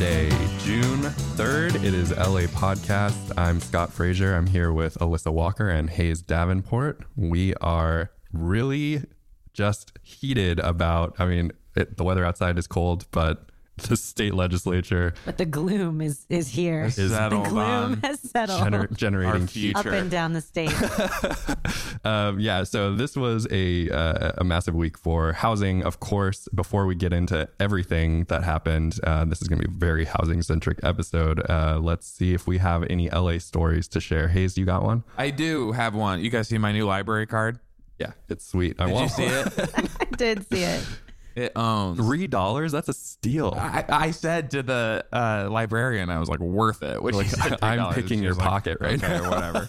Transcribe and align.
Monday, 0.00 0.30
June 0.60 1.02
3rd. 1.36 1.74
It 1.84 1.92
is 1.92 2.10
LA 2.12 2.46
Podcast. 2.46 3.32
I'm 3.36 3.60
Scott 3.60 3.92
Frazier. 3.92 4.34
I'm 4.34 4.46
here 4.46 4.72
with 4.72 4.94
Alissa 4.94 5.30
Walker 5.30 5.68
and 5.68 5.90
Hayes 5.90 6.22
Davenport. 6.22 7.02
We 7.16 7.52
are 7.56 8.10
really 8.32 9.02
just 9.52 9.92
heated 10.02 10.58
about, 10.60 11.16
I 11.18 11.26
mean, 11.26 11.52
it, 11.76 11.98
the 11.98 12.04
weather 12.04 12.24
outside 12.24 12.56
is 12.56 12.66
cold, 12.66 13.08
but 13.10 13.49
the 13.88 13.96
state 13.96 14.34
legislature 14.34 15.14
But 15.24 15.38
the 15.38 15.44
gloom 15.46 16.00
is 16.00 16.26
is 16.28 16.48
here. 16.48 16.84
Is 16.84 16.96
the 16.96 17.28
gloom 17.48 18.00
has 18.02 18.20
settled 18.20 18.60
gener- 18.60 18.96
generating 18.96 19.42
our 19.42 19.46
heat. 19.46 19.76
up 19.76 19.86
and 19.86 20.10
down 20.10 20.32
the 20.32 20.40
state. 20.40 20.72
Um, 22.02 22.40
yeah, 22.40 22.64
so 22.64 22.94
this 22.94 23.14
was 23.14 23.46
a 23.50 23.90
uh, 23.90 24.32
a 24.38 24.44
massive 24.44 24.74
week 24.74 24.96
for 24.96 25.34
housing. 25.34 25.82
Of 25.84 26.00
course, 26.00 26.48
before 26.54 26.86
we 26.86 26.94
get 26.94 27.12
into 27.12 27.46
everything 27.58 28.24
that 28.24 28.42
happened, 28.42 28.98
uh, 29.04 29.26
this 29.26 29.42
is 29.42 29.48
going 29.48 29.60
to 29.60 29.68
be 29.68 29.74
a 29.74 29.78
very 29.78 30.06
housing 30.06 30.40
centric 30.40 30.78
episode. 30.82 31.42
Uh, 31.50 31.78
let's 31.78 32.06
see 32.06 32.32
if 32.32 32.46
we 32.46 32.56
have 32.58 32.84
any 32.88 33.10
LA 33.10 33.36
stories 33.38 33.86
to 33.88 34.00
share. 34.00 34.28
Hayes, 34.28 34.56
you 34.56 34.64
got 34.64 34.82
one? 34.82 35.04
I 35.18 35.28
do 35.28 35.72
have 35.72 35.94
one. 35.94 36.20
You 36.20 36.30
guys 36.30 36.48
see 36.48 36.56
my 36.56 36.72
new 36.72 36.86
library 36.86 37.26
card? 37.26 37.58
Yeah, 37.98 38.12
it's 38.30 38.46
sweet. 38.46 38.80
I 38.80 38.86
Did 38.86 39.00
you 39.00 39.08
see 39.10 39.24
it? 39.24 39.46
I 39.76 40.04
did 40.16 40.48
see 40.48 40.62
it. 40.62 40.82
It 41.34 41.52
owns. 41.56 41.98
Three 41.98 42.26
dollars? 42.26 42.72
That's 42.72 42.88
a 42.88 42.92
steal. 42.92 43.54
I, 43.56 43.84
I 43.88 44.10
said 44.10 44.50
to 44.52 44.62
the 44.62 45.04
uh, 45.12 45.48
librarian, 45.50 46.10
I 46.10 46.18
was 46.18 46.28
like, 46.28 46.40
worth 46.40 46.82
it. 46.82 47.02
Which 47.02 47.14
Like, 47.14 47.28
I'm 47.62 47.94
picking 47.94 48.22
your 48.22 48.34
like, 48.34 48.46
pocket 48.46 48.78
right 48.80 49.02
okay, 49.02 49.18
or 49.18 49.30
whatever. 49.30 49.66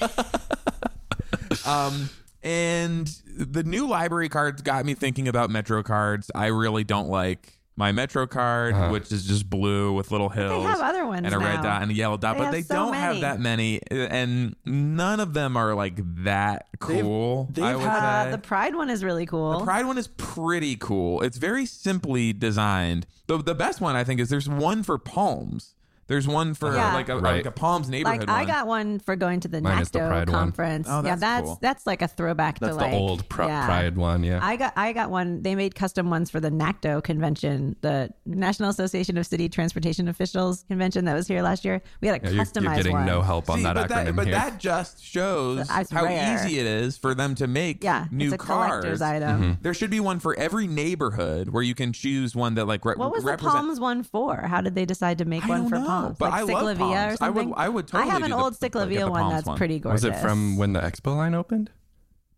um, 1.66 2.09
and 2.44 3.08
the 3.38 3.63
new 3.63 3.88
library 3.88 4.30
cards 4.30 4.61
got 4.61 4.86
me 4.86 4.95
thinking 4.95 5.27
about 5.27 5.49
Metro 5.49 5.83
cards. 5.83 6.31
I 6.33 6.47
really 6.47 6.83
don't 6.83 7.09
like 7.09 7.61
my 7.77 7.91
Metro 7.91 8.27
card, 8.27 8.73
Uh-huh. 8.73 8.89
which 8.89 9.11
is 9.11 9.25
just 9.25 9.50
blue 9.50 9.94
with 9.94 10.11
little 10.11 10.30
hills. 10.30 10.64
They 10.64 10.69
have 10.69 10.81
other 10.81 11.05
ones 11.05 11.25
and 11.25 11.33
a 11.33 11.39
red 11.39 11.61
dot 11.64 11.81
and 11.81 11.89
a 11.91 11.94
yellow 11.94 12.17
dot, 12.17 12.38
They 12.38 12.44
but 12.44 12.52
they 12.52 12.61
so 12.64 12.75
don't 12.75 12.91
many. 12.91 13.02
have 13.02 13.22
that 13.22 13.39
many, 13.39 13.80
and 13.89 14.55
none 14.66 15.19
of 15.19 15.33
them 15.33 15.55
are 15.58 15.73
like 15.73 15.95
that 16.23 16.67
cool. 16.80 17.47
they've 17.52 17.64
I 17.64 17.75
would 17.75 17.83
had- 17.86 18.23
say. 18.23 18.27
Uh, 18.30 18.31
the 18.31 18.38
Pride 18.38 18.75
one 18.75 18.89
is 18.89 19.03
really 19.03 19.25
cool. 19.25 19.59
The 19.59 19.66
Pride 19.66 19.86
one 19.86 19.97
is 19.97 20.08
pretty 20.08 20.75
cool. 20.75 21.22
It's 21.22 21.38
very 21.38 21.66
simply 21.66 22.33
designed. 22.33 23.08
The 23.27 23.38
the 23.38 23.55
best 23.55 23.80
one 23.81 23.95
I 23.95 24.03
think 24.03 24.19
is 24.19 24.30
there's 24.30 24.49
one 24.49 24.83
for 24.83 24.97
palms. 24.97 25.73
There's 26.12 26.28
one 26.28 26.54
for 26.56 26.76
Yeah. 26.76 26.94
like 26.94 27.08
a 27.08 27.17
Right. 27.17 27.38
like 27.38 27.45
a 27.45 27.52
palms 27.52 27.88
neighborhood 27.90 28.28
like 28.28 28.30
I 28.30 28.40
one. 28.40 28.48
got 28.48 28.67
one 28.67 29.00
for 29.00 29.16
going 29.16 29.40
to 29.40 29.48
the 29.48 29.62
Mine 29.62 29.81
is 29.81 29.90
the 29.92 30.00
NACTO 30.00 30.09
Pride 30.09 30.30
one. 30.30 30.40
conference. 30.40 30.88
Oh, 30.90 30.98
yeah, 30.98 31.16
that's 31.16 31.22
that's 31.22 31.45
cool. 31.45 31.59
that's 31.62 31.88
like 31.88 32.02
a 32.02 32.08
throwback 32.09 32.59
That's 32.59 32.73
to 32.73 32.78
the 32.80 32.84
like 32.86 32.94
old 32.94 33.30
pr- 33.30 33.44
yeah. 33.44 33.66
Pride 33.66 33.95
one. 33.95 34.23
Yeah. 34.23 34.39
I 34.44 34.58
got 34.58 34.73
I 34.76 34.92
got 34.92 35.09
one. 35.09 35.42
They 35.42 35.56
made 35.56 35.73
custom 35.73 36.09
ones 36.09 36.30
for 36.30 36.42
the 36.42 36.52
NACTO 36.52 37.00
convention, 37.02 37.78
the 37.80 38.09
National 38.26 38.70
Association 38.70 39.17
of 39.17 39.26
City 39.26 39.48
Transportation 39.48 40.09
Officials 40.09 40.66
convention 40.67 41.06
that 41.06 41.14
was 41.14 41.28
here 41.30 41.42
last 41.42 41.64
year. 41.64 41.82
We 42.02 42.09
had 42.09 42.22
a 42.22 42.26
Yeah, 42.26 42.32
you're, 42.34 42.44
customized 42.44 42.64
you're 42.64 42.76
getting 42.76 42.92
one. 42.92 43.06
no 43.06 43.22
help 43.22 43.50
on 43.50 43.59
See, 43.59 43.64
that 43.64 43.76
but 43.76 43.89
acronym 43.89 44.06
that, 44.08 44.16
but 44.17 44.28
here. 44.28 44.36
that 44.36 44.59
just 44.59 45.02
shows 45.02 45.66
That's 45.70 45.89
how 45.92 46.04
rare. 46.04 46.36
easy 46.36 46.59
it 46.59 46.66
is 46.66 46.98
for 46.98 47.16
them 47.16 47.36
to 47.36 47.48
make 47.48 47.86
yeah, 47.86 48.08
new 48.12 48.26
it's 48.26 48.34
a 48.34 48.38
collector's 48.38 49.02
item. 49.02 49.42
Mm-hmm. 49.42 49.52
There 49.62 49.73
should 49.73 49.89
be 49.92 50.02
one 50.02 50.20
for 50.20 50.38
every 50.38 50.67
neighborhood 50.67 51.50
where 51.50 51.64
you 51.64 51.73
can 51.76 51.94
choose 51.94 52.36
one 52.36 52.56
that 52.56 52.66
like 52.66 52.84
re- 52.84 52.95
What 52.98 53.12
was 53.14 53.23
the 53.23 53.30
represent- 53.32 53.56
Palms 53.56 53.80
one 53.80 54.04
for? 54.04 54.36
How 54.42 54.59
did 54.59 54.76
they 54.76 54.84
decide 54.86 55.17
to 55.20 55.26
make 55.26 55.45
I 55.45 55.50
one 55.50 55.62
don't 55.62 55.70
for 55.70 55.76
know, 55.80 55.86
Palms? 56.02 56.17
but 56.17 56.32
like 56.32 56.39
I 56.39 56.44
love 56.44 56.78
or 56.78 56.80
Palms. 56.80 57.22
I 57.22 57.30
would- 57.30 57.44
something? 57.44 57.54
I 57.58 57.70
would 57.70 57.89
I 57.95 58.06
have 58.06 58.16
an 58.23 58.30
do 58.32 58.36
the- 58.38 58.44
old 58.44 58.58
like, 58.62 58.72
get 58.73 59.00
the 59.06 59.12
one 59.12 59.22
Palms 59.22 59.34
that's 59.36 59.48
one. 59.48 59.58
pretty 59.58 59.80
was 59.80 60.04
it 60.04 60.16
from 60.17 60.58
when 60.58 60.73
the 60.73 60.80
expo 60.82 61.16
line 61.16 61.34
opened? 61.34 61.70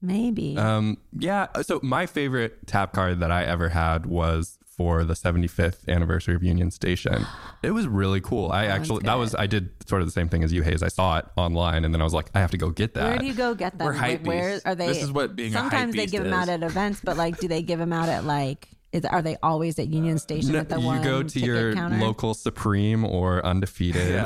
Maybe. 0.01 0.57
Um, 0.57 0.97
yeah. 1.17 1.47
So 1.61 1.79
my 1.81 2.05
favorite 2.05 2.67
tap 2.67 2.91
card 2.93 3.19
that 3.21 3.31
I 3.31 3.43
ever 3.45 3.69
had 3.69 4.05
was 4.05 4.57
for 4.67 5.03
the 5.05 5.13
75th 5.13 5.87
anniversary 5.87 6.35
of 6.35 6.43
Union 6.43 6.71
Station. 6.71 7.25
It 7.63 7.71
was 7.71 7.87
really 7.87 8.19
cool. 8.19 8.51
I 8.51 8.65
actually 8.65 9.03
that 9.03 9.13
good. 9.13 9.19
was 9.19 9.35
I 9.35 9.47
did 9.47 9.69
sort 9.87 10.01
of 10.01 10.07
the 10.07 10.11
same 10.11 10.27
thing 10.27 10.43
as 10.43 10.51
you, 10.51 10.63
Hayes. 10.63 10.83
I 10.83 10.89
saw 10.89 11.19
it 11.19 11.25
online, 11.37 11.85
and 11.85 11.93
then 11.93 12.01
I 12.01 12.03
was 12.03 12.13
like, 12.13 12.29
I 12.35 12.41
have 12.41 12.51
to 12.51 12.57
go 12.57 12.71
get 12.71 12.93
that. 12.95 13.03
Where 13.07 13.17
do 13.19 13.25
you 13.25 13.33
go 13.33 13.55
get 13.55 13.77
them? 13.77 13.87
We're 13.87 13.95
Like, 13.95 14.21
hypebeasts. 14.21 14.27
where 14.27 14.59
are 14.65 14.75
they? 14.75 14.87
This 14.87 15.01
is 15.01 15.09
what 15.13 15.33
being 15.37 15.55
a 15.55 15.59
Sometimes 15.59 15.95
they 15.95 16.05
hypebeast 16.07 16.11
give 16.11 16.23
them 16.25 16.33
is. 16.33 16.39
out 16.39 16.49
at 16.49 16.61
events, 16.63 16.99
but 17.01 17.15
like, 17.15 17.37
do 17.39 17.47
they 17.47 17.61
give 17.61 17.79
them 17.79 17.93
out 17.93 18.09
at 18.09 18.25
like? 18.25 18.67
Is 18.93 19.03
are 19.05 19.21
they 19.23 19.35
always 19.41 19.79
at 19.79 19.87
Union 19.87 20.19
Station 20.19 20.53
No, 20.53 20.59
at 20.59 20.69
the 20.69 20.79
you 20.79 20.85
one 20.85 20.97
You 20.99 21.03
go 21.03 21.23
to 21.23 21.39
your 21.39 21.73
counter? 21.73 21.97
local 21.97 22.35
Supreme 22.35 23.03
or 23.03 23.43
Undefeated. 23.43 24.23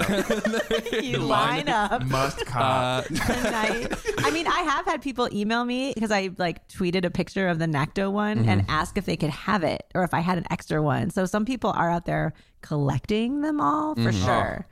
you 1.04 1.20
line 1.20 1.70
up 1.70 2.04
must 2.06 2.42
Uh, 2.42 2.46
cop. 2.46 3.06
tonight. 3.06 3.94
I 4.20 4.30
mean, 4.32 4.46
I 4.46 4.60
have 4.64 4.86
had 4.86 5.02
people 5.02 5.30
email 5.34 5.64
me 5.64 5.94
because 5.94 6.12
I 6.12 6.32
like 6.38 6.68
tweeted 6.68 7.06
a 7.06 7.10
picture 7.10 7.48
of 7.48 7.60
the 7.60 7.66
NACTO 7.68 8.12
one 8.12 8.40
and 8.40 8.62
Mm-hmm. 8.62 8.70
ask 8.70 8.98
if 8.98 9.06
they 9.06 9.16
could 9.16 9.30
have 9.30 9.64
it 9.64 9.84
or 9.96 10.04
if 10.04 10.14
I 10.14 10.20
had 10.20 10.38
an 10.38 10.46
extra 10.52 10.82
one. 10.84 11.12
So 11.12 11.26
some 11.26 11.46
people 11.46 11.72
are 11.72 11.90
out 11.90 12.06
there 12.06 12.34
collecting 12.62 13.42
them 13.42 13.62
all 13.62 13.96
for 13.96 14.02
Mm-hmm. 14.12 14.26
sure. 14.26 14.68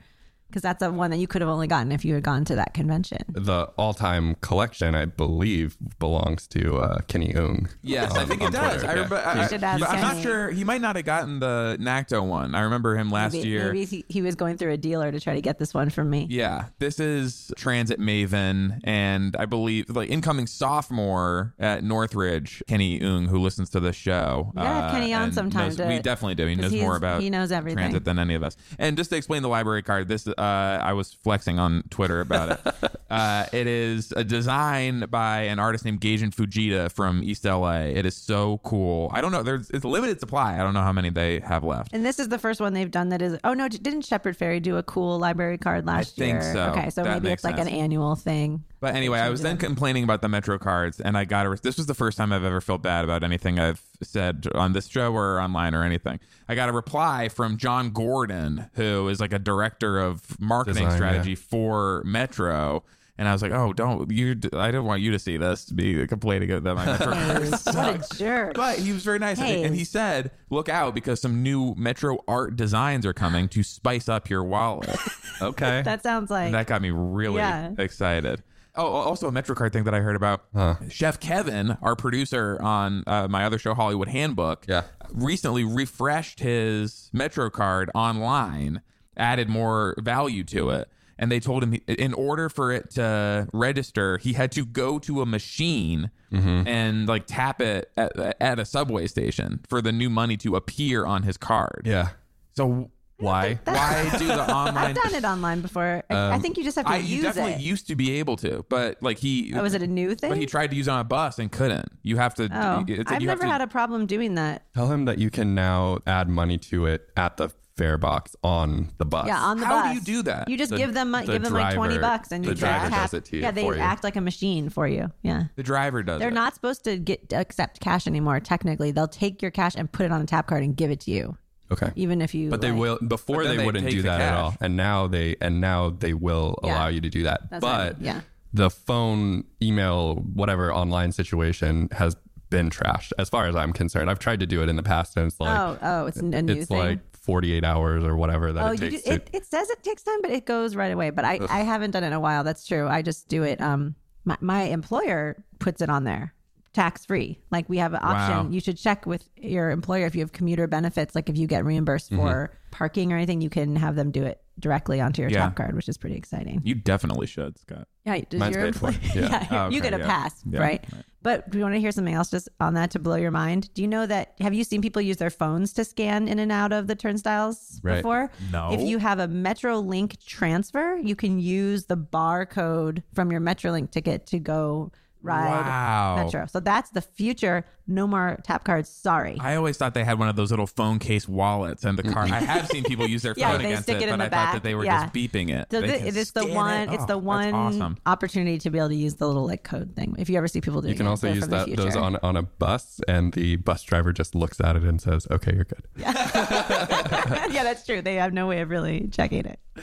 Because 0.48 0.62
that's 0.62 0.80
the 0.80 0.90
one 0.92 1.10
that 1.10 1.18
you 1.18 1.26
could 1.26 1.42
have 1.42 1.48
only 1.50 1.66
gotten 1.66 1.92
if 1.92 2.04
you 2.04 2.14
had 2.14 2.22
gone 2.22 2.44
to 2.46 2.54
that 2.56 2.72
convention. 2.72 3.18
the 3.28 3.64
all-time 3.76 4.36
collection, 4.40 4.94
I 4.94 5.04
believe, 5.04 5.76
belongs 5.98 6.46
to 6.48 6.76
uh, 6.78 6.98
Kenny 7.08 7.34
Ung. 7.34 7.68
Yes, 7.82 8.12
on- 8.12 8.18
I 8.18 8.24
think 8.24 8.42
it 8.42 8.52
does. 8.52 8.82
Twitter. 8.82 8.86
I 8.86 8.88
Yeah. 8.88 8.92
remember. 8.94 9.16
I, 9.16 9.46
should 9.48 9.64
ask 9.64 9.80
but 9.80 9.90
I'm 9.90 10.00
not 10.00 10.22
sure. 10.22 10.50
He 10.50 10.64
might 10.64 10.80
not 10.80 10.96
have 10.96 11.04
gotten 11.04 11.40
the 11.40 11.76
NACTO 11.80 12.22
one. 12.26 12.54
I 12.54 12.60
remember 12.62 12.96
him 12.96 13.10
last 13.10 13.32
Maybe, 13.34 13.48
year. 13.48 13.66
maybe 13.72 13.84
he, 13.84 14.04
he 14.08 14.22
was 14.22 14.34
going 14.34 14.56
through 14.56 14.72
a 14.72 14.76
dealer 14.76 15.10
to 15.12 15.20
try 15.20 15.34
to 15.34 15.40
get 15.40 15.58
this 15.58 15.74
one 15.74 15.90
from 15.90 16.08
me. 16.10 16.26
Yeah, 16.30 16.66
this 16.78 17.00
is 17.00 17.52
Transit 17.56 17.98
Maven, 18.00 18.80
and 18.84 19.36
I 19.36 19.46
believe 19.46 19.90
like 19.90 20.08
incoming 20.10 20.46
sophomore 20.46 21.54
at 21.58 21.82
Northridge, 21.84 22.62
Kenny 22.68 23.00
Ung, 23.02 23.26
who 23.26 23.38
listens 23.38 23.70
to 23.70 23.80
this 23.80 23.96
show. 23.96 24.52
uh, 24.56 24.60
You 24.60 24.66
gotta 24.66 24.68
have 24.82 24.90
Kenny 24.92 25.12
on 25.14 25.32
sometimes. 25.32 25.34
sometime 25.34 25.68
knows- 25.68 25.76
to- 25.76 25.86
we 25.96 25.98
definitely 26.02 26.34
do. 26.36 26.46
He 26.46 26.54
knows 26.54 26.72
more 26.74 26.96
about 26.96 27.20
he 27.22 27.30
knows 27.30 27.50
everything. 27.52 27.78
transit 27.78 28.04
than 28.04 28.18
any 28.18 28.34
of 28.34 28.42
us. 28.42 28.56
And 28.78 28.96
just 28.96 29.10
to 29.10 29.16
explain 29.16 29.42
the 29.42 29.48
library 29.48 29.82
card, 29.82 30.08
this 30.08 30.26
uh, 30.38 30.78
I 30.82 30.92
was 30.92 31.14
flexing 31.22 31.58
on 31.58 31.82
Twitter 31.90 32.20
about 32.20 32.50
it. 32.50 32.92
uh, 33.10 33.46
it 33.52 33.66
is 33.66 34.12
a 34.12 34.24
design 34.24 35.04
by 35.10 35.42
an 35.42 35.58
artist 35.58 35.84
named 35.84 36.00
Gajin 36.00 36.34
Fujita 36.34 36.90
from 36.90 37.22
East 37.22 37.44
LA. 37.44 37.80
It 37.80 38.06
is 38.06 38.16
so 38.16 38.58
cool. 38.64 39.10
I 39.12 39.20
don't 39.20 39.32
know. 39.32 39.42
There's 39.42 39.70
it's 39.70 39.84
limited 39.84 40.20
supply. 40.20 40.54
I 40.54 40.58
don't 40.58 40.74
know 40.74 40.82
how 40.82 40.92
many 40.92 41.10
they 41.10 41.40
have 41.40 41.64
left. 41.64 41.92
And 41.92 42.04
this 42.04 42.18
is 42.18 42.28
the 42.28 42.38
first 42.38 42.60
one 42.60 42.72
they've 42.72 42.90
done 42.90 43.10
that 43.10 43.22
is. 43.22 43.38
Oh 43.44 43.54
no! 43.54 43.68
Didn't 43.68 44.02
Shepard 44.04 44.38
Fairey 44.38 44.60
do 44.60 44.76
a 44.76 44.82
cool 44.82 45.18
library 45.18 45.58
card 45.58 45.86
last 45.86 46.18
year? 46.18 46.26
I 46.26 46.30
think 46.30 46.42
year? 46.42 46.52
so. 46.54 46.70
Okay, 46.72 46.90
so 46.90 47.02
That 47.02 47.22
maybe 47.22 47.32
it's 47.32 47.44
like 47.44 47.56
sense. 47.56 47.68
an 47.68 47.74
annual 47.74 48.16
thing. 48.16 48.64
But 48.80 48.94
anyway, 48.94 49.20
I 49.20 49.30
was 49.30 49.40
then 49.42 49.56
complaining 49.56 50.04
about 50.04 50.20
the 50.20 50.28
Metro 50.28 50.58
cards, 50.58 51.00
and 51.00 51.16
I 51.16 51.24
got 51.24 51.46
a. 51.46 51.58
This 51.62 51.76
was 51.76 51.86
the 51.86 51.94
first 51.94 52.18
time 52.18 52.32
I've 52.32 52.44
ever 52.44 52.60
felt 52.60 52.82
bad 52.82 53.04
about 53.04 53.22
anything 53.24 53.58
I've 53.58 53.80
said 54.02 54.46
on 54.54 54.72
this 54.72 54.86
show 54.88 55.12
or 55.12 55.40
online 55.40 55.74
or 55.74 55.82
anything. 55.82 56.20
I 56.48 56.54
got 56.54 56.68
a 56.68 56.72
reply 56.72 57.28
from 57.28 57.56
John 57.56 57.90
Gordon, 57.90 58.70
who 58.74 59.08
is 59.08 59.20
like 59.20 59.32
a 59.32 59.38
director 59.38 59.98
of 59.98 60.40
marketing 60.40 60.84
Design, 60.84 60.96
strategy 60.98 61.30
yeah. 61.30 61.36
for 61.36 62.02
Metro. 62.04 62.84
And 63.18 63.26
I 63.26 63.32
was 63.32 63.40
like, 63.40 63.52
"Oh, 63.52 63.72
don't 63.72 64.10
you? 64.10 64.38
I 64.52 64.70
don't 64.70 64.84
want 64.84 65.00
you 65.00 65.10
to 65.12 65.18
see 65.18 65.38
this. 65.38 65.64
To 65.66 65.74
be 65.74 66.06
complaining 66.06 66.50
that 66.50 66.60
my 66.74 66.84
Metro 66.84 67.12
cards 67.14 67.64
what 67.64 68.10
jerk! 68.18 68.54
But 68.54 68.78
he 68.78 68.92
was 68.92 69.04
very 69.04 69.18
nice, 69.18 69.38
and- 69.38 69.46
Hey. 69.46 69.64
and 69.64 69.74
he 69.74 69.84
said, 69.84 70.32
"Look 70.50 70.68
out 70.68 70.94
because 70.94 71.22
some 71.22 71.42
new 71.42 71.74
Metro 71.78 72.18
art 72.28 72.56
designs 72.56 73.06
are 73.06 73.14
coming 73.14 73.48
to 73.48 73.62
spice 73.62 74.06
up 74.08 74.28
your 74.28 74.44
wallet." 74.44 74.94
Okay. 75.42 75.82
That 75.82 76.02
sounds 76.02 76.30
like 76.30 76.46
And 76.46 76.54
that 76.54 76.66
got 76.66 76.80
me 76.80 76.90
really 76.90 77.36
Yeah. 77.36 77.72
excited. 77.76 78.42
Oh, 78.76 78.86
also 78.86 79.28
a 79.28 79.32
MetroCard 79.32 79.72
thing 79.72 79.84
that 79.84 79.94
I 79.94 80.00
heard 80.00 80.16
about. 80.16 80.44
Chef 80.90 81.18
Kevin, 81.20 81.76
our 81.82 81.96
producer 81.96 82.60
on 82.60 83.02
uh, 83.06 83.26
my 83.28 83.44
other 83.44 83.58
show, 83.58 83.74
Hollywood 83.74 84.08
Handbook, 84.08 84.66
Yeah. 84.68 84.82
recently 85.12 85.64
refreshed 85.64 86.40
his 86.40 87.10
MetroCard 87.14 87.88
online, 87.94 88.82
added 89.16 89.48
more 89.48 89.94
value 89.98 90.44
to 90.44 90.70
it. 90.70 90.88
And 91.18 91.32
they 91.32 91.40
told 91.40 91.62
him 91.62 91.72
he, 91.72 91.82
in 91.88 92.12
order 92.12 92.50
for 92.50 92.70
it 92.72 92.90
to 92.90 93.48
register, 93.54 94.18
he 94.18 94.34
had 94.34 94.52
to 94.52 94.66
go 94.66 94.98
to 95.00 95.22
a 95.22 95.26
machine 95.26 96.10
Mm-hmm. 96.32 96.66
and 96.66 97.06
like 97.06 97.24
tap 97.26 97.60
it 97.62 97.90
at, 97.96 98.12
at 98.42 98.58
a 98.58 98.64
subway 98.64 99.06
station 99.06 99.60
for 99.68 99.80
the 99.80 99.92
new 99.92 100.10
money 100.10 100.36
to 100.38 100.56
appear 100.56 101.06
on 101.06 101.22
his 101.22 101.36
card. 101.36 101.82
yeah. 101.84 102.08
So 102.56 102.90
Why? 103.18 103.58
why 103.64 104.14
do 104.18 104.26
the 104.26 104.50
online? 104.54 104.76
I've 104.76 104.94
done 104.96 105.14
it 105.14 105.24
online 105.24 105.60
before. 105.62 106.02
I, 106.10 106.34
I 106.34 106.38
think 106.38 106.56
you 106.58 106.64
just 106.64 106.76
have 106.76 106.84
to 106.86 106.92
Um, 106.92 106.96
I, 106.96 107.02
you 107.02 107.16
use 107.16 107.22
definitely 107.24 107.52
it. 107.54 107.60
used 107.60 107.86
to 107.88 107.96
be 107.96 108.18
able 108.18 108.36
to, 108.36 108.64
but 108.68 109.02
like 109.02 109.18
he. 109.18 109.52
oh, 109.54 109.62
was 109.62 109.74
it 109.74 109.82
a 109.82 109.86
new 109.86 110.14
thing? 110.14 110.28
But 110.30 110.38
he 110.38 110.46
tried 110.46 110.70
to 110.70 110.76
use 110.76 110.88
it 110.88 110.90
on 110.90 111.00
a 111.00 111.04
bus 111.04 111.38
and 111.38 111.50
couldn't. 111.50 111.88
You 112.02 112.16
have 112.18 112.34
to. 112.34 112.44
oh, 112.52 112.84
it's 112.86 113.10
I've 113.10 113.22
you 113.22 113.28
have 113.28 113.38
never 113.38 113.46
to, 113.46 113.52
had 113.52 113.60
a 113.62 113.66
problem 113.66 114.06
doing 114.06 114.34
that. 114.34 114.64
Tell 114.74 114.90
him 114.92 115.06
that 115.06 115.18
you 115.18 115.30
can 115.30 115.54
now 115.54 115.98
add 116.06 116.28
money 116.28 116.58
to 116.58 116.86
it 116.86 117.08
at 117.16 117.36
the 117.38 117.50
fare 117.76 117.98
box 117.98 118.34
on 118.42 118.90
the 118.96 119.04
bus. 119.04 119.26
Yeah, 119.26 119.38
on 119.38 119.58
the 119.60 119.66
bus. 119.66 119.70
How 119.72 119.82
bus. 119.82 120.04
do 120.04 120.12
you 120.12 120.18
do 120.18 120.22
that? 120.24 120.48
You 120.48 120.56
just 120.56 120.70
The- 120.70 120.78
give 120.78 120.94
them 120.94 121.12
the 121.12 121.22
give 121.22 121.42
them 121.42 121.52
like 121.52 121.74
twenty 121.74 121.96
driver- 121.98 122.18
bucks, 122.18 122.32
and 122.32 122.42
the 122.44 122.48
you 122.48 122.54
just 122.54 122.60
driver 122.60 122.88
tap. 122.90 123.02
does 123.10 123.14
it 123.14 123.24
to 123.26 123.36
you 123.36 123.42
yeah, 123.42 123.50
they 123.50 123.62
for 123.64 123.74
you. 123.76 123.80
act 123.80 124.02
like 124.04 124.16
a 124.16 124.20
machine 124.20 124.68
for 124.70 124.86
you. 124.88 125.10
Yeah. 125.22 125.44
The 125.56 125.62
driver 125.62 126.02
does. 126.02 126.18
They're 126.20 126.28
it. 126.28 126.34
not 126.34 126.54
supposed 126.54 126.84
to 126.84 126.96
get 126.98 127.32
accept 127.32 127.80
cash 127.80 128.06
anymore. 128.06 128.40
Technically, 128.40 128.90
they'll 128.92 129.08
take 129.08 129.40
your 129.42 129.50
cash 129.50 129.74
and 129.74 129.90
put 129.90 130.06
it 130.06 130.12
on 130.12 130.20
a 130.22 130.26
tap 130.26 130.46
card 130.46 130.62
and 130.62 130.74
give 130.76 130.90
it 130.90 131.00
to 131.00 131.10
you, 131.10 131.36
Okay. 131.70 131.90
even 131.96 132.22
if 132.22 132.34
you. 132.34 132.50
But 132.50 132.60
they 132.60 132.70
like- 132.70 132.80
will 132.80 132.98
before 133.06 133.44
they, 133.44 133.56
they 133.56 133.64
wouldn't 133.66 133.88
do 133.90 134.02
the 134.02 134.08
that 134.08 134.20
at 134.20 134.34
all. 134.34 134.54
And 134.60 134.76
now 134.76 135.06
they 135.06 135.36
and 135.40 135.60
now 135.60 135.90
they 135.90 136.14
will 136.14 136.58
Yeah. 136.62 136.74
allow 136.74 136.88
you 136.88 137.00
to 137.00 137.08
do 137.08 137.22
that. 137.24 137.50
That's 137.50 137.62
what 137.62 137.72
I 137.72 137.88
but 137.88 137.96
mean, 137.98 138.06
yeah. 138.06 138.20
the 138.52 138.70
phone, 138.70 139.44
email, 139.62 140.16
whatever 140.16 140.72
online 140.72 141.12
situation 141.12 141.88
has 141.92 142.16
been 142.50 142.70
trashed 142.70 143.12
as 143.18 143.28
far 143.28 143.46
as 143.48 143.56
I'm 143.56 143.72
concerned. 143.72 144.08
I've 144.08 144.20
tried 144.20 144.38
to 144.40 144.46
do 144.46 144.62
it 144.62 144.68
in 144.68 144.76
the 144.76 144.82
past 144.84 145.16
and 145.16 145.26
it's 145.26 145.40
like 145.40 145.58
oh, 145.58 145.78
oh, 145.82 146.06
it's 146.06 146.18
a 146.18 146.22
new 146.24 146.52
it's 146.52 146.66
thing. 146.68 146.78
like 146.78 147.00
48 147.16 147.64
hours 147.64 148.04
or 148.04 148.16
whatever 148.16 148.52
that 148.52 148.64
Oh, 148.64 148.70
it 148.70 148.80
you 148.82 148.90
takes 148.90 149.02
do, 149.02 149.10
it, 149.10 149.30
it 149.32 149.44
says 149.46 149.68
it 149.68 149.82
takes 149.82 150.04
time, 150.04 150.22
but 150.22 150.30
it 150.30 150.46
goes 150.46 150.76
right 150.76 150.92
away. 150.92 151.10
But 151.10 151.24
I, 151.24 151.40
I 151.50 151.60
haven't 151.64 151.90
done 151.90 152.04
it 152.04 152.08
in 152.08 152.12
a 152.12 152.20
while. 152.20 152.44
That's 152.44 152.64
true. 152.64 152.86
I 152.86 153.02
just 153.02 153.26
do 153.26 153.42
it. 153.42 153.60
Um, 153.60 153.96
my, 154.24 154.36
my 154.40 154.62
employer 154.62 155.36
puts 155.58 155.82
it 155.82 155.90
on 155.90 156.04
there 156.04 156.32
tax 156.76 157.04
free. 157.06 157.40
Like 157.50 157.68
we 157.68 157.78
have 157.78 157.92
an 157.94 158.00
option. 158.02 158.36
Wow. 158.46 158.48
You 158.50 158.60
should 158.60 158.76
check 158.76 159.06
with 159.06 159.28
your 159.36 159.70
employer 159.70 160.06
if 160.06 160.14
you 160.14 160.20
have 160.20 160.32
commuter 160.32 160.66
benefits. 160.66 161.14
Like 161.14 161.28
if 161.28 161.36
you 161.36 161.46
get 161.46 161.64
reimbursed 161.64 162.10
Mm-hmm. 162.12 162.22
for 162.22 162.52
parking 162.70 163.12
or 163.12 163.16
anything, 163.16 163.40
you 163.40 163.48
can 163.50 163.74
have 163.76 163.96
them 163.96 164.10
do 164.10 164.22
it 164.22 164.40
directly 164.58 165.00
onto 165.00 165.22
your 165.22 165.30
Yeah. 165.30 165.40
tap 165.44 165.56
card, 165.56 165.74
which 165.74 165.88
is 165.88 165.96
pretty 165.98 166.16
exciting. 166.16 166.60
You 166.64 166.74
definitely 166.74 167.26
should, 167.26 167.58
Scott. 167.58 167.88
Yeah, 168.04 168.20
does 168.28 168.38
Mine's 168.40 168.54
your 168.56 168.66
employer- 168.66 168.94
Yeah. 169.14 169.46
Oh, 169.50 169.70
you 169.70 169.78
okay, 169.80 169.90
get 169.90 169.94
a 169.94 169.98
yeah. 169.98 170.06
pass, 170.06 170.42
Yeah, 170.48 170.60
right? 170.60 170.84
right. 170.92 171.04
But 171.22 171.50
do 171.50 171.58
you 171.58 171.64
want 171.64 171.74
to 171.74 171.80
hear 171.80 171.90
something 171.90 172.14
else 172.14 172.30
just 172.30 172.48
on 172.60 172.74
that 172.74 172.90
to 172.92 172.98
blow 172.98 173.16
your 173.16 173.30
mind? 173.32 173.72
Do 173.74 173.82
you 173.82 173.88
know 173.88 174.06
that? 174.06 174.34
Have 174.40 174.54
you 174.54 174.62
seen 174.62 174.80
people 174.82 175.02
use 175.02 175.16
their 175.16 175.30
phones 175.30 175.72
to 175.74 175.84
scan 175.84 176.28
in 176.28 176.38
and 176.38 176.52
out 176.52 176.72
of 176.72 176.86
the 176.86 176.94
turnstiles 176.94 177.80
Right. 177.82 177.96
before? 177.96 178.30
No. 178.52 178.70
If 178.72 178.80
you 178.82 178.98
have 178.98 179.18
a 179.18 179.26
MetroLink 179.26 180.24
transfer, 180.24 180.96
you 181.02 181.16
can 181.16 181.38
use 181.40 181.86
the 181.86 181.96
barcode 181.96 183.02
from 183.14 183.32
your 183.32 183.40
MetroLink 183.40 183.90
ticket 183.90 184.26
to 184.26 184.38
go 184.38 184.92
ride 185.26 185.48
Wow. 185.66 186.24
Metro. 186.24 186.46
So 186.46 186.60
that's 186.60 186.90
the 186.90 187.00
future. 187.02 187.64
No 187.88 188.06
more 188.08 188.38
tap 188.42 188.64
cards. 188.64 188.88
Sorry. 188.88 189.36
I 189.38 189.54
always 189.54 189.76
thought 189.76 189.94
they 189.94 190.02
had 190.02 190.18
one 190.18 190.28
of 190.28 190.34
those 190.34 190.50
little 190.50 190.66
phone 190.66 190.98
case 190.98 191.28
wallets 191.28 191.84
and 191.84 191.96
the 191.96 192.02
car. 192.02 192.24
I 192.24 192.40
have 192.40 192.66
seen 192.68 192.82
people 192.82 193.06
use 193.06 193.22
their 193.22 193.34
phone 193.36 193.42
Yeah, 193.42 193.56
they 193.58 193.64
against 193.66 193.82
stick 193.84 193.96
it, 193.98 194.02
it 194.04 194.08
in 194.08 194.18
but 194.18 194.30
the 194.30 194.36
I 194.36 194.44
thought 194.44 194.52
that 194.54 194.62
they 194.64 194.74
were 194.74 194.84
Yeah. 194.84 195.02
just 195.04 195.14
beeping 195.14 195.50
it. 195.50 195.68
So 195.70 195.80
They 195.80 195.92
thi- 195.92 195.98
can 195.98 196.06
it 196.08 196.16
is 196.16 196.32
the 196.32 196.46
one. 196.46 196.88
it. 196.88 196.94
It's 196.94 197.04
Oh, 197.04 197.06
the 197.06 197.18
one 197.18 197.54
awesome. 197.54 197.98
opportunity 198.06 198.58
to 198.58 198.70
be 198.70 198.78
able 198.78 198.88
to 198.88 198.96
use 198.96 199.14
the 199.14 199.26
little 199.28 199.46
like 199.46 199.62
code 199.62 199.94
thing. 199.94 200.16
If 200.18 200.28
you 200.28 200.36
ever 200.36 200.48
see 200.48 200.60
people 200.60 200.80
doing, 200.80 200.94
You 200.94 200.96
can 200.96 201.06
it, 201.06 201.10
also 201.10 201.32
use 201.32 201.46
that 201.48 201.74
those 201.76 201.94
on 201.94 202.16
on 202.24 202.36
a 202.36 202.42
bus, 202.42 203.00
and 203.06 203.32
the 203.34 203.56
bus 203.56 203.82
driver 203.84 204.12
just 204.12 204.34
looks 204.34 204.60
at 204.60 204.74
it 204.74 204.82
and 204.82 205.00
says, 205.00 205.28
"Okay, 205.30 205.52
you're 205.54 205.64
good." 205.64 205.84
yeah, 205.96 207.62
that's 207.62 207.84
true. 207.86 208.02
They 208.02 208.16
have 208.16 208.32
no 208.32 208.46
way 208.46 208.60
of 208.62 208.70
really 208.70 209.08
checking 209.12 209.46
it. 209.46 209.60
Uh, 209.76 209.82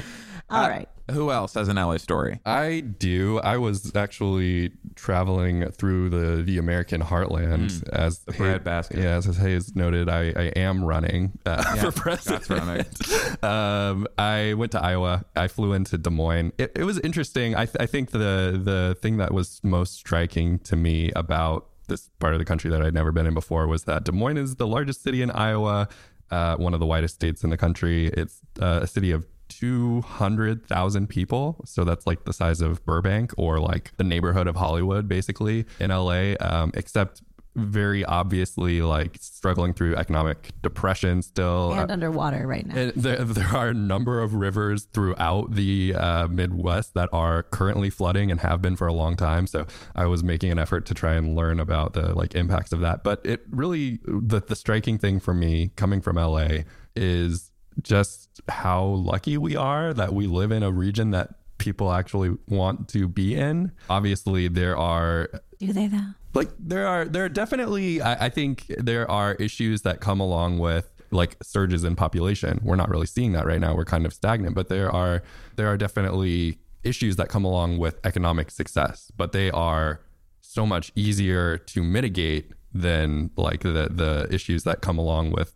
All 0.50 0.70
right. 0.70 0.90
Who 1.12 1.32
else 1.32 1.54
has 1.56 1.68
an 1.68 1.76
LA 1.76 1.98
story? 1.98 2.40
I 2.46 2.80
do. 2.80 3.40
I 3.40 3.58
was 3.58 3.94
actually 3.96 4.72
traveling 4.96 5.70
through 5.72 6.10
the 6.10 6.44
the 6.44 6.58
American 6.58 7.02
heartland 7.02 7.88
as 7.90 8.20
the 8.20 8.32
breadbasket. 8.32 9.00
Yeah, 9.00 9.18
as 9.18 9.38
Hayes 9.38 9.76
noted, 9.76 10.08
I, 10.08 10.34
I 10.36 10.44
am 10.56 10.84
running 10.84 11.38
uh, 11.46 11.62
for 11.92 11.92
president. 11.92 12.88
Um, 13.44 14.08
I 14.18 14.54
went 14.54 14.72
to 14.72 14.82
Iowa. 14.82 15.26
I 15.36 15.48
flew 15.48 15.74
into 15.74 15.98
Des 15.98 16.10
Moines. 16.10 16.54
It, 16.58 16.72
it 16.76 16.84
was 16.86 17.00
interesting. 17.00 17.56
I, 17.56 17.66
th- 17.66 17.76
I 17.80 17.86
think 17.86 18.12
the 18.12 18.60
the 18.64 18.96
thing 19.02 19.18
that 19.18 19.34
was 19.34 19.60
most 19.64 19.96
striking 19.96 20.60
to 20.60 20.76
me 20.78 21.12
about 21.16 21.68
this 21.88 22.10
part 22.20 22.34
of 22.34 22.40
the 22.40 22.46
country 22.46 22.70
that 22.72 22.82
I'd 22.82 22.94
never 22.94 23.12
been 23.12 23.26
in 23.28 23.34
before 23.34 23.68
was 23.68 23.84
that 23.84 24.06
Des 24.06 24.14
Moines 24.14 24.38
is 24.38 24.56
the 24.56 24.68
largest 24.68 25.04
city 25.04 25.22
in 25.22 25.32
Iowa, 25.32 25.90
uh, 26.32 26.56
one 26.56 26.74
of 26.74 26.80
the 26.80 26.86
widest 26.86 27.16
states 27.16 27.44
in 27.44 27.50
the 27.50 27.58
country. 27.58 28.08
It's 28.08 28.40
uh, 28.62 28.80
a 28.84 28.88
city 28.88 29.12
of 29.12 29.26
200,000 29.64 31.08
people. 31.08 31.62
So 31.66 31.86
that's 31.86 32.06
like 32.06 32.26
the 32.26 32.34
size 32.34 32.60
of 32.60 32.86
Burbank 32.86 33.34
or 33.38 33.62
like 33.62 33.94
the 33.96 34.04
neighborhood 34.04 34.46
of 34.48 34.58
Hollywood, 34.58 35.08
basically, 35.08 35.66
in 35.80 35.90
LA, 35.90 36.34
um, 36.42 36.72
except 36.74 37.22
very 37.56 38.04
obviously 38.04 38.82
like 38.82 39.16
struggling 39.22 39.74
through 39.74 39.96
economic 39.96 40.52
depression 40.62 41.22
still. 41.22 41.72
And 41.72 41.92
underwater 41.92 42.46
right 42.46 42.66
now. 42.66 42.76
And 42.76 42.92
there, 42.94 43.24
there 43.24 43.48
are 43.56 43.70
a 43.70 43.74
number 43.74 44.22
of 44.22 44.34
rivers 44.34 44.84
throughout 44.92 45.54
the 45.54 45.96
uh, 45.96 46.28
Midwest 46.28 46.94
that 46.96 47.08
are 47.14 47.44
currently 47.44 47.90
flooding 47.90 48.32
and 48.32 48.42
have 48.42 48.62
been 48.62 48.76
for 48.76 48.88
a 48.88 48.94
long 48.94 49.16
time. 49.16 49.48
So 49.48 49.66
I 49.96 50.08
was 50.08 50.26
making 50.26 50.52
an 50.52 50.60
effort 50.60 50.86
to 50.88 50.94
try 50.94 51.14
and 51.14 51.38
learn 51.38 51.62
about 51.62 51.94
the 51.94 52.14
like 52.14 52.36
impacts 52.36 52.74
of 52.74 52.82
that. 52.82 53.02
But 53.02 53.22
it 53.24 53.46
really 53.50 54.02
the 54.06 54.42
the 54.42 54.58
striking 54.58 54.98
thing 54.98 55.22
for 55.22 55.34
me 55.34 55.72
coming 55.78 56.02
from 56.02 56.18
LA 56.18 56.64
is 56.98 57.52
just 57.82 58.42
how 58.50 58.84
lucky 58.86 59.38
we 59.38 59.56
are 59.56 59.94
that 59.94 60.14
we 60.14 60.28
live 60.28 60.52
in 60.52 60.64
a 60.64 60.72
region 60.72 61.12
that 61.12 61.36
people 61.58 61.92
actually 61.92 62.36
want 62.48 62.88
to 62.90 63.08
be 63.08 63.36
in. 63.36 63.72
Obviously, 63.90 64.48
there 64.48 64.78
are 64.78 65.30
Do 65.60 65.72
they 65.74 65.88
though? 65.88 66.14
like 66.34 66.50
there 66.60 66.88
are 66.88 67.06
there 67.06 67.26
are 67.26 67.30
definitely 67.30 68.02
I, 68.02 68.26
I 68.26 68.30
think 68.30 68.66
there 68.78 69.10
are 69.10 69.36
issues 69.36 69.84
that 69.84 70.00
come 70.02 70.20
along 70.20 70.60
with 70.60 70.90
like 71.12 71.38
surges 71.44 71.84
in 71.84 71.96
population 71.96 72.60
we're 72.64 72.76
not 72.76 72.90
really 72.90 73.06
seeing 73.06 73.34
that 73.34 73.46
right 73.46 73.60
now 73.60 73.76
we're 73.76 73.86
kind 73.86 74.06
of 74.06 74.14
stagnant 74.14 74.56
but 74.56 74.68
there 74.68 74.90
are 74.92 75.22
there 75.58 75.68
are 75.68 75.78
definitely 75.78 76.58
issues 76.84 77.18
that 77.18 77.30
come 77.30 77.46
along 77.46 77.78
with 77.78 78.00
economic 78.04 78.50
success 78.50 79.12
but 79.16 79.32
they 79.32 79.52
are 79.52 80.02
so 80.42 80.66
much 80.66 80.92
easier 80.96 81.58
to 81.58 81.84
mitigate 81.84 82.52
than 82.74 83.30
like 83.38 83.62
the 83.62 83.90
the 83.92 84.28
issues 84.32 84.64
that 84.64 84.82
come 84.82 84.98
along 84.98 85.32
with 85.32 85.54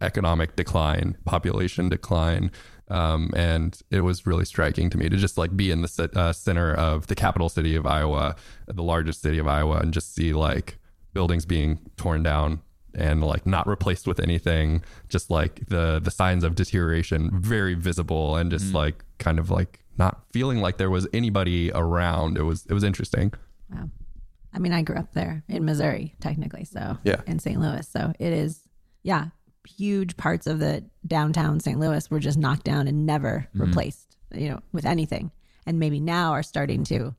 economic 0.00 0.56
decline, 0.56 1.16
population 1.24 1.88
decline. 1.88 2.50
Um, 2.88 3.30
and 3.34 3.78
it 3.90 4.00
was 4.02 4.26
really 4.26 4.44
striking 4.44 4.90
to 4.90 4.98
me 4.98 5.08
to 5.08 5.16
just 5.16 5.38
like 5.38 5.56
be 5.56 5.70
in 5.70 5.82
the 5.82 6.10
uh, 6.14 6.32
center 6.32 6.74
of 6.74 7.06
the 7.06 7.14
capital 7.14 7.48
city 7.48 7.74
of 7.74 7.86
Iowa, 7.86 8.36
the 8.66 8.82
largest 8.82 9.22
city 9.22 9.38
of 9.38 9.46
Iowa, 9.48 9.78
and 9.78 9.94
just 9.94 10.14
see 10.14 10.32
like 10.32 10.78
buildings 11.14 11.46
being 11.46 11.78
torn 11.96 12.22
down 12.22 12.60
and 12.94 13.22
like 13.24 13.46
not 13.46 13.66
replaced 13.66 14.06
with 14.06 14.20
anything, 14.20 14.82
just 15.08 15.30
like 15.30 15.66
the 15.68 16.00
the 16.02 16.10
signs 16.10 16.44
of 16.44 16.54
deterioration 16.54 17.30
very 17.32 17.72
visible 17.74 18.36
and 18.36 18.50
just 18.50 18.74
like 18.74 19.02
kind 19.18 19.38
of 19.38 19.48
like 19.50 19.78
not 19.96 20.22
feeling 20.32 20.58
like 20.60 20.76
there 20.76 20.90
was 20.90 21.06
anybody 21.14 21.70
around. 21.74 22.36
It 22.36 22.42
was 22.42 22.66
it 22.66 22.74
was 22.74 22.84
interesting. 22.84 23.32
Wow. 23.72 23.88
I 24.52 24.58
mean, 24.58 24.74
I 24.74 24.82
grew 24.82 24.96
up 24.96 25.14
there 25.14 25.42
in 25.48 25.64
Missouri, 25.64 26.14
technically. 26.20 26.64
So, 26.64 26.98
Yeah. 27.04 27.22
in 27.26 27.38
St. 27.38 27.58
Louis. 27.58 27.88
So, 27.88 28.12
it 28.18 28.34
is, 28.34 28.60
yeah, 29.02 29.28
huge 29.66 30.16
parts 30.16 30.46
of 30.46 30.58
the 30.58 30.84
downtown 31.06 31.60
St. 31.60 31.78
Louis 31.78 32.10
were 32.10 32.20
just 32.20 32.38
knocked 32.38 32.64
down 32.64 32.88
and 32.88 33.06
never 33.06 33.46
Mm-hmm. 33.50 33.62
replaced, 33.62 34.16
you 34.34 34.48
know, 34.50 34.60
with 34.72 34.84
anything. 34.86 35.30
And 35.66 35.78
maybe 35.78 36.00
now 36.00 36.32
are 36.32 36.42
starting 36.42 36.84
to 36.84 37.14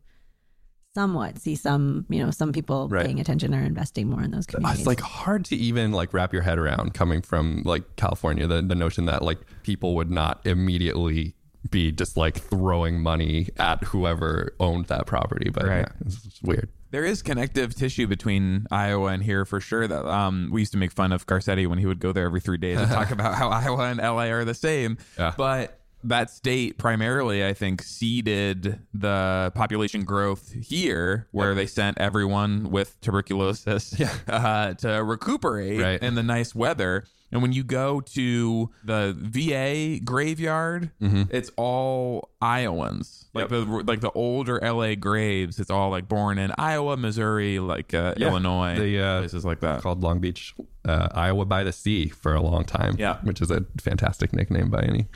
somewhat 0.95 1.39
see 1.39 1.55
some, 1.55 2.05
you 2.09 2.23
know, 2.23 2.29
some 2.29 2.51
people 2.51 2.87
Right. 2.87 3.05
paying 3.05 3.19
attention 3.19 3.55
or 3.55 3.61
investing 3.63 4.07
more 4.09 4.21
in 4.21 4.31
those 4.31 4.45
communities. 4.45 4.81
It's 4.81 4.87
like 4.87 4.99
hard 5.01 5.45
to 5.45 5.55
even 5.55 5.91
like 5.91 6.13
wrap 6.13 6.31
your 6.33 6.43
head 6.43 6.59
around 6.59 6.93
coming 6.93 7.21
from 7.21 7.63
like 7.65 7.95
California. 7.95 8.45
The 8.45 8.61
the 8.61 8.75
notion 8.75 9.05
that 9.05 9.21
like 9.23 9.39
people 9.63 9.95
would 9.95 10.11
not 10.11 10.45
immediately 10.45 11.35
be 11.71 11.91
just 11.91 12.15
like 12.17 12.37
throwing 12.37 13.01
money 13.01 13.47
at 13.57 13.83
whoever 13.85 14.53
owned 14.59 14.85
that 14.87 15.07
property. 15.07 15.49
But 15.49 15.65
Right. 15.65 15.79
yeah, 15.87 16.05
it's 16.05 16.21
just 16.21 16.43
weird. 16.43 16.69
There 16.93 17.03
is 17.05 17.23
connective 17.23 17.73
tissue 17.73 18.05
between 18.05 18.67
Iowa 18.69 19.07
and 19.13 19.23
here 19.23 19.45
for 19.45 19.59
sure. 19.59 19.87
That 19.87 20.05
um, 20.05 20.49
we 20.51 20.61
used 20.61 20.73
to 20.73 20.77
make 20.77 20.91
fun 20.91 21.11
of 21.11 21.25
Garcetti 21.25 21.65
when 21.65 21.79
he 21.79 21.87
would 21.87 21.99
go 21.99 22.11
there 22.11 22.25
every 22.25 22.39
three 22.39 22.59
days 22.59 22.77
and 22.77 22.87
talk 22.87 23.09
about 23.17 23.33
how 23.33 23.49
Iowa 23.49 23.85
and 23.89 23.97
LA 23.99 24.25
are 24.27 24.45
the 24.45 24.53
same. 24.53 24.99
Yeah. 25.17 25.33
But 25.35 25.79
that 26.03 26.29
state 26.29 26.77
primarily, 26.77 27.43
I 27.43 27.53
think, 27.53 27.81
seeded 27.81 28.79
the 28.93 29.51
population 29.55 30.03
growth 30.03 30.51
here, 30.53 31.27
where 31.31 31.55
they 31.55 31.65
sent 31.65 31.97
everyone 31.97 32.69
with 32.69 33.01
tuberculosis 33.01 33.99
uh, 34.27 34.75
to 34.75 35.03
recuperate 35.03 35.81
Right. 35.81 36.03
in 36.03 36.13
the 36.13 36.21
nice 36.23 36.53
weather. 36.53 37.05
And 37.33 37.41
when 37.41 37.51
you 37.51 37.63
go 37.63 37.99
to 37.99 38.69
the 38.85 39.13
VA 39.17 39.99
graveyard, 40.03 40.91
Mm-hmm. 41.01 41.23
it's 41.35 41.49
all 41.57 42.29
Iowans. 42.41 43.25
Like 43.33 43.49
the 43.49 43.61
like 43.65 44.01
the 44.01 44.11
older 44.11 44.59
LA 44.61 44.95
graves, 44.95 45.59
it's 45.59 45.71
all 45.71 45.89
like 45.89 46.07
born 46.07 46.37
in 46.37 46.51
Iowa, 46.57 46.95
Missouri, 46.95 47.59
like 47.59 47.93
uh, 47.93 48.13
Yeah. 48.17 48.27
Illinois, 48.29 48.77
The, 48.77 48.99
uh, 49.03 49.19
places 49.21 49.43
like 49.43 49.59
that. 49.61 49.81
Called 49.81 50.01
Long 50.03 50.19
Beach, 50.19 50.53
uh, 50.85 51.07
Iowa 51.13 51.45
by 51.45 51.63
the 51.63 51.71
Sea 51.71 52.07
for 52.09 52.35
a 52.35 52.41
long 52.41 52.63
time. 52.63 52.95
Yeah. 52.99 53.17
which 53.23 53.41
is 53.41 53.49
a 53.51 53.65
fantastic 53.81 54.31
nickname 54.31 54.69
by 54.69 54.83
any 54.83 55.07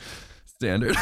standard. 0.44 0.96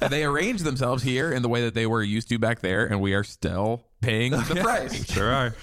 And 0.00 0.10
they 0.10 0.24
arrange 0.24 0.62
themselves 0.62 1.02
here 1.02 1.30
in 1.30 1.42
the 1.42 1.48
way 1.50 1.60
that 1.64 1.74
they 1.74 1.86
were 1.86 2.02
used 2.02 2.28
to 2.30 2.38
back 2.38 2.60
there, 2.60 2.86
and 2.86 3.00
we 3.02 3.12
are 3.12 3.24
still 3.24 3.84
paying 4.00 4.30
the 4.48 4.58
price. 4.62 5.04
sure 5.12 5.30
are. 5.30 5.54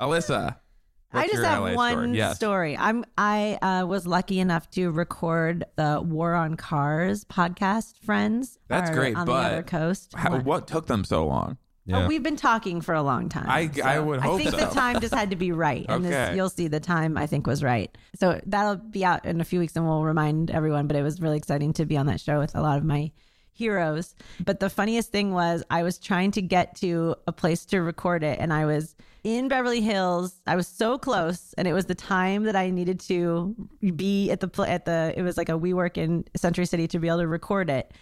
Alissa, 0.00 0.56
I 1.12 1.22
just 1.26 1.34
your 1.34 1.44
have 1.46 1.62
LA 1.62 1.74
one 1.74 1.92
story? 1.92 2.16
Yes. 2.16 2.36
story. 2.36 2.76
I'm 2.76 3.04
I 3.18 3.58
uh, 3.62 3.86
was 3.86 4.06
lucky 4.06 4.38
enough 4.40 4.70
to 4.70 4.90
record 4.90 5.64
the 5.76 6.00
War 6.04 6.34
on 6.34 6.56
Cars 6.56 7.24
podcast. 7.24 7.96
Friends, 8.04 8.58
That's 8.68 8.90
are 8.90 8.94
great, 8.94 9.16
on 9.16 9.26
but 9.26 9.40
the 9.42 9.46
other 9.54 9.62
coast. 9.62 10.12
How, 10.14 10.30
What? 10.32 10.44
what 10.44 10.66
took 10.68 10.86
them 10.86 11.04
so 11.04 11.26
long? 11.26 11.56
Yeah. 11.86 12.04
Oh, 12.04 12.06
we've 12.08 12.22
been 12.22 12.36
talking 12.36 12.80
for 12.82 12.94
a 12.94 13.02
long 13.02 13.28
time. 13.28 13.46
I- 13.48 13.70
I 13.82 13.98
would 13.98 14.20
hope 14.20 14.34
I 14.40 14.44
think 14.44 14.50
so. 14.50 14.56
the 14.58 14.66
time 14.74 15.00
just 15.00 15.14
had 15.14 15.30
to 15.30 15.36
be 15.36 15.50
right, 15.50 15.84
and 15.88 16.04
Okay. 16.06 16.10
this, 16.14 16.36
you'll 16.36 16.50
see 16.50 16.68
the 16.68 16.78
time 16.78 17.16
I 17.16 17.26
think 17.26 17.46
was 17.46 17.64
right. 17.64 17.96
So 18.14 18.40
that'll 18.46 18.76
be 18.76 19.04
out 19.04 19.24
in 19.24 19.40
a 19.40 19.44
few 19.44 19.58
weeks, 19.58 19.74
and 19.74 19.84
we'll 19.86 20.04
remind 20.04 20.50
everyone. 20.52 20.86
But 20.86 20.96
it 20.96 21.02
was 21.02 21.20
really 21.20 21.38
exciting 21.38 21.72
to 21.74 21.86
be 21.86 21.96
on 21.96 22.06
that 22.06 22.20
show 22.20 22.38
with 22.38 22.54
a 22.54 22.60
lot 22.60 22.78
of 22.78 22.84
my 22.84 23.10
heroes. 23.52 24.14
But 24.44 24.60
the 24.60 24.70
funniest 24.70 25.10
thing 25.10 25.32
was 25.32 25.64
I 25.70 25.82
was 25.82 25.98
trying 25.98 26.30
to 26.32 26.42
get 26.42 26.76
to 26.76 27.16
a 27.26 27.32
place 27.32 27.64
to 27.66 27.80
record 27.80 28.22
it, 28.22 28.38
and 28.38 28.52
I 28.52 28.66
was 28.66 28.94
in 29.24 29.48
Beverly 29.48 29.80
Hills. 29.80 30.40
I 30.46 30.56
was 30.56 30.66
so 30.66 30.98
close, 30.98 31.54
and 31.58 31.66
it 31.68 31.72
was 31.72 31.86
the 31.86 31.94
time 31.94 32.44
that 32.44 32.56
I 32.56 32.70
needed 32.70 33.00
to 33.00 33.54
be 33.96 34.30
at 34.30 34.40
the 34.40 34.62
at 34.68 34.84
the. 34.84 35.12
It 35.16 35.22
was 35.22 35.36
like 35.36 35.48
a 35.48 35.58
WeWork 35.58 35.98
in 35.98 36.24
Century 36.36 36.66
City 36.66 36.86
to 36.88 36.98
be 36.98 37.08
able 37.08 37.18
to 37.18 37.28
record 37.28 37.70
it, 37.70 37.92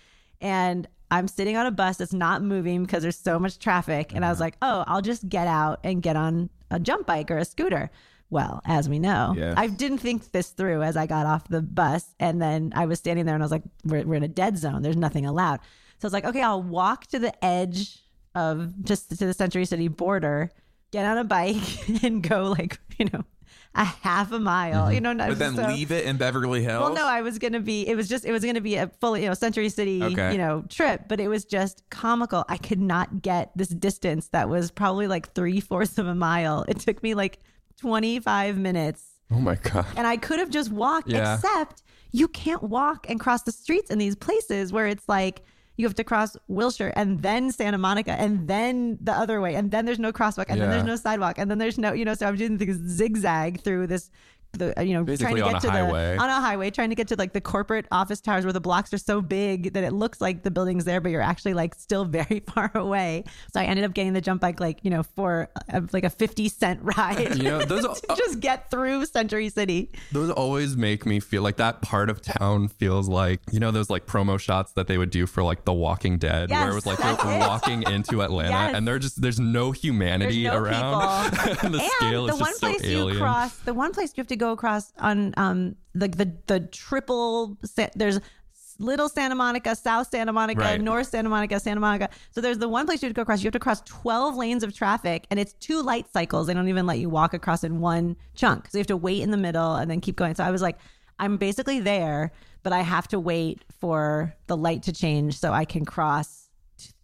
and 0.41 0.89
I'm 1.11 1.29
sitting 1.29 1.57
on 1.57 1.67
a 1.67 1.71
bus 1.71 1.97
that's 1.97 2.13
not 2.13 2.43
moving 2.43 2.83
because 2.85 3.03
there's 3.03 3.19
so 3.19 3.39
much 3.39 3.59
traffic. 3.59 4.13
And 4.15 4.25
I 4.25 4.29
was 4.29 4.41
uh-huh. 4.41 4.47
like, 4.47 4.57
oh, 4.63 4.85
I'll 4.87 5.03
just 5.03 5.29
get 5.29 5.47
out 5.47 5.81
and 5.85 6.03
get 6.03 6.17
on 6.17 6.51
a 6.71 6.79
jump 6.79 7.07
bike 7.07 7.31
or 7.31 7.39
a 7.39 7.45
scooter. 7.45 7.91
well, 8.31 8.61
as 8.67 8.91
we 8.91 8.99
know. 8.99 9.35
Yeah. 9.37 9.55
I 9.57 9.69
didn't 9.69 9.99
think 9.99 10.33
this 10.33 10.51
through 10.51 10.83
as 10.83 10.99
I 10.99 11.07
got 11.07 11.25
off 11.25 11.49
the 11.49 11.63
bus. 11.63 12.15
And 12.21 12.43
then 12.43 12.73
I 12.77 12.85
was 12.85 12.99
standing 12.99 13.25
there 13.25 13.35
and 13.35 13.43
I 13.43 13.47
was 13.47 13.51
like, 13.53 13.63
we're, 13.85 14.03
we're 14.05 14.17
in 14.17 14.23
a 14.23 14.29
dead 14.29 14.59
zone. 14.59 14.83
There's 14.83 14.97
nothing 14.97 15.25
allowed. 15.25 15.61
So 15.99 16.05
I 16.05 16.09
was 16.09 16.13
like, 16.13 16.27
okay, 16.27 16.43
I'll 16.43 16.63
walk 16.63 17.07
to 17.09 17.19
the 17.19 17.33
edge 17.43 17.99
of 18.35 18.85
just 18.85 19.09
to 19.19 19.27
the 19.27 19.33
Century 19.33 19.65
City 19.65 19.89
border, 19.89 20.51
get 20.91 21.05
on 21.05 21.19
a 21.19 21.25
bike 21.25 21.57
and 22.03 22.23
go 22.23 22.55
like, 22.59 22.79
you 22.99 23.07
know, 23.13 23.25
a 23.75 23.85
half 23.85 24.33
a 24.33 24.39
mile, 24.39 24.91
you 24.91 24.97
mm-hmm. 24.97 25.05
know, 25.05 25.13
not 25.13 25.29
But 25.29 25.39
then 25.39 25.55
so- 25.55 25.69
leave 25.69 25.93
it 25.93 26.05
in 26.07 26.17
Beverly 26.17 26.63
Hills. 26.63 26.81
well, 26.81 26.95
no, 26.95 27.07
I 27.07 27.21
was 27.21 27.39
gonna 27.39 27.61
be. 27.61 27.87
It 27.87 27.97
was 27.97 28.09
just. 28.09 28.25
It 28.25 28.33
was 28.33 28.45
gonna 28.45 28.61
be 28.61 28.77
a 28.77 28.89
fully, 29.01 29.23
you 29.23 29.29
know, 29.29 29.35
Century 29.35 29.69
City, 29.69 30.03
Okay. 30.03 30.33
you 30.33 30.39
know, 30.39 30.65
trip. 30.69 31.03
But 31.09 31.21
it 31.21 31.29
was 31.29 31.45
just 31.45 31.83
comical. 31.91 32.45
I 32.49 32.57
could 32.57 32.81
not 32.81 33.23
get 33.23 33.53
this 33.55 33.69
distance 33.69 34.29
that 34.29 34.49
was 34.49 34.71
probably 34.71 35.07
like 35.07 35.33
three 35.35 35.61
fourths 35.61 35.99
of 35.99 36.07
a 36.07 36.15
mile. 36.15 36.65
It 36.67 36.81
took 36.81 37.03
me 37.03 37.15
like 37.15 37.39
twenty 37.79 38.19
five 38.21 38.59
minutes, 38.59 39.05
Oh 39.31 39.39
my 39.39 39.55
god. 39.57 39.87
and 39.97 40.07
I 40.07 40.17
could 40.17 40.39
have 40.41 40.51
just 40.51 40.73
walked. 40.73 41.11
Yeah. 41.11 41.35
Except 41.35 41.83
you 42.11 42.27
can't 42.27 42.63
walk 42.63 43.07
and 43.09 43.21
cross 43.21 43.43
the 43.43 43.53
streets 43.53 43.91
in 43.91 43.99
these 43.99 44.17
places 44.17 44.73
where 44.73 44.87
it's 44.87 45.09
like. 45.09 45.43
You 45.79 45.87
have 45.87 45.95
to 45.95 46.05
cross 46.05 46.37
Wilshire 46.49 46.93
and 46.95 47.23
then 47.23 47.51
Santa 47.51 47.79
Monica 47.79 48.13
and 48.13 48.47
then 48.47 48.99
the 49.01 49.13
other 49.13 49.41
way. 49.41 49.55
And 49.55 49.71
then 49.71 49.87
there's 49.87 49.99
no 49.99 50.13
crosswalk 50.13 50.47
and 50.49 50.61
then 50.61 50.69
there's 50.69 50.85
no 50.85 50.97
sidewalk 50.97 51.39
and 51.39 51.51
then 51.51 51.59
there's 51.59 51.79
no 51.79 51.93
you 51.95 52.05
know 52.05 52.15
so 52.15 52.27
I'm 52.27 52.37
doing 52.37 52.59
this 52.59 52.77
zigzag 52.77 53.63
through 53.63 53.87
this 53.87 54.11
the 54.53 54.73
you 54.85 54.95
know 54.95 55.05
Basically 55.05 55.41
trying 55.41 55.43
on 55.43 55.51
to 55.53 55.59
a 55.59 55.61
get 55.61 55.63
to 55.63 55.71
highway. 55.71 56.17
the 56.17 56.23
on 56.23 56.31
a 56.31 56.41
highway 56.41 56.71
trying 56.71 56.89
to 56.89 56.95
get 56.95 57.09
to 57.09 57.17
like 57.17 57.33
the 57.33 57.41
corporate 57.41 57.87
office 57.93 58.21
towers 58.21 58.45
where 58.45 58.53
the 58.53 58.61
blocks 58.61 58.93
are 58.95 58.99
so 58.99 59.21
big 59.21 59.75
that 59.75 59.85
it 59.85 59.93
looks 59.93 60.21
like 60.21 60.43
the 60.43 60.51
building's 60.51 60.85
there 60.85 61.01
but 61.01 61.11
you're 61.11 61.21
actually 61.21 61.55
like 61.55 61.75
still 61.75 62.05
very 62.19 62.41
far 62.41 62.71
away 62.75 63.25
so 63.53 63.61
i 63.61 63.65
ended 63.65 63.85
up 63.85 63.93
getting 63.95 64.15
the 64.15 64.21
jump 64.21 64.41
bike 64.41 64.59
like 64.59 64.79
you 64.83 64.91
know 64.91 65.03
for 65.03 65.51
uh, 65.73 65.81
like 65.93 66.05
a 66.05 66.11
50 66.11 66.49
cent 66.49 66.81
ride 66.83 67.37
You 67.37 67.43
know, 67.45 67.59
those 67.65 68.01
to 68.01 68.17
just 68.17 68.41
get 68.41 68.71
through 68.71 69.05
century 69.07 69.49
city 69.51 69.91
Those 70.13 70.31
always 70.31 70.77
make 70.77 71.05
me 71.05 71.21
feel 71.21 71.43
like 71.43 71.57
that 71.57 71.83
part 71.83 72.09
of 72.09 72.23
town 72.23 72.69
feels 72.69 73.07
like 73.09 73.41
you 73.53 73.61
know 73.61 73.71
those 73.71 73.91
like 73.91 74.07
promo 74.07 74.41
shots 74.41 74.73
that 74.73 74.87
they 74.87 74.97
would 74.99 75.11
do 75.11 75.27
for 75.27 75.43
like 75.43 75.65
The 75.67 75.73
Walking 75.75 76.19
Dead, 76.19 76.51
where 76.51 76.71
it 76.71 76.75
was 76.75 76.87
like 76.87 76.99
they're 76.99 77.39
walking 77.41 77.83
into 77.83 78.23
Atlanta 78.23 78.49
Yes. 78.51 78.75
and 78.75 78.89
they're 78.89 78.99
just 78.99 79.21
there's 79.21 79.39
no 79.41 79.73
humanity 79.73 80.45
There's 80.45 80.55
no 80.55 80.59
around, 80.63 81.39
and 81.63 81.75
the 81.75 81.81
and 81.81 81.91
scale 81.99 82.27
the 82.27 82.35
is 82.35 82.41
one 82.41 82.55
so 82.55 82.59
place 82.69 82.83
you 82.85 82.99
alien. 82.99 83.19
cross 83.19 83.55
the 83.59 83.75
one 83.75 83.93
place 83.93 84.13
you 84.17 84.21
have 84.23 84.29
to 84.29 84.37
go 84.39 84.53
across 84.53 84.93
on 84.99 85.35
um 85.37 85.77
the 85.95 86.09
the, 86.09 86.33
the 86.47 86.61
triple 86.61 87.59
sa- 87.65 87.89
there's 87.95 88.21
little 88.81 89.09
santa 89.09 89.35
monica 89.35 89.75
south 89.75 90.09
santa 90.09 90.33
monica 90.33 90.61
Right. 90.61 90.81
north 90.81 91.09
santa 91.09 91.29
monica 91.29 91.59
santa 91.59 91.81
monica. 91.81 92.09
So 92.31 92.41
there's 92.41 92.59
the 92.59 92.69
one 92.69 92.87
place 92.87 93.03
you 93.03 93.07
have 93.09 93.15
to 93.15 93.19
go 93.19 93.23
across. 93.23 93.41
You 93.43 93.47
have 93.49 93.53
to 93.55 93.59
cross 93.59 93.81
12 93.83 94.37
lanes 94.37 94.63
of 94.63 94.73
traffic 94.73 95.27
and 95.31 95.41
it's 95.41 95.53
two 95.55 95.83
light 95.83 96.07
cycles. 96.13 96.47
They 96.47 96.55
don't 96.55 96.69
even 96.69 96.87
let 96.87 96.99
you 97.01 97.09
walk 97.11 97.35
across 97.35 97.65
in 97.65 97.81
one 97.81 98.17
chunk. 98.37 98.69
So 98.69 98.79
you 98.79 98.81
have 98.81 98.87
to 98.89 98.97
wait 98.97 99.21
in 99.23 99.33
the 99.33 99.37
middle 99.37 99.75
and 99.75 99.91
then 99.91 100.01
keep 100.01 100.15
going. 100.17 100.35
So 100.37 100.45
i 100.45 100.51
was 100.53 100.63
like 100.63 100.79
i'm 101.19 101.37
basically 101.39 101.81
there 101.81 102.31
but 102.63 102.73
i 102.73 102.81
have 102.83 103.09
to 103.09 103.19
wait 103.19 103.65
for 103.81 104.33
the 104.47 104.57
light 104.57 104.85
to 104.85 104.93
change 104.93 105.37
so 105.37 105.53
i 105.53 105.65
can 105.65 105.85
cross 105.85 106.48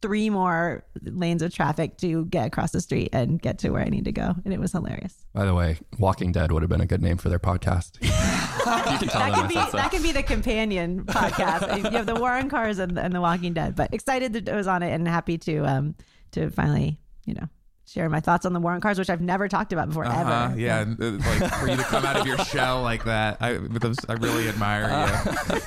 three 0.03 0.31
more 0.31 0.85
lanes 1.03 1.43
of 1.43 1.53
traffic 1.55 1.97
to 1.99 2.25
get 2.27 2.47
across 2.47 2.71
the 2.71 2.81
street 2.81 3.09
and 3.13 3.41
get 3.41 3.59
to 3.61 3.71
where 3.71 3.83
I 3.83 3.89
need 3.89 4.05
to 4.05 4.13
go. 4.13 4.35
And 4.45 4.53
it 4.55 4.61
was 4.61 4.73
hilarious. 4.73 5.15
By 5.33 5.45
the 5.47 5.55
way, 5.55 5.79
Walking 5.99 6.33
Dead 6.33 6.53
would 6.53 6.63
have 6.63 6.69
been 6.69 6.81
a 6.81 6.87
good 6.87 7.03
name 7.03 7.17
for 7.17 7.29
their 7.29 7.39
podcast. 7.39 7.97
you 8.03 8.09
can 8.09 9.09
That 9.09 9.33
them 9.33 9.35
could 9.35 9.49
be 9.49 9.55
said 9.55 9.73
that 9.73 9.91
could 9.91 10.03
be 10.03 10.13
the 10.13 10.23
companion 10.23 11.05
podcast. 11.05 11.77
you 11.91 11.97
have 11.97 12.07
the 12.07 12.15
War 12.15 12.33
on 12.33 12.49
Cars 12.49 12.79
and, 12.79 12.99
and 12.99 13.15
the 13.15 13.21
Walking 13.21 13.53
Dead. 13.55 13.75
But 13.75 13.93
excited 13.93 14.33
that 14.35 14.49
it 14.49 14.55
was 14.55 14.67
on 14.67 14.83
it 14.83 14.93
and 14.93 15.07
happy 15.09 15.39
to 15.39 15.59
um 15.65 15.95
to 16.33 16.51
finally, 16.51 16.99
you 17.25 17.35
know, 17.35 17.49
share 17.87 18.09
my 18.09 18.21
thoughts 18.21 18.45
on 18.47 18.53
the 18.53 18.61
War 18.61 18.73
on 18.73 18.81
Cars, 18.81 18.99
which 18.99 19.11
I've 19.11 19.21
never 19.21 19.49
talked 19.49 19.73
about 19.73 19.89
before 19.89 20.07
Uh-huh, 20.07 20.49
ever. 20.51 20.59
yeah, 20.61 20.81
and, 20.81 21.01
uh, 21.03 21.11
like 21.41 21.53
for 21.55 21.69
you 21.69 21.77
to 21.77 21.83
come 21.85 22.05
out 22.05 22.17
of 22.17 22.27
your 22.27 22.39
shell 22.39 22.83
like 22.83 23.05
that, 23.05 23.39
I, 23.41 23.59
with 23.59 23.83
those, 23.83 23.97
I 24.09 24.15
really 24.15 24.49
admire 24.49 25.09
you. 25.51 25.61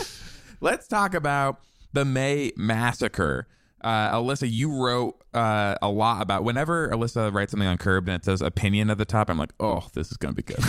Let's 0.60 0.88
talk 0.88 1.14
about 1.14 1.60
the 1.92 2.04
May 2.04 2.52
massacre. 2.56 3.46
Uh, 3.80 4.16
Alissa, 4.16 4.50
you 4.50 4.72
wrote 4.72 5.22
uh, 5.34 5.76
a 5.80 5.88
lot 5.88 6.22
about. 6.22 6.44
Whenever 6.44 6.88
Alissa 6.88 7.32
writes 7.32 7.52
something 7.52 7.68
on 7.68 7.78
Curb 7.78 8.08
and 8.08 8.16
it 8.16 8.24
says 8.24 8.42
opinion 8.42 8.90
at 8.90 8.98
the 8.98 9.04
top, 9.04 9.30
I'm 9.30 9.38
like, 9.38 9.52
oh, 9.60 9.86
this 9.94 10.10
is 10.10 10.16
gonna 10.16 10.34
be 10.34 10.42
good. 10.42 10.58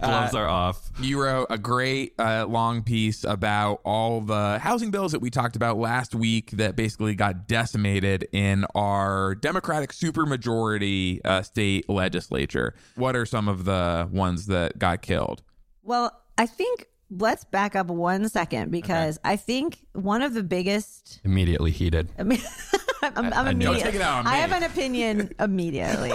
Gloves 0.00 0.34
are 0.34 0.48
off. 0.48 0.90
You 1.00 1.22
wrote 1.22 1.46
a 1.50 1.58
great 1.58 2.14
uh, 2.18 2.46
long 2.46 2.82
piece 2.82 3.24
about 3.24 3.80
all 3.84 4.20
the 4.20 4.58
housing 4.58 4.90
bills 4.90 5.12
that 5.12 5.20
we 5.20 5.30
talked 5.30 5.56
about 5.56 5.78
last 5.78 6.14
week 6.14 6.52
that 6.52 6.76
basically 6.76 7.14
got 7.14 7.48
decimated 7.48 8.28
in 8.32 8.64
our 8.74 9.34
Democratic 9.34 9.92
supermajority 9.92 11.20
uh, 11.24 11.42
state 11.42 11.88
legislature. 11.88 12.74
What 12.94 13.16
are 13.16 13.26
some 13.26 13.48
of 13.48 13.64
the 13.64 14.08
ones 14.10 14.46
that 14.46 14.78
got 14.78 15.02
killed? 15.02 15.42
Well, 15.82 16.12
I 16.38 16.46
think 16.46 16.86
let's 17.10 17.44
back 17.44 17.76
up 17.76 17.86
one 17.88 18.28
second 18.28 18.70
because 18.70 19.18
I 19.24 19.36
think 19.36 19.78
one 19.92 20.22
of 20.22 20.34
the 20.34 20.42
biggest 20.42 21.20
Immediately 21.24 21.70
heated. 21.70 22.10
I 22.18 22.22
mean, 22.24 22.40
I'm, 23.02 23.12
I'm 23.16 23.32
I 23.32 23.50
immediate. 23.50 23.72
Don't 23.74 23.82
take 23.82 23.94
it 23.94 24.00
out 24.00 24.18
on 24.20 24.26
I 24.26 24.36
have 24.38 24.52
an 24.52 24.62
opinion 24.64 25.32
immediately. 25.40 26.10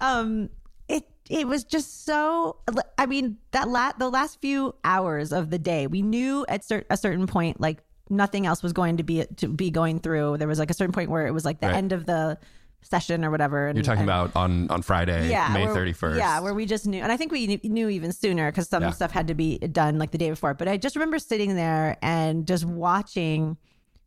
um, 0.00 0.50
it 0.88 1.04
it 1.30 1.46
was 1.48 1.64
just 1.64 2.04
so. 2.04 2.56
I 2.98 3.06
mean, 3.06 3.38
that 3.52 3.68
la- 3.68 3.92
the 3.98 4.08
last 4.10 4.40
few 4.40 4.74
hours 4.84 5.32
of 5.32 5.50
the 5.50 5.58
day, 5.58 5.86
we 5.86 6.02
knew 6.02 6.44
at 6.48 6.64
cer- 6.64 6.84
a 6.90 6.96
certain 6.96 7.26
point, 7.26 7.60
like 7.60 7.78
nothing 8.10 8.46
else 8.46 8.62
was 8.62 8.72
going 8.72 8.98
to 8.98 9.02
be 9.02 9.24
to 9.36 9.48
be 9.48 9.70
going 9.70 10.00
through. 10.00 10.36
There 10.38 10.48
was 10.48 10.58
like 10.58 10.70
a 10.70 10.74
certain 10.74 10.92
point 10.92 11.10
where 11.10 11.26
it 11.26 11.32
was 11.32 11.44
like 11.44 11.60
the 11.60 11.68
Right. 11.68 11.76
end 11.76 11.92
of 11.92 12.04
the 12.06 12.38
session 12.84 13.24
or 13.24 13.30
whatever. 13.30 13.66
And, 13.66 13.76
You're 13.76 13.82
talking 13.84 14.00
and- 14.02 14.08
about 14.10 14.36
on 14.36 14.70
on 14.70 14.82
Friday, 14.82 15.30
yeah, 15.30 15.48
May 15.52 15.66
31st. 15.66 16.18
Yeah, 16.18 16.40
where 16.40 16.54
we 16.54 16.66
just 16.66 16.86
knew, 16.86 17.02
and 17.02 17.10
I 17.10 17.16
think 17.16 17.32
we 17.32 17.46
knew, 17.46 17.58
knew 17.64 17.88
even 17.88 18.12
sooner 18.12 18.50
because 18.50 18.68
some 18.68 18.82
Yeah. 18.82 18.90
stuff 18.90 19.10
had 19.10 19.28
to 19.28 19.34
be 19.34 19.58
done 19.58 19.98
like 19.98 20.10
the 20.12 20.18
day 20.18 20.30
before. 20.30 20.54
But 20.54 20.68
I 20.68 20.76
just 20.76 20.94
remember 20.94 21.18
sitting 21.18 21.56
there 21.56 21.96
and 22.02 22.46
just 22.46 22.64
watching, 22.64 23.56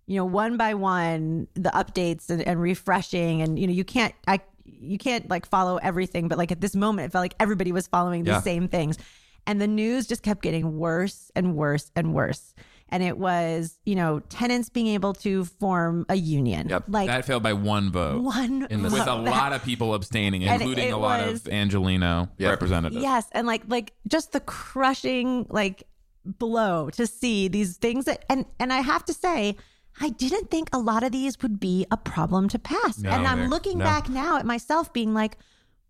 you 0.05 0.15
know, 0.17 0.25
one 0.25 0.55
by 0.57 0.73
one 0.73 1.47
the 1.55 1.71
updates 1.71 2.29
and, 2.29 2.41
and 2.41 2.61
refreshing, 2.61 3.41
and 3.41 3.59
you 3.59 3.67
know, 3.67 3.73
you 3.73 3.83
can't, 3.83 4.13
I, 4.27 4.39
you 4.65 4.97
can't 4.97 5.29
like 5.29 5.45
follow 5.47 5.77
everything, 5.77 6.27
but 6.27 6.37
like 6.37 6.51
at 6.51 6.61
this 6.61 6.75
moment, 6.75 7.07
it 7.07 7.11
felt 7.11 7.23
like 7.23 7.35
everybody 7.39 7.71
was 7.71 7.87
following 7.87 8.23
the 8.23 8.31
Yeah. 8.31 8.41
same 8.41 8.67
things, 8.67 8.97
and 9.45 9.59
the 9.61 9.67
news 9.67 10.07
just 10.07 10.23
kept 10.23 10.41
getting 10.41 10.77
worse 10.77 11.31
and 11.35 11.55
worse 11.55 11.91
and 11.95 12.13
worse. 12.13 12.53
And 12.89 13.03
it 13.03 13.17
was, 13.17 13.77
you 13.85 13.95
know, 13.95 14.19
tenants 14.29 14.69
being 14.69 14.87
able 14.87 15.13
to 15.15 15.43
form 15.43 16.05
a 16.07 16.15
union. 16.15 16.69
Yep. 16.69 16.85
Like 16.87 17.07
That 17.07 17.25
failed 17.25 17.43
by 17.43 17.51
one 17.53 17.91
vote. 17.91 18.21
one 18.21 18.65
In 18.69 18.81
the- 18.81 18.89
with 18.89 19.07
a 19.07 19.13
lot 19.15 19.51
of 19.51 19.61
people 19.63 19.93
abstaining, 19.93 20.43
including 20.43 20.93
a 20.93 20.97
lot 20.97 21.25
was- 21.27 21.45
of 21.45 21.51
Angelino 21.51 22.29
Yep. 22.37 22.49
representatives. 22.49 23.01
Yes, 23.03 23.27
and 23.33 23.45
like 23.45 23.63
like 23.67 23.93
just 24.07 24.31
the 24.31 24.39
crushing 24.41 25.45
like 25.49 25.83
blow 26.25 26.89
to 26.91 27.07
see 27.07 27.47
these 27.47 27.77
things 27.77 28.05
that 28.05 28.23
and 28.29 28.45
and 28.59 28.71
I 28.73 28.77
have 28.81 29.03
to 29.05 29.13
say 29.13 29.55
I 29.99 30.09
didn't 30.09 30.51
think 30.51 30.69
a 30.73 30.77
lot 30.79 31.01
of 31.03 31.11
these 31.11 31.41
would 31.41 31.59
be 31.59 31.85
a 31.89 31.97
problem 31.97 32.47
to 32.49 32.59
pass. 32.59 32.99
No, 32.99 33.09
and 33.09 33.25
I'm 33.27 33.39
they're- 33.39 33.47
looking 33.49 33.79
no. 33.79 33.85
back 33.85 34.09
now 34.09 34.37
at 34.37 34.45
myself 34.45 34.93
being 34.93 35.13
like 35.13 35.37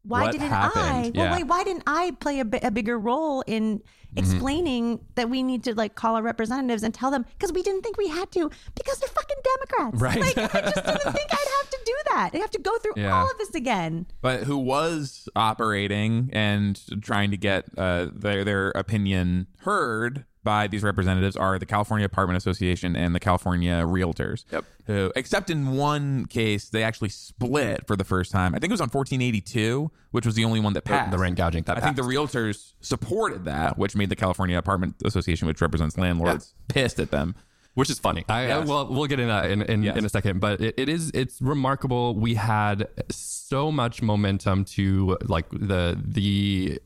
why 0.03 0.21
What 0.23 0.31
didn't 0.31 0.45
I? 0.47 0.55
happened? 0.55 1.17
Well, 1.17 1.25
Yeah. 1.25 1.31
wait, 1.35 1.43
why 1.47 1.63
didn't 1.65 1.83
I 1.85 2.11
play 2.11 2.39
a, 2.39 2.45
a 2.63 2.71
bigger 2.71 2.97
role 2.97 3.43
in 3.45 3.81
Mm-hmm. 4.15 4.19
explaining 4.19 4.99
that 5.15 5.29
we 5.29 5.43
need 5.43 5.63
to 5.65 5.75
like 5.75 5.95
call 5.95 6.15
our 6.15 6.21
representatives 6.23 6.81
and 6.81 6.93
tell 6.93 7.11
them 7.11 7.25
because 7.37 7.51
we 7.51 7.61
didn't 7.61 7.81
think 7.81 7.97
we 7.97 8.07
had 8.07 8.31
to 8.31 8.49
because 8.73 8.99
they're 8.99 9.09
fucking 9.09 9.37
Democrats. 9.43 10.01
Right. 10.01 10.37
Like 10.37 10.55
I 10.55 10.61
just 10.61 10.75
didn't 10.75 11.13
think 11.13 11.27
I'd 11.31 11.61
have 11.61 11.69
to 11.69 11.79
do 11.85 11.93
that. 12.13 12.29
I 12.33 12.37
have 12.37 12.49
to 12.51 12.59
go 12.59 12.77
through 12.77 12.93
Yeah. 12.95 13.13
all 13.13 13.29
of 13.29 13.37
this 13.37 13.53
again. 13.53 14.07
but 14.21 14.43
who 14.45 14.57
was 14.57 15.27
operating 15.35 16.29
and 16.33 16.81
trying 17.03 17.31
to 17.31 17.37
get 17.37 17.65
uh, 17.77 18.07
their 18.13 18.43
their 18.43 18.69
opinion 18.71 19.47
heard 19.59 20.25
by 20.47 20.67
these 20.67 20.81
representatives 20.81 21.35
are 21.35 21.59
the 21.59 21.65
California 21.65 22.05
Apartment 22.05 22.37
Association 22.37 22.95
and 22.95 23.13
the 23.13 23.19
California 23.19 23.83
Realtors. 23.85 24.45
Yep. 24.51 24.63
Who, 24.85 25.11
except 25.17 25.49
in 25.49 25.71
one 25.75 26.25
case, 26.25 26.69
they 26.69 26.83
actually 26.83 27.09
split 27.09 27.85
for 27.85 27.95
the 27.97 28.05
first 28.05 28.31
time. 28.31 28.55
I 28.55 28.59
think 28.59 28.71
it 28.71 28.73
was 28.73 28.79
on 28.81 28.87
1482, 28.89 29.91
which 30.11 30.25
was 30.25 30.35
the 30.35 30.45
only 30.45 30.61
one 30.61 30.71
that 30.73 30.85
passed. 30.85 31.11
the 31.11 31.17
rent 31.17 31.35
gouging 31.35 31.63
that 31.63 31.77
I 31.77 31.81
think 31.81 31.97
the 31.97 32.01
Realtors 32.03 32.73
supported 32.79 33.43
that, 33.45 33.77
which 33.77 33.95
made 33.95 34.07
the 34.09 34.15
California 34.15 34.57
Apartment 34.57 34.95
Association, 35.03 35.47
which 35.47 35.59
represents 35.59 35.97
landlords, 35.97 36.53
pissed 36.69 36.99
at 36.99 37.11
them. 37.11 37.35
which 37.73 37.89
is 37.89 37.99
funny. 37.99 38.23
I, 38.29 38.47
Yes. 38.47 38.67
well, 38.67 38.87
we'll 38.87 39.05
get 39.07 39.19
into 39.19 39.31
that 39.33 39.51
in 39.51 39.61
in, 39.63 39.83
Yes. 39.83 39.97
in 39.97 40.05
a 40.05 40.09
second, 40.09 40.39
but 40.39 40.61
it, 40.61 40.73
it 40.77 40.87
is 40.89 41.11
it's 41.13 41.41
remarkable. 41.41 42.15
We 42.15 42.35
had 42.35 42.87
so 43.11 43.71
much 43.71 44.01
momentum 44.01 44.63
to 44.77 45.17
like 45.27 45.49
the 45.51 45.95
the 46.01 46.79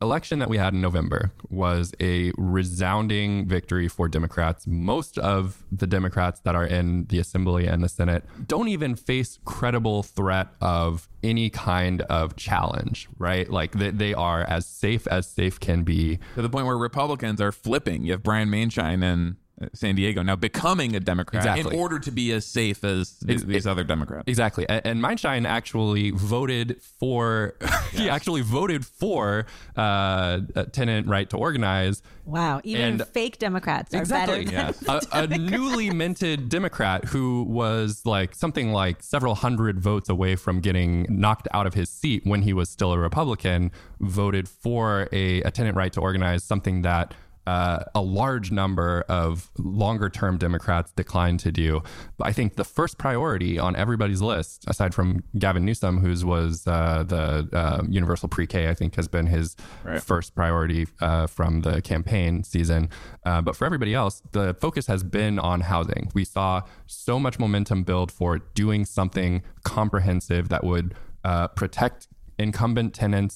election 0.00 0.38
that 0.38 0.48
we 0.48 0.58
had 0.58 0.74
in 0.74 0.80
November 0.80 1.32
was 1.48 1.92
a 2.00 2.32
resounding 2.36 3.46
victory 3.46 3.88
for 3.88 4.08
Democrats. 4.08 4.66
Most 4.66 5.18
of 5.18 5.64
the 5.72 5.86
Democrats 5.86 6.40
that 6.40 6.54
are 6.54 6.66
in 6.66 7.06
the 7.06 7.18
Assembly 7.18 7.66
and 7.66 7.82
the 7.82 7.88
Senate 7.88 8.24
don't 8.46 8.68
even 8.68 8.94
face 8.94 9.38
credible 9.44 10.02
threat 10.02 10.48
of 10.60 11.08
any 11.22 11.50
kind 11.50 12.02
of 12.02 12.36
challenge, 12.36 13.08
right? 13.18 13.50
Like 13.50 13.72
they, 13.72 13.90
they 13.90 14.14
are 14.14 14.42
as 14.42 14.66
safe 14.66 15.06
as 15.08 15.26
safe 15.26 15.58
can 15.58 15.82
be. 15.82 16.18
To 16.36 16.42
the 16.42 16.50
point 16.50 16.66
where 16.66 16.78
Republicans 16.78 17.40
are 17.40 17.52
flipping. 17.52 18.04
You 18.04 18.12
have 18.12 18.22
Brian 18.22 18.48
Maienschein 18.48 19.02
and 19.02 19.36
San 19.72 19.96
Diego 19.96 20.22
now 20.22 20.36
becoming 20.36 20.94
a 20.94 21.00
Democrat 21.00 21.42
Exactly. 21.44 21.74
in 21.74 21.80
order 21.80 21.98
to 21.98 22.10
be 22.10 22.32
as 22.32 22.46
safe 22.46 22.84
as 22.84 23.12
th- 23.26 23.42
these 23.42 23.66
other 23.66 23.82
Democrats. 23.84 24.24
Exactly. 24.26 24.64
A- 24.68 24.86
And 24.86 25.02
Maienschein 25.02 25.46
actually 25.46 26.10
voted 26.10 26.80
for, 27.00 27.54
he 27.92 28.08
actually 28.08 28.42
voted 28.42 28.86
for 28.86 29.46
uh, 29.76 30.40
a 30.54 30.64
tenant 30.66 31.06
right 31.08 31.28
to 31.30 31.36
organize. 31.36 32.02
Wow. 32.24 32.60
Even 32.62 33.00
And- 33.00 33.06
fake 33.08 33.38
Democrats 33.38 33.94
are 33.94 34.04
better. 34.04 34.36
Than 34.44 34.50
Yes. 34.52 34.84
a, 34.88 35.00
a 35.12 35.26
newly 35.26 35.90
minted 35.90 36.48
Democrat 36.48 37.06
who 37.06 37.42
was 37.44 38.02
like 38.04 38.34
something 38.34 38.72
like 38.72 39.02
several 39.02 39.34
hundred 39.34 39.80
votes 39.80 40.08
away 40.08 40.36
from 40.36 40.60
getting 40.60 41.06
knocked 41.08 41.48
out 41.52 41.66
of 41.66 41.74
his 41.74 41.88
seat 41.90 42.22
when 42.24 42.42
he 42.42 42.52
was 42.52 42.68
still 42.70 42.92
a 42.92 42.98
Republican, 42.98 43.72
voted 44.00 44.48
for 44.48 45.08
a, 45.12 45.40
a 45.42 45.50
tenant 45.50 45.76
right 45.76 45.92
to 45.94 46.00
organize, 46.00 46.44
something 46.44 46.82
that 46.82 47.14
uh, 47.48 47.78
a 47.94 48.02
large 48.20 48.48
number 48.60 48.90
of 49.20 49.50
longer 49.58 50.08
term 50.20 50.34
Democrats 50.46 50.90
declined 51.02 51.40
to 51.46 51.50
do. 51.64 51.70
But 52.18 52.26
I 52.30 52.32
think 52.38 52.48
the 52.62 52.68
first 52.78 52.94
priority 52.98 53.52
on 53.66 53.72
everybody's 53.84 54.22
list, 54.32 54.64
aside 54.72 54.92
from 54.98 55.08
Gavin 55.42 55.64
Newsom, 55.68 55.94
whose 56.04 56.22
was 56.34 56.66
uh, 56.66 57.04
the 57.14 57.24
uh, 57.62 57.82
universal 58.00 58.28
pre 58.28 58.46
K, 58.46 58.68
I 58.72 58.74
think 58.74 58.90
has 58.96 59.08
been 59.16 59.26
his 59.26 59.56
Right. 59.84 60.02
first 60.12 60.34
priority 60.40 60.82
uh, 61.00 61.26
from 61.36 61.52
the 61.66 61.80
campaign 61.92 62.32
season. 62.52 62.90
Uh, 63.28 63.40
but 63.46 63.54
for 63.56 63.64
everybody 63.64 63.94
else, 64.02 64.14
the 64.32 64.46
focus 64.64 64.86
has 64.86 65.02
been 65.18 65.38
on 65.38 65.58
housing. 65.72 66.04
We 66.14 66.24
saw 66.24 66.50
so 66.86 67.14
much 67.24 67.38
momentum 67.38 67.78
build 67.84 68.08
for 68.18 68.30
doing 68.62 68.84
something 68.84 69.42
comprehensive 69.64 70.44
that 70.48 70.62
would 70.64 70.94
uh, 71.24 71.48
protect 71.60 72.08
incumbent 72.38 72.90
tenants, 73.02 73.34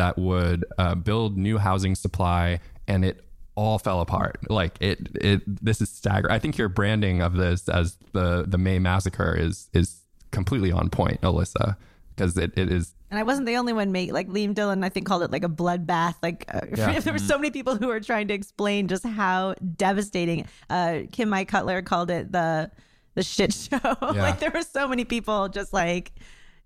that 0.00 0.14
would 0.18 0.60
uh, 0.78 0.94
build 1.08 1.30
new 1.48 1.58
housing 1.58 1.94
supply, 1.94 2.58
and 2.88 3.04
it 3.04 3.16
all 3.54 3.78
fell 3.78 4.00
apart. 4.00 4.38
Like 4.50 4.76
it, 4.80 5.08
it. 5.16 5.42
This 5.64 5.80
is 5.80 5.90
staggering. 5.90 6.32
I 6.34 6.38
think 6.38 6.56
your 6.58 6.68
branding 6.68 7.20
of 7.22 7.34
this 7.36 7.68
as 7.68 7.96
the 8.12 8.44
the 8.46 8.58
May 8.58 8.78
massacre 8.78 9.34
is 9.36 9.68
is 9.72 10.00
completely 10.30 10.72
on 10.72 10.88
point, 10.88 11.20
Alissa, 11.20 11.76
because 12.16 12.38
it, 12.38 12.52
it 12.56 12.72
is 12.72 12.94
And 13.10 13.18
I 13.20 13.22
wasn't 13.22 13.46
the 13.46 13.56
only 13.56 13.72
one. 13.74 13.92
Make 13.92 14.12
like 14.12 14.28
Liam 14.28 14.54
Dillon, 14.54 14.82
I 14.82 14.88
think 14.88 15.06
called 15.06 15.22
it 15.22 15.30
like 15.30 15.44
a 15.44 15.48
bloodbath. 15.48 16.14
Like 16.22 16.46
uh, 16.52 16.60
Yeah. 16.76 16.98
there 17.00 17.12
were 17.12 17.18
so 17.18 17.36
many 17.36 17.50
people 17.50 17.76
who 17.76 17.88
were 17.88 18.00
trying 18.00 18.28
to 18.28 18.34
explain 18.34 18.88
just 18.88 19.04
how 19.06 19.54
devastating. 19.76 20.46
Uh, 20.70 21.00
Kim-Mai 21.12 21.44
Cutler 21.44 21.82
called 21.82 22.10
it 22.10 22.32
the 22.32 22.70
the 23.14 23.22
shit 23.22 23.52
show. 23.52 23.78
like 24.00 24.40
there 24.40 24.50
were 24.50 24.62
so 24.62 24.88
many 24.88 25.04
people 25.04 25.50
just 25.50 25.74
like, 25.74 26.12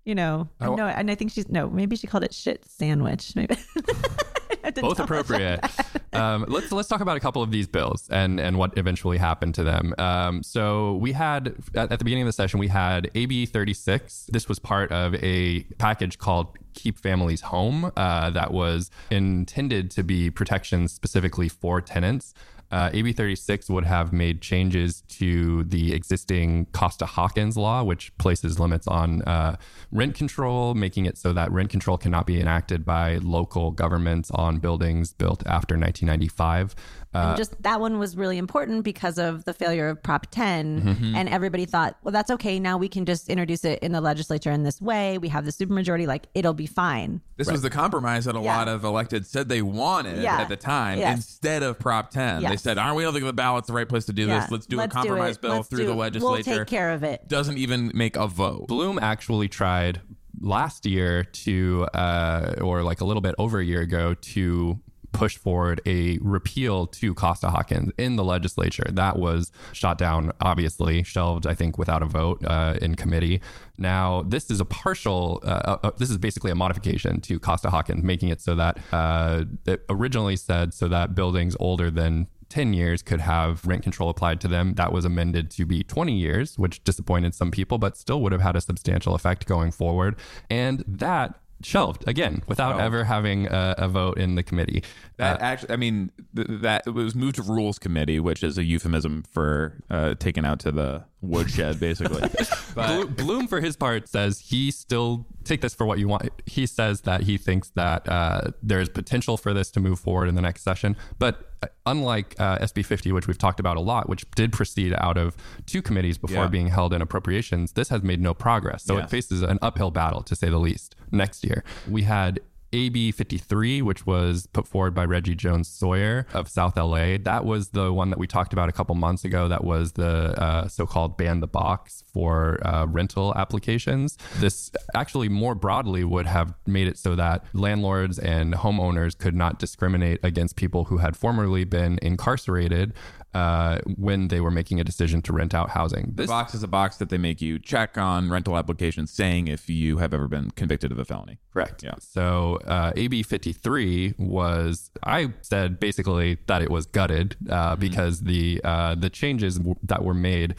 you 0.05 0.15
know, 0.15 0.47
I- 0.61 0.73
no, 0.73 0.87
and 0.87 1.11
I 1.11 1.15
think 1.15 1.31
she's 1.33 1.49
no, 1.49 1.69
maybe 1.69 1.97
she 1.97 2.07
called 2.07 2.23
it 2.23 2.33
shit 2.33 2.63
sandwich. 2.65 3.35
Maybe 3.35 3.55
I 3.55 3.57
have 3.57 3.85
to 3.85 4.46
both 4.75 4.99
appropriate. 4.99 5.63
um, 6.13 6.45
let's 6.47 6.71
let's 6.71 6.87
talk 6.87 7.01
about 7.01 7.17
a 7.17 7.19
couple 7.19 7.41
of 7.41 7.51
these 7.51 7.67
bills 7.67 8.07
and 8.09 8.39
and 8.39 8.57
what 8.57 8.77
eventually 8.77 9.17
happened 9.17 9.55
to 9.55 9.63
them. 9.63 9.93
Um, 9.97 10.43
so 10.43 10.95
we 10.95 11.13
had 11.13 11.55
at, 11.75 11.91
at 11.91 11.99
the 11.99 12.05
beginning 12.05 12.23
of 12.23 12.27
the 12.27 12.33
session 12.33 12.59
we 12.59 12.67
had 12.67 13.09
AB 13.15 13.45
36. 13.45 14.29
This 14.31 14.47
was 14.47 14.59
part 14.59 14.91
of 14.91 15.15
a 15.15 15.63
package 15.77 16.17
called 16.17 16.57
Keep 16.73 16.99
Families 16.99 17.41
Home 17.41 17.91
uh, 17.97 18.29
that 18.31 18.51
was 18.51 18.91
intended 19.09 19.91
to 19.91 20.03
be 20.03 20.29
protections 20.29 20.93
specifically 20.93 21.49
for 21.49 21.81
tenants. 21.81 22.33
Uh, 22.71 22.89
AB 22.93 23.13
36 23.13 23.69
would 23.69 23.85
have 23.85 24.11
made 24.11 24.41
changes 24.41 25.01
to 25.07 25.63
the 25.63 25.93
existing 25.93 26.65
Costa 26.73 27.05
Hawkins 27.05 27.55
law, 27.55 27.83
which 27.83 28.15
places 28.17 28.59
limits 28.59 28.87
on 28.87 29.21
uh, 29.21 29.55
rent 29.91 30.15
control, 30.15 30.73
making 30.73 31.05
it 31.05 31.17
so 31.17 31.31
that 31.33 31.51
rent 31.51 31.69
control 31.69 31.97
cannot 31.97 32.25
be 32.25 32.41
enacted 32.41 32.85
by 32.85 33.17
local 33.17 33.71
governments 33.71 34.29
on 34.31 34.57
buildings 34.57 35.13
built 35.13 35.45
after 35.47 35.75
1995. 35.75 36.75
Uh, 37.13 37.35
just 37.35 37.59
that 37.63 37.79
one 37.79 37.97
was 37.99 38.15
really 38.15 38.37
important 38.37 38.83
because 38.83 39.17
of 39.17 39.43
the 39.45 39.53
failure 39.53 39.89
of 39.89 40.03
Prop 40.03 40.27
10. 40.29 40.81
Mm-hmm. 40.81 41.15
And 41.15 41.29
everybody 41.29 41.65
thought, 41.65 41.97
well, 42.03 42.11
that's 42.11 42.29
okay. 42.31 42.59
Now 42.59 42.77
we 42.77 42.89
can 42.89 43.05
just 43.05 43.29
introduce 43.29 43.63
it 43.65 43.79
in 43.79 43.91
the 43.91 44.01
legislature 44.01 44.51
in 44.51 44.63
this 44.63 44.79
way. 44.81 45.17
We 45.17 45.29
have 45.29 45.45
the 45.45 45.51
supermajority, 45.51 46.05
like 46.05 46.27
it'll 46.35 46.53
be 46.53 46.67
fine. 46.67 47.21
This 47.37 47.49
was 47.49 47.61
the 47.61 47.69
compromise 47.69 48.25
that 48.25 48.35
a 48.35 48.39
Yeah. 48.41 48.57
lot 48.57 48.67
of 48.67 48.83
elected 48.83 49.25
said 49.25 49.47
they 49.49 49.61
wanted 49.61 50.21
Yeah. 50.21 50.41
at 50.41 50.49
the 50.49 50.55
time 50.57 50.99
Yes. 50.99 51.15
instead 51.17 51.63
of 51.63 51.79
Prop 51.79 52.11
10. 52.11 52.43
They 52.43 52.57
said, 52.57 52.77
"Aren't 52.77 52.97
we 52.97 53.03
don't 53.03 53.13
think 53.13 53.25
the 53.25 53.33
ballot's 53.33 53.67
the 53.67 53.73
right 53.73 53.87
place 53.89 54.05
to 54.05 54.13
do 54.13 54.27
Yeah. 54.27 54.41
this? 54.41 54.51
Let's 54.51 54.65
do 54.65 54.77
Let's 54.77 54.93
a 54.93 54.97
compromise 54.97 55.35
it. 55.37 55.41
bill 55.41 55.55
Let's 55.57 55.67
through 55.69 55.85
the 55.85 55.95
legislature." 55.95 56.49
We'll 56.51 56.59
take 56.59 56.67
care 56.67 56.91
of 56.91 57.03
it. 57.03 57.27
Doesn't 57.27 57.57
even 57.57 57.91
make 57.95 58.15
a 58.15 58.27
vote. 58.27 58.67
Bloom 58.67 58.99
actually 59.01 59.47
tried 59.47 60.01
last 60.39 60.85
year 60.85 61.23
to, 61.23 61.87
uh, 61.95 62.55
or 62.61 62.83
like 62.83 63.01
a 63.01 63.05
little 63.05 63.21
bit 63.21 63.33
over 63.39 63.59
a 63.59 63.65
year 63.65 63.81
ago, 63.81 64.13
to 64.13 64.79
push 65.11 65.37
forward 65.37 65.81
a 65.85 66.17
repeal 66.21 66.87
to 66.87 67.13
Costa 67.13 67.49
Hawkins 67.49 67.91
in 67.97 68.15
the 68.15 68.23
legislature. 68.23 68.87
That 68.91 69.17
was 69.17 69.51
shot 69.73 69.97
down, 69.97 70.31
obviously, 70.41 71.03
shelved, 71.03 71.47
I 71.47 71.53
think, 71.53 71.77
without 71.77 72.03
a 72.03 72.05
vote 72.05 72.43
uh, 72.45 72.75
in 72.81 72.95
committee. 72.95 73.41
Now, 73.77 74.23
this 74.23 74.49
is 74.49 74.59
a 74.59 74.65
partial, 74.65 75.41
uh, 75.43 75.77
uh, 75.83 75.91
this 75.97 76.09
is 76.09 76.17
basically 76.17 76.51
a 76.51 76.55
modification 76.55 77.21
to 77.21 77.39
Costa 77.39 77.69
Hawkins, 77.69 78.03
making 78.03 78.29
it 78.29 78.41
so 78.41 78.55
that 78.55 78.79
uh, 78.91 79.45
it 79.65 79.85
originally 79.89 80.35
said 80.35 80.73
so 80.73 80.87
that 80.87 81.15
buildings 81.15 81.55
older 81.59 81.89
than 81.91 82.27
10 82.49 82.73
years 82.73 83.01
could 83.01 83.19
have 83.19 83.65
rent 83.65 83.83
control 83.83 84.09
applied 84.09 84.39
to 84.41 84.47
them. 84.47 84.73
That 84.75 84.91
was 84.91 85.05
amended 85.05 85.51
to 85.51 85.65
be 85.65 85.83
20 85.83 86.13
years, 86.13 86.57
which 86.57 86.83
disappointed 86.83 87.35
some 87.35 87.51
people, 87.51 87.77
but 87.77 87.97
still 87.97 88.21
would 88.21 88.31
have 88.31 88.41
had 88.41 88.55
a 88.55 88.61
substantial 88.61 89.15
effect 89.15 89.45
going 89.45 89.71
forward. 89.71 90.15
And 90.49 90.83
that 90.87 91.39
shelved 91.63 92.07
again 92.07 92.43
without 92.47 92.71
Shelved. 92.71 92.83
ever 92.83 93.03
having 93.03 93.47
a, 93.47 93.75
a 93.77 93.87
vote 93.87 94.17
in 94.17 94.35
the 94.35 94.43
committee. 94.43 94.83
That 95.17 95.41
actually, 95.41 95.71
I 95.71 95.77
mean, 95.77 96.11
th- 96.35 96.47
that 96.61 96.83
it 96.85 96.91
was 96.91 97.15
moved 97.15 97.35
to 97.35 97.41
Rules 97.41 97.79
Committee, 97.79 98.19
which 98.19 98.43
is 98.43 98.57
a 98.57 98.63
euphemism 98.63 99.23
for 99.31 99.81
uh, 99.89 100.13
taken 100.15 100.45
out 100.45 100.59
to 100.61 100.71
the 100.71 101.05
woodshed, 101.21 101.79
basically. 101.79 102.21
but 102.75 102.87
Blo- 102.87 103.05
Bloom, 103.07 103.47
for 103.47 103.59
his 103.61 103.75
part, 103.75 104.07
says 104.07 104.39
he 104.39 104.71
still 104.71 105.25
take 105.43 105.61
this 105.61 105.73
for 105.73 105.85
what 105.85 105.97
you 105.99 106.07
want. 106.07 106.29
He 106.45 106.65
says 106.65 107.01
that 107.01 107.21
he 107.21 107.37
thinks 107.37 107.69
that 107.71 108.07
uh, 108.07 108.51
there's 108.61 108.89
potential 108.89 109.37
for 109.37 109.53
this 109.53 109.71
to 109.71 109.79
move 109.79 109.99
forward 109.99 110.27
in 110.29 110.35
the 110.35 110.41
next 110.41 110.61
session, 110.63 110.95
but 111.19 111.51
uh, 111.63 111.67
unlike 111.87 112.35
uh, 112.39 112.59
SB 112.59 112.85
50, 112.85 113.11
which 113.13 113.27
we've 113.27 113.37
talked 113.37 113.59
about 113.59 113.77
a 113.77 113.79
lot, 113.81 114.07
which 114.07 114.29
did 114.35 114.51
proceed 114.53 114.93
out 114.99 115.17
of 115.17 115.35
two 115.65 115.81
committees 115.81 116.17
before 116.19 116.43
Yeah. 116.43 116.47
being 116.49 116.67
held 116.67 116.93
in 116.93 117.01
appropriations, 117.01 117.71
this 117.71 117.89
has 117.89 118.03
made 118.03 118.21
no 118.21 118.33
progress. 118.35 118.83
So 118.83 118.97
Yes. 118.97 119.05
it 119.05 119.09
faces 119.09 119.41
an 119.41 119.57
uphill 119.61 119.89
battle, 119.89 120.21
to 120.23 120.35
say 120.35 120.49
the 120.49 120.59
least. 120.59 120.95
Next 121.11 121.43
year, 121.43 121.63
we 121.89 122.03
had 122.03 122.41
AB 122.73 123.11
53, 123.11 123.81
which 123.81 124.05
was 124.05 124.47
put 124.47 124.67
forward 124.67 124.93
by 124.93 125.05
Reggie 125.05 125.35
Jones 125.35 125.67
Sawyer 125.67 126.25
of 126.33 126.49
South 126.49 126.77
LA. 126.77 127.17
That 127.17 127.45
was 127.45 127.69
the 127.69 127.93
one 127.93 128.09
that 128.09 128.19
we 128.19 128.27
talked 128.27 128.53
about 128.53 128.69
a 128.69 128.71
couple 128.71 128.95
months 128.95 129.23
ago. 129.23 129.47
That 129.47 129.63
was 129.63 129.93
the 129.93 130.39
uh, 130.41 130.67
so 130.67 130.85
called 130.85 131.17
ban 131.17 131.39
the 131.39 131.47
box 131.47 132.03
for 132.13 132.59
uh, 132.65 132.85
rental 132.87 133.33
applications. 133.35 134.17
This 134.37 134.71
actually 134.95 135.29
more 135.29 135.55
broadly 135.55 136.03
would 136.03 136.25
have 136.25 136.53
made 136.65 136.87
it 136.87 136.97
so 136.97 137.15
that 137.15 137.45
landlords 137.53 138.19
and 138.19 138.53
homeowners 138.53 139.17
could 139.17 139.35
not 139.35 139.59
discriminate 139.59 140.19
against 140.23 140.55
people 140.55 140.85
who 140.85 140.97
had 140.97 141.15
formerly 141.15 141.63
been 141.63 141.99
incarcerated 142.01 142.93
uh, 143.33 143.79
when 143.97 144.29
they 144.29 144.39
were 144.39 144.51
making 144.51 144.79
a 144.79 144.83
decision 144.83 145.21
to 145.21 145.33
rent 145.33 145.53
out 145.53 145.69
housing. 145.71 146.07
the 146.15 146.23
This 146.23 146.27
box 146.27 146.55
is 146.55 146.63
a 146.63 146.67
box 146.67 146.97
that 146.97 147.09
they 147.09 147.17
make 147.17 147.41
you 147.41 147.59
check 147.59 147.97
on 147.97 148.29
rental 148.29 148.57
applications 148.57 149.11
saying 149.11 149.47
if 149.47 149.69
you 149.69 149.97
have 149.97 150.13
ever 150.13 150.27
been 150.27 150.51
convicted 150.51 150.91
of 150.91 150.99
a 150.99 151.05
felony. 151.05 151.37
Correct. 151.53 151.83
Yeah. 151.83 151.95
So 151.99 152.59
uh, 152.65 152.93
AB 152.95 153.23
53 153.23 154.15
was, 154.17 154.89
I 155.03 155.33
said 155.41 155.79
basically 155.79 156.37
that 156.47 156.61
it 156.61 156.71
was 156.71 156.85
gutted 156.85 157.35
uh, 157.49 157.75
because 157.75 158.21
the 158.21 158.61
uh, 158.63 158.95
the 158.95 159.09
changes 159.09 159.57
w- 159.57 159.75
that 159.83 160.03
were 160.03 160.13
made 160.13 160.55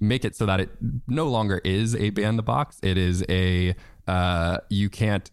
make 0.00 0.24
it 0.24 0.34
so 0.34 0.46
that 0.46 0.60
it 0.60 0.70
no 1.06 1.28
longer 1.28 1.60
is 1.64 1.94
a 1.96 2.10
ban 2.10 2.36
the 2.36 2.42
box. 2.42 2.78
It 2.82 2.98
is 2.98 3.24
a 3.28 3.74
uh, 4.06 4.58
you 4.68 4.88
can't 4.90 5.30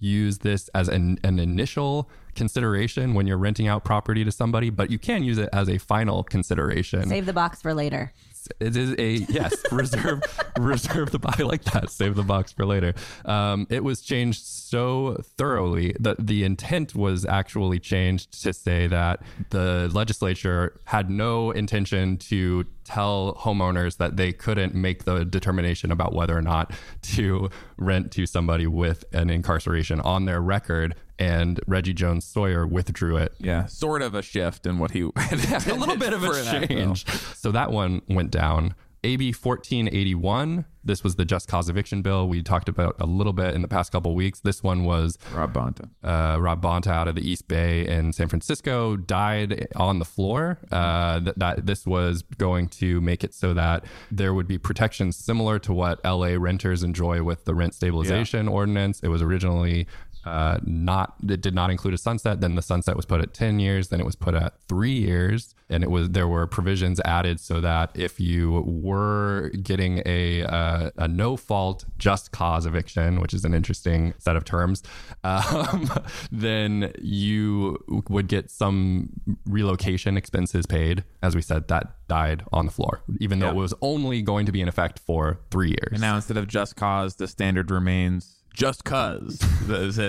use 0.00 0.38
this 0.38 0.68
as 0.74 0.88
an, 0.88 1.18
an 1.24 1.38
initial 1.38 2.10
consideration 2.38 3.12
when 3.14 3.26
you're 3.26 3.36
renting 3.36 3.68
out 3.68 3.84
property 3.84 4.24
to 4.24 4.32
somebody, 4.32 4.70
but 4.70 4.90
you 4.90 4.98
can 4.98 5.22
use 5.22 5.36
it 5.36 5.48
as 5.52 5.68
a 5.68 5.76
final 5.76 6.22
consideration. 6.22 7.08
Save 7.08 7.26
the 7.26 7.32
box 7.32 7.60
for 7.60 7.74
later. 7.74 8.12
It 8.60 8.76
is 8.76 8.94
a 8.98 9.32
yes. 9.32 9.54
Reserve, 9.72 10.22
reserve 10.58 11.10
the. 11.10 11.20
I 11.24 11.42
like 11.42 11.64
that. 11.64 11.90
Save 11.90 12.14
the 12.14 12.22
box 12.22 12.52
for 12.52 12.64
later. 12.64 12.94
Um, 13.24 13.66
it 13.68 13.84
was 13.84 14.00
changed 14.00 14.44
so 14.44 15.20
thoroughly 15.36 15.94
that 16.00 16.24
the 16.24 16.44
intent 16.44 16.94
was 16.94 17.26
actually 17.26 17.80
changed 17.80 18.42
to 18.42 18.52
say 18.52 18.86
that 18.86 19.22
the 19.50 19.90
legislature 19.92 20.80
had 20.84 21.10
no 21.10 21.50
intention 21.50 22.16
to 22.18 22.64
tell 22.84 23.34
homeowners 23.34 23.98
that 23.98 24.16
they 24.16 24.32
couldn't 24.32 24.74
make 24.74 25.04
the 25.04 25.24
determination 25.24 25.90
about 25.90 26.14
whether 26.14 26.36
or 26.36 26.42
not 26.42 26.72
to 27.02 27.50
rent 27.76 28.12
to 28.12 28.24
somebody 28.24 28.66
with 28.66 29.04
an 29.12 29.28
incarceration 29.28 30.00
on 30.00 30.24
their 30.24 30.40
record. 30.40 30.94
And 31.18 31.60
Reggie 31.66 31.94
Jones 31.94 32.24
Sawyer 32.24 32.66
withdrew 32.66 33.16
it 33.16 33.32
Yeah, 33.38 33.66
sort 33.66 34.02
of 34.02 34.14
a 34.14 34.22
shift 34.22 34.66
in 34.66 34.78
what 34.78 34.92
he 34.92 35.00
a 35.16 35.74
little 35.74 35.96
bit 35.96 36.12
of 36.12 36.22
a 36.22 36.28
that 36.28 36.68
change. 36.68 37.06
So 37.34 37.50
that 37.52 37.72
one 37.72 38.02
went 38.08 38.30
down. 38.30 38.74
AB 39.04 39.32
1481. 39.32 40.64
This 40.84 41.04
was 41.04 41.16
the 41.16 41.24
just 41.24 41.48
cause 41.48 41.68
eviction 41.68 42.02
bill 42.02 42.28
we 42.28 42.42
talked 42.42 42.68
about 42.68 42.96
a 42.98 43.04
little 43.06 43.32
bit 43.32 43.54
in 43.54 43.62
the 43.62 43.68
past 43.68 43.92
couple 43.92 44.14
weeks. 44.14 44.40
This 44.40 44.62
one 44.62 44.84
was 44.84 45.18
Rob 45.34 45.52
Bonta. 45.52 45.88
uh, 46.02 46.40
Rob 46.40 46.62
Bonta 46.62 46.88
out 46.88 47.08
of 47.08 47.14
the 47.14 47.20
East 47.28 47.46
Bay 47.46 47.86
in 47.86 48.12
San 48.12 48.28
Francisco 48.28 48.96
died 48.96 49.68
on 49.76 49.98
the 49.98 50.04
floor. 50.04 50.58
Uh, 50.72 51.20
that, 51.20 51.38
that 51.38 51.66
this 51.66 51.86
was 51.86 52.22
going 52.38 52.68
to 52.68 53.00
make 53.00 53.22
it 53.22 53.34
so 53.34 53.52
that 53.54 53.84
there 54.10 54.32
would 54.32 54.48
be 54.48 54.56
protections 54.58 55.16
similar 55.16 55.58
to 55.60 55.72
what 55.72 56.02
LA 56.04 56.34
renters 56.38 56.82
enjoy 56.82 57.22
with 57.22 57.44
the 57.44 57.54
rent 57.54 57.74
stabilization 57.74 58.48
ordinance. 58.48 59.00
It 59.00 59.08
was 59.08 59.20
originally 59.22 59.86
uh, 60.28 60.58
not 60.64 61.14
it 61.28 61.40
did 61.40 61.54
not 61.54 61.70
include 61.70 61.94
a 61.94 61.98
sunset. 61.98 62.40
Then 62.40 62.54
the 62.54 62.62
sunset 62.62 62.96
was 62.96 63.06
put 63.06 63.20
at 63.20 63.34
ten 63.34 63.58
years. 63.58 63.88
Then 63.88 64.00
it 64.00 64.06
was 64.06 64.16
put 64.16 64.34
at 64.34 64.60
three 64.68 64.92
years, 64.98 65.54
and 65.68 65.82
it 65.82 65.90
was 65.90 66.10
there 66.10 66.28
were 66.28 66.46
provisions 66.46 67.00
added 67.04 67.40
so 67.40 67.60
that 67.60 67.90
if 67.94 68.20
you 68.20 68.62
were 68.66 69.50
getting 69.62 70.02
a 70.06 70.42
uh, 70.44 70.90
a 70.96 71.08
no 71.08 71.36
fault 71.36 71.84
just 71.98 72.30
cause 72.32 72.66
eviction, 72.66 73.20
which 73.20 73.32
is 73.34 73.44
an 73.44 73.54
interesting 73.54 74.14
set 74.18 74.36
of 74.36 74.44
terms, 74.44 74.82
um, 75.24 75.90
then 76.30 76.92
you 77.00 77.78
would 78.08 78.28
get 78.28 78.50
some 78.50 79.10
relocation 79.46 80.16
expenses 80.16 80.66
paid. 80.66 81.04
As 81.22 81.34
we 81.34 81.42
said, 81.42 81.68
that 81.68 81.94
died 82.08 82.42
on 82.52 82.66
the 82.66 82.72
floor, 82.72 83.02
even 83.20 83.38
though 83.38 83.46
Yeah. 83.46 83.52
it 83.52 83.56
was 83.56 83.74
only 83.82 84.22
going 84.22 84.46
to 84.46 84.52
be 84.52 84.60
in 84.60 84.68
effect 84.68 84.98
for 84.98 85.40
three 85.50 85.68
years. 85.68 85.92
And 85.92 86.00
now 86.00 86.16
instead 86.16 86.36
of 86.36 86.46
just 86.46 86.76
cause, 86.76 87.16
the 87.16 87.26
standard 87.28 87.70
remains 87.70 88.36
just 88.54 88.84
cause. 88.84 89.38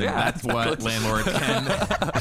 That's 0.02 0.44
what 0.44 0.82
landlords 0.82 1.32
can 1.32 2.12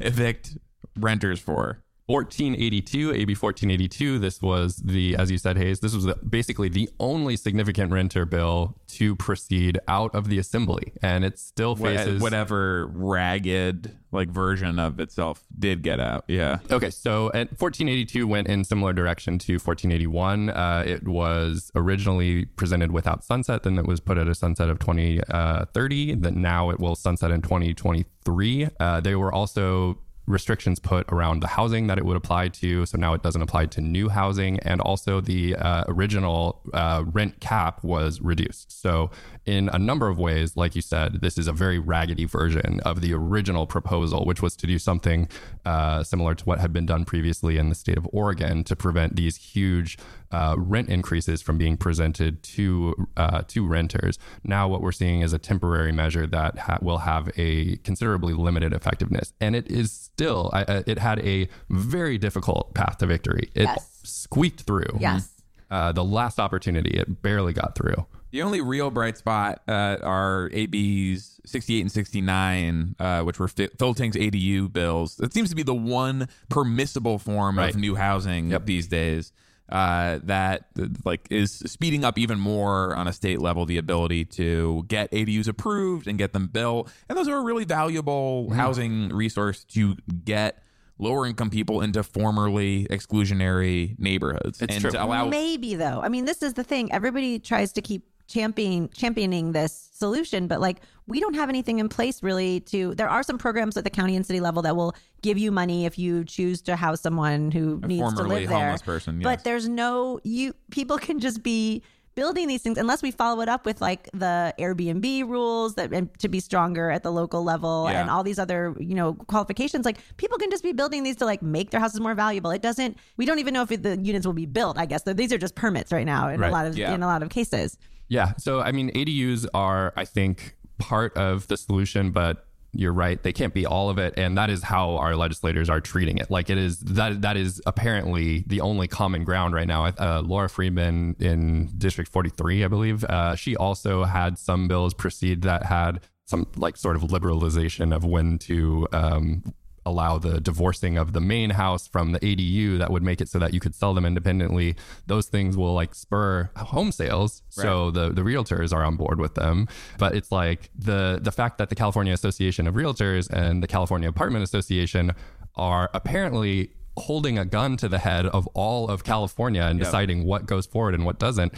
evict 0.00 0.56
renters 0.96 1.40
for. 1.40 1.82
1482, 2.10 3.12
AB 3.12 3.34
1482. 3.34 4.18
This 4.18 4.42
was 4.42 4.76
the, 4.76 5.14
as 5.16 5.30
you 5.30 5.38
said, 5.38 5.56
Hayes, 5.56 5.78
this 5.78 5.94
was 5.94 6.04
the, 6.04 6.16
basically 6.16 6.68
the 6.68 6.90
only 6.98 7.36
significant 7.36 7.92
renter 7.92 8.26
bill 8.26 8.76
to 8.88 9.14
proceed 9.14 9.78
out 9.86 10.12
of 10.12 10.28
the 10.28 10.38
assembly. 10.38 10.92
And 11.02 11.24
it 11.24 11.38
still 11.38 11.76
faces. 11.76 12.20
Whatever 12.20 12.88
ragged 12.88 13.96
like 14.10 14.28
version 14.28 14.80
of 14.80 14.98
itself 14.98 15.44
did 15.56 15.82
get 15.82 16.00
out. 16.00 16.24
Yeah. 16.26 16.58
Okay, 16.70 16.90
so 16.90 17.28
at 17.28 17.50
1482 17.50 18.26
went 18.26 18.48
in 18.48 18.64
similar 18.64 18.92
direction 18.92 19.38
to 19.38 19.52
1481. 19.52 20.50
Uh, 20.50 20.82
it 20.84 21.06
was 21.06 21.70
originally 21.76 22.44
presented 22.44 22.90
without 22.90 23.22
sunset, 23.22 23.62
then 23.62 23.78
it 23.78 23.86
was 23.86 24.00
put 24.00 24.18
at 24.18 24.26
a 24.26 24.34
sunset 24.34 24.68
of 24.68 24.80
2030. 24.80 26.14
That 26.16 26.34
now 26.34 26.70
it 26.70 26.80
will 26.80 26.96
sunset 26.96 27.30
in 27.30 27.40
2023. 27.42 28.68
Uh, 28.80 29.00
they 29.00 29.14
were 29.14 29.32
also 29.32 29.98
restrictions 30.30 30.78
put 30.78 31.10
around 31.12 31.40
the 31.40 31.48
housing 31.48 31.86
that 31.88 31.98
it 31.98 32.04
would 32.04 32.16
apply 32.16 32.48
to. 32.48 32.86
So 32.86 32.98
now 32.98 33.14
it 33.14 33.22
doesn't 33.22 33.42
apply 33.42 33.66
to 33.66 33.80
new 33.80 34.08
housing. 34.08 34.58
And 34.60 34.80
also 34.80 35.20
the 35.20 35.56
uh, 35.56 35.84
original 35.88 36.60
uh, 36.72 37.04
rent 37.06 37.40
cap 37.40 37.82
was 37.84 38.20
reduced. 38.20 38.80
So, 38.80 39.10
in 39.46 39.68
a 39.72 39.78
number 39.78 40.08
of 40.08 40.18
ways, 40.18 40.56
like 40.56 40.76
you 40.76 40.82
said, 40.82 41.20
this 41.22 41.38
is 41.38 41.48
a 41.48 41.52
very 41.52 41.78
raggedy 41.78 42.24
version 42.24 42.78
of 42.80 43.00
the 43.00 43.12
original 43.14 43.66
proposal, 43.66 44.24
which 44.24 44.42
was 44.42 44.54
to 44.56 44.66
do 44.66 44.78
something 44.78 45.28
uh, 45.64 46.04
similar 46.04 46.34
to 46.34 46.44
what 46.44 46.60
had 46.60 46.72
been 46.72 46.86
done 46.86 47.04
previously 47.04 47.56
in 47.56 47.68
the 47.68 47.74
state 47.74 47.96
of 47.96 48.06
Oregon 48.12 48.62
to 48.64 48.76
prevent 48.76 49.16
these 49.16 49.36
huge 49.36 49.98
uh, 50.32 50.54
rent 50.56 50.88
increases 50.88 51.42
from 51.42 51.58
being 51.58 51.76
presented 51.76 52.42
to 52.42 53.08
uh, 53.16 53.42
to 53.48 53.66
renters. 53.66 54.18
Now, 54.44 54.68
what 54.68 54.80
we're 54.80 54.92
seeing 54.92 55.22
is 55.22 55.32
a 55.32 55.38
temporary 55.38 55.92
measure 55.92 56.26
that 56.26 56.58
ha- 56.58 56.78
will 56.80 56.98
have 56.98 57.30
a 57.36 57.76
considerably 57.78 58.32
limited 58.34 58.72
effectiveness, 58.72 59.32
and 59.40 59.56
it 59.56 59.68
is 59.70 59.90
still 59.92 60.50
I- 60.52 60.60
I- 60.68 60.84
it 60.86 60.98
had 60.98 61.18
a 61.20 61.48
very 61.68 62.16
difficult 62.18 62.74
path 62.74 62.98
to 62.98 63.06
victory. 63.06 63.50
It 63.54 63.64
Yes. 63.64 64.00
squeaked 64.04 64.62
through. 64.62 64.98
Yes. 65.00 65.30
Uh, 65.70 65.92
the 65.92 66.02
last 66.04 66.40
opportunity, 66.40 66.90
it 66.90 67.22
barely 67.22 67.52
got 67.52 67.76
through. 67.76 68.06
The 68.32 68.42
only 68.42 68.60
real 68.60 68.90
bright 68.90 69.16
spot 69.18 69.62
uh, 69.68 69.96
are 70.02 70.48
ABs 70.52 71.40
68 71.44 71.80
and 71.80 71.90
69, 71.92 72.94
uh, 72.98 73.22
which 73.22 73.38
were 73.40 73.48
Phil 73.48 73.68
Phil 73.78 73.94
Ting's 73.94 74.16
ADU 74.16 74.68
bills. 74.72 75.18
It 75.20 75.32
seems 75.32 75.50
to 75.50 75.56
be 75.56 75.62
the 75.64 75.74
one 75.74 76.28
permissible 76.48 77.18
form 77.18 77.58
Right. 77.58 77.70
of 77.74 77.76
new 77.80 77.96
housing 77.96 78.56
these 78.64 78.86
days 78.86 79.32
uh, 79.70 80.18
that 80.24 80.66
like 81.04 81.26
is 81.30 81.52
speeding 81.66 82.04
up 82.04 82.18
even 82.18 82.38
more 82.40 82.94
on 82.96 83.06
a 83.08 83.12
state 83.12 83.40
level 83.40 83.64
the 83.66 83.78
ability 83.78 84.24
to 84.24 84.84
get 84.88 85.10
ADUs 85.12 85.48
approved 85.48 86.06
and 86.06 86.18
get 86.18 86.32
them 86.32 86.46
built. 86.48 86.90
And 87.08 87.16
those 87.16 87.28
are 87.28 87.36
a 87.36 87.42
really 87.42 87.64
valuable 87.64 88.44
Mm-hmm. 88.46 88.54
housing 88.54 89.08
resource 89.10 89.64
to 89.64 89.96
get 90.24 90.62
lower 90.98 91.24
income 91.26 91.48
people 91.50 91.80
into 91.80 92.02
formerly 92.02 92.86
exclusionary 92.90 93.98
neighborhoods 93.98 94.60
It's 94.60 94.74
and 94.74 94.80
true. 94.82 94.90
to 94.90 95.02
allow 95.04 95.26
Maybe 95.28 95.74
though. 95.74 96.00
I 96.02 96.08
mean, 96.08 96.24
this 96.24 96.42
is 96.42 96.54
the 96.54 96.64
thing. 96.64 96.92
Everybody 96.92 97.38
tries 97.38 97.72
to 97.74 97.82
keep 97.82 98.04
championing 98.30 98.88
championing 98.94 99.52
this 99.52 99.88
solution, 99.92 100.46
but 100.46 100.60
like 100.60 100.80
we 101.06 101.20
don't 101.20 101.34
have 101.34 101.48
anything 101.48 101.78
in 101.80 101.88
place 101.88 102.22
really 102.22 102.60
to 102.60 102.94
there 102.94 103.08
are 103.08 103.22
some 103.22 103.36
programs 103.38 103.76
at 103.76 103.84
the 103.84 103.90
county 103.90 104.14
and 104.16 104.24
city 104.24 104.40
level 104.40 104.62
that 104.62 104.76
will 104.76 104.94
give 105.22 105.36
you 105.36 105.50
money 105.50 105.84
if 105.84 105.98
you 105.98 106.24
choose 106.24 106.62
to 106.62 106.76
house 106.76 107.00
someone 107.00 107.50
who 107.50 107.80
needs 107.86 108.08
to 108.10 108.16
formerly 108.16 108.46
live 108.46 108.48
there. 108.50 108.78
person, 108.84 109.20
yes. 109.20 109.24
But 109.24 109.44
there's 109.44 109.68
no 109.68 110.20
you 110.24 110.54
people 110.70 110.96
can 110.98 111.18
just 111.20 111.42
be 111.42 111.82
building 112.16 112.48
these 112.48 112.60
things 112.60 112.76
unless 112.76 113.02
we 113.02 113.10
follow 113.10 113.40
it 113.40 113.48
up 113.48 113.64
with 113.64 113.80
like 113.80 114.08
the 114.12 114.52
Airbnb 114.58 115.28
rules 115.28 115.74
that 115.76 115.92
and 115.92 116.08
to 116.18 116.28
be 116.28 116.40
stronger 116.40 116.90
at 116.90 117.02
the 117.02 117.10
local 117.12 117.42
level 117.44 117.86
Yeah. 117.88 118.00
and 118.00 118.10
all 118.10 118.22
these 118.24 118.38
other 118.38 118.74
you 118.80 118.94
know 118.94 119.14
qualifications 119.14 119.84
like 119.84 119.98
people 120.16 120.36
can 120.38 120.50
just 120.50 120.62
be 120.62 120.72
building 120.72 121.02
these 121.02 121.16
to 121.16 121.24
like 121.24 121.40
make 121.42 121.70
their 121.70 121.80
houses 121.80 122.00
more 122.00 122.14
valuable 122.14 122.50
it 122.50 122.62
doesn't 122.62 122.96
we 123.16 123.26
don't 123.26 123.38
even 123.38 123.54
know 123.54 123.62
if 123.62 123.68
the 123.82 123.96
units 124.02 124.26
will 124.26 124.32
be 124.34 124.44
built 124.46 124.76
i 124.76 124.86
guess 124.86 125.02
these 125.04 125.32
are 125.32 125.38
just 125.38 125.54
permits 125.54 125.92
right 125.92 126.04
now 126.06 126.28
in 126.28 126.40
Right. 126.40 126.48
a 126.48 126.52
lot 126.52 126.66
of 126.66 126.76
Yeah. 126.76 126.92
in 126.94 127.02
a 127.02 127.06
lot 127.06 127.22
of 127.22 127.28
cases 127.30 127.78
Yeah. 128.10 128.32
So, 128.36 128.60
I 128.60 128.72
mean, 128.72 128.90
ADUs 128.90 129.46
are, 129.54 129.94
I 129.96 130.04
think, 130.04 130.56
part 130.78 131.16
of 131.16 131.46
the 131.46 131.56
solution, 131.56 132.10
but 132.10 132.44
you're 132.72 132.92
right. 132.92 133.22
They 133.22 133.32
can't 133.32 133.54
be 133.54 133.64
all 133.66 133.88
of 133.88 133.98
it. 133.98 134.14
And 134.16 134.36
that 134.36 134.50
is 134.50 134.64
how 134.64 134.96
our 134.96 135.16
legislators 135.16 135.70
are 135.70 135.80
treating 135.80 136.18
it. 136.18 136.30
Like 136.30 136.50
it 136.50 136.58
is 136.58 136.80
that 136.80 137.22
that 137.22 137.36
is 137.36 137.62
apparently 137.66 138.44
the 138.46 138.60
only 138.60 138.88
common 138.88 139.24
ground 139.24 139.54
right 139.54 139.66
now. 139.66 139.86
Uh, 139.86 140.22
Laura 140.24 140.48
Friedman 140.48 141.16
in 141.18 141.70
District 141.78 142.10
43, 142.10 142.64
I 142.64 142.68
believe, 142.68 143.04
uh, 143.04 143.34
she 143.36 143.56
also 143.56 144.04
had 144.04 144.38
some 144.38 144.68
bills 144.68 144.92
proceed 144.92 145.42
that 145.42 145.66
had 145.66 146.00
some 146.26 146.46
like 146.56 146.76
sort 146.76 146.96
of 146.96 147.02
liberalization 147.02 147.94
of 147.94 148.04
when 148.04 148.38
to 148.38 148.86
um, 148.92 149.54
allow 149.90 150.18
the 150.18 150.40
divorcing 150.40 150.96
of 150.96 151.12
the 151.12 151.20
main 151.20 151.50
house 151.50 151.86
from 151.86 152.12
the 152.12 152.20
ADU 152.20 152.78
that 152.78 152.90
would 152.90 153.02
make 153.02 153.20
it 153.20 153.28
so 153.28 153.38
that 153.38 153.52
you 153.52 153.60
could 153.60 153.74
sell 153.74 153.92
them 153.94 154.04
independently. 154.04 154.76
Those 155.06 155.26
things 155.26 155.56
will 155.56 155.74
like 155.74 155.94
spur 155.94 156.50
home 156.56 156.92
sales. 156.92 157.42
So 157.50 157.90
the, 157.90 158.10
the 158.10 158.22
realtors 158.22 158.72
are 158.72 158.84
on 158.84 158.96
board 158.96 159.20
with 159.20 159.34
them. 159.34 159.68
But 159.98 160.14
it's 160.14 160.32
like 160.32 160.70
the 160.76 161.18
the 161.20 161.32
fact 161.32 161.58
that 161.58 161.68
the 161.68 161.74
California 161.74 162.12
Association 162.12 162.66
of 162.66 162.74
Realtors 162.74 163.28
and 163.30 163.62
the 163.62 163.66
California 163.66 164.08
Apartment 164.08 164.44
Association 164.44 165.12
are 165.56 165.90
apparently 165.92 166.70
holding 166.96 167.38
a 167.38 167.44
gun 167.44 167.76
to 167.78 167.88
the 167.88 167.98
head 167.98 168.26
of 168.26 168.46
all 168.48 168.88
of 168.88 169.04
California 169.04 169.62
and 169.62 169.78
deciding 169.78 170.24
what 170.24 170.46
goes 170.46 170.66
forward 170.66 170.94
and 170.94 171.04
what 171.04 171.18
doesn't 171.18 171.52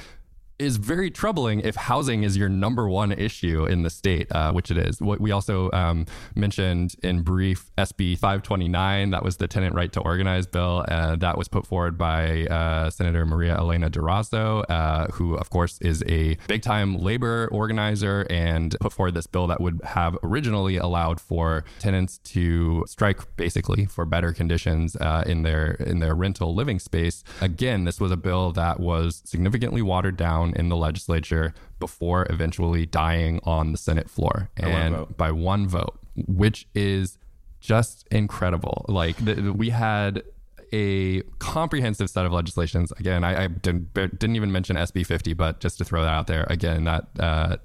is 0.63 0.77
very 0.77 1.11
troubling 1.11 1.61
if 1.61 1.75
housing 1.75 2.23
is 2.23 2.37
your 2.37 2.49
number 2.49 2.89
one 2.89 3.11
issue 3.11 3.67
in 3.67 3.83
the 3.83 3.91
state, 3.91 4.31
uh, 4.31 4.53
which 4.53 4.71
it 4.71 4.79
is. 4.79 5.01
What 5.01 5.21
we 5.21 5.33
also 5.33 5.71
um, 5.73 6.07
mentioned 6.37 6.95
in 7.03 7.23
brief 7.23 7.71
SB 7.77 8.17
529, 8.17 9.11
that 9.11 9.25
was 9.25 9.39
the 9.39 9.49
tenant 9.49 9.75
right 9.75 9.93
to 9.93 10.01
organize 10.01 10.47
bill. 10.47 10.85
Uh, 10.87 11.17
that 11.17 11.37
was 11.37 11.49
put 11.49 11.67
forward 11.67 11.99
by 11.99 12.47
uh, 12.47 12.91
Senator 12.91 13.27
Maria 13.27 13.57
Elena 13.57 13.91
Durazo, 13.91 14.65
uh, 14.71 15.09
who, 15.09 15.35
of 15.35 15.51
course, 15.51 15.79
is 15.81 16.05
a 16.07 16.37
big 16.47 16.63
time 16.63 16.97
labor 16.97 17.49
organizer 17.51 18.25
and 18.31 18.77
put 18.81 18.93
forward 18.93 19.15
this 19.15 19.27
bill 19.27 19.49
that 19.49 19.61
would 19.61 19.81
have 19.83 20.17
originally 20.23 20.77
allowed 20.77 21.21
for 21.21 21.65
tenants 21.81 22.19
to 22.19 22.85
strike 22.87 23.19
basically 23.37 23.85
for 23.85 24.05
better 24.05 24.33
conditions 24.33 24.95
uh, 24.97 25.25
in 25.27 25.43
their 25.43 25.73
in 25.73 25.99
their 25.99 26.15
rental 26.15 26.55
living 26.55 26.79
space. 26.79 27.25
Again, 27.41 27.85
this 27.85 27.99
was 28.01 28.13
a 28.13 28.17
bill 28.17 28.53
that 28.53 28.79
was 28.79 29.23
significantly 29.25 29.83
watered 29.83 30.17
down 30.17 30.52
in 30.55 30.69
the 30.69 30.77
legislature 30.77 31.55
before 31.79 32.27
eventually 32.31 32.87
dying 32.87 33.41
on 33.45 33.73
the 33.73 33.79
Senate 33.79 34.09
floor 34.09 34.51
one 34.59 34.71
and 34.71 34.95
vote. 34.97 35.17
by 35.17 35.31
one 35.31 35.69
vote, 35.69 35.99
which 36.27 36.67
is 36.75 37.19
just 37.61 38.07
incredible. 38.11 38.85
Like 38.89 39.17
the, 39.25 39.53
we 39.53 39.71
had 39.71 40.23
a 40.73 41.23
comprehensive 41.39 42.09
set 42.09 42.25
of 42.27 42.33
legislations. 42.33 42.93
Again, 42.93 43.25
I, 43.25 43.45
I 43.45 43.47
didn't, 43.49 43.93
didn't 43.95 44.37
even 44.37 44.51
mention 44.51 44.77
SB 44.77 45.07
50, 45.07 45.35
but 45.35 45.61
just 45.61 45.79
to 45.79 45.85
throw 45.85 46.03
that 46.03 46.13
out 46.13 46.27
there, 46.27 46.47
again, 46.49 46.85
that 46.85 47.09
uh, 47.21 47.57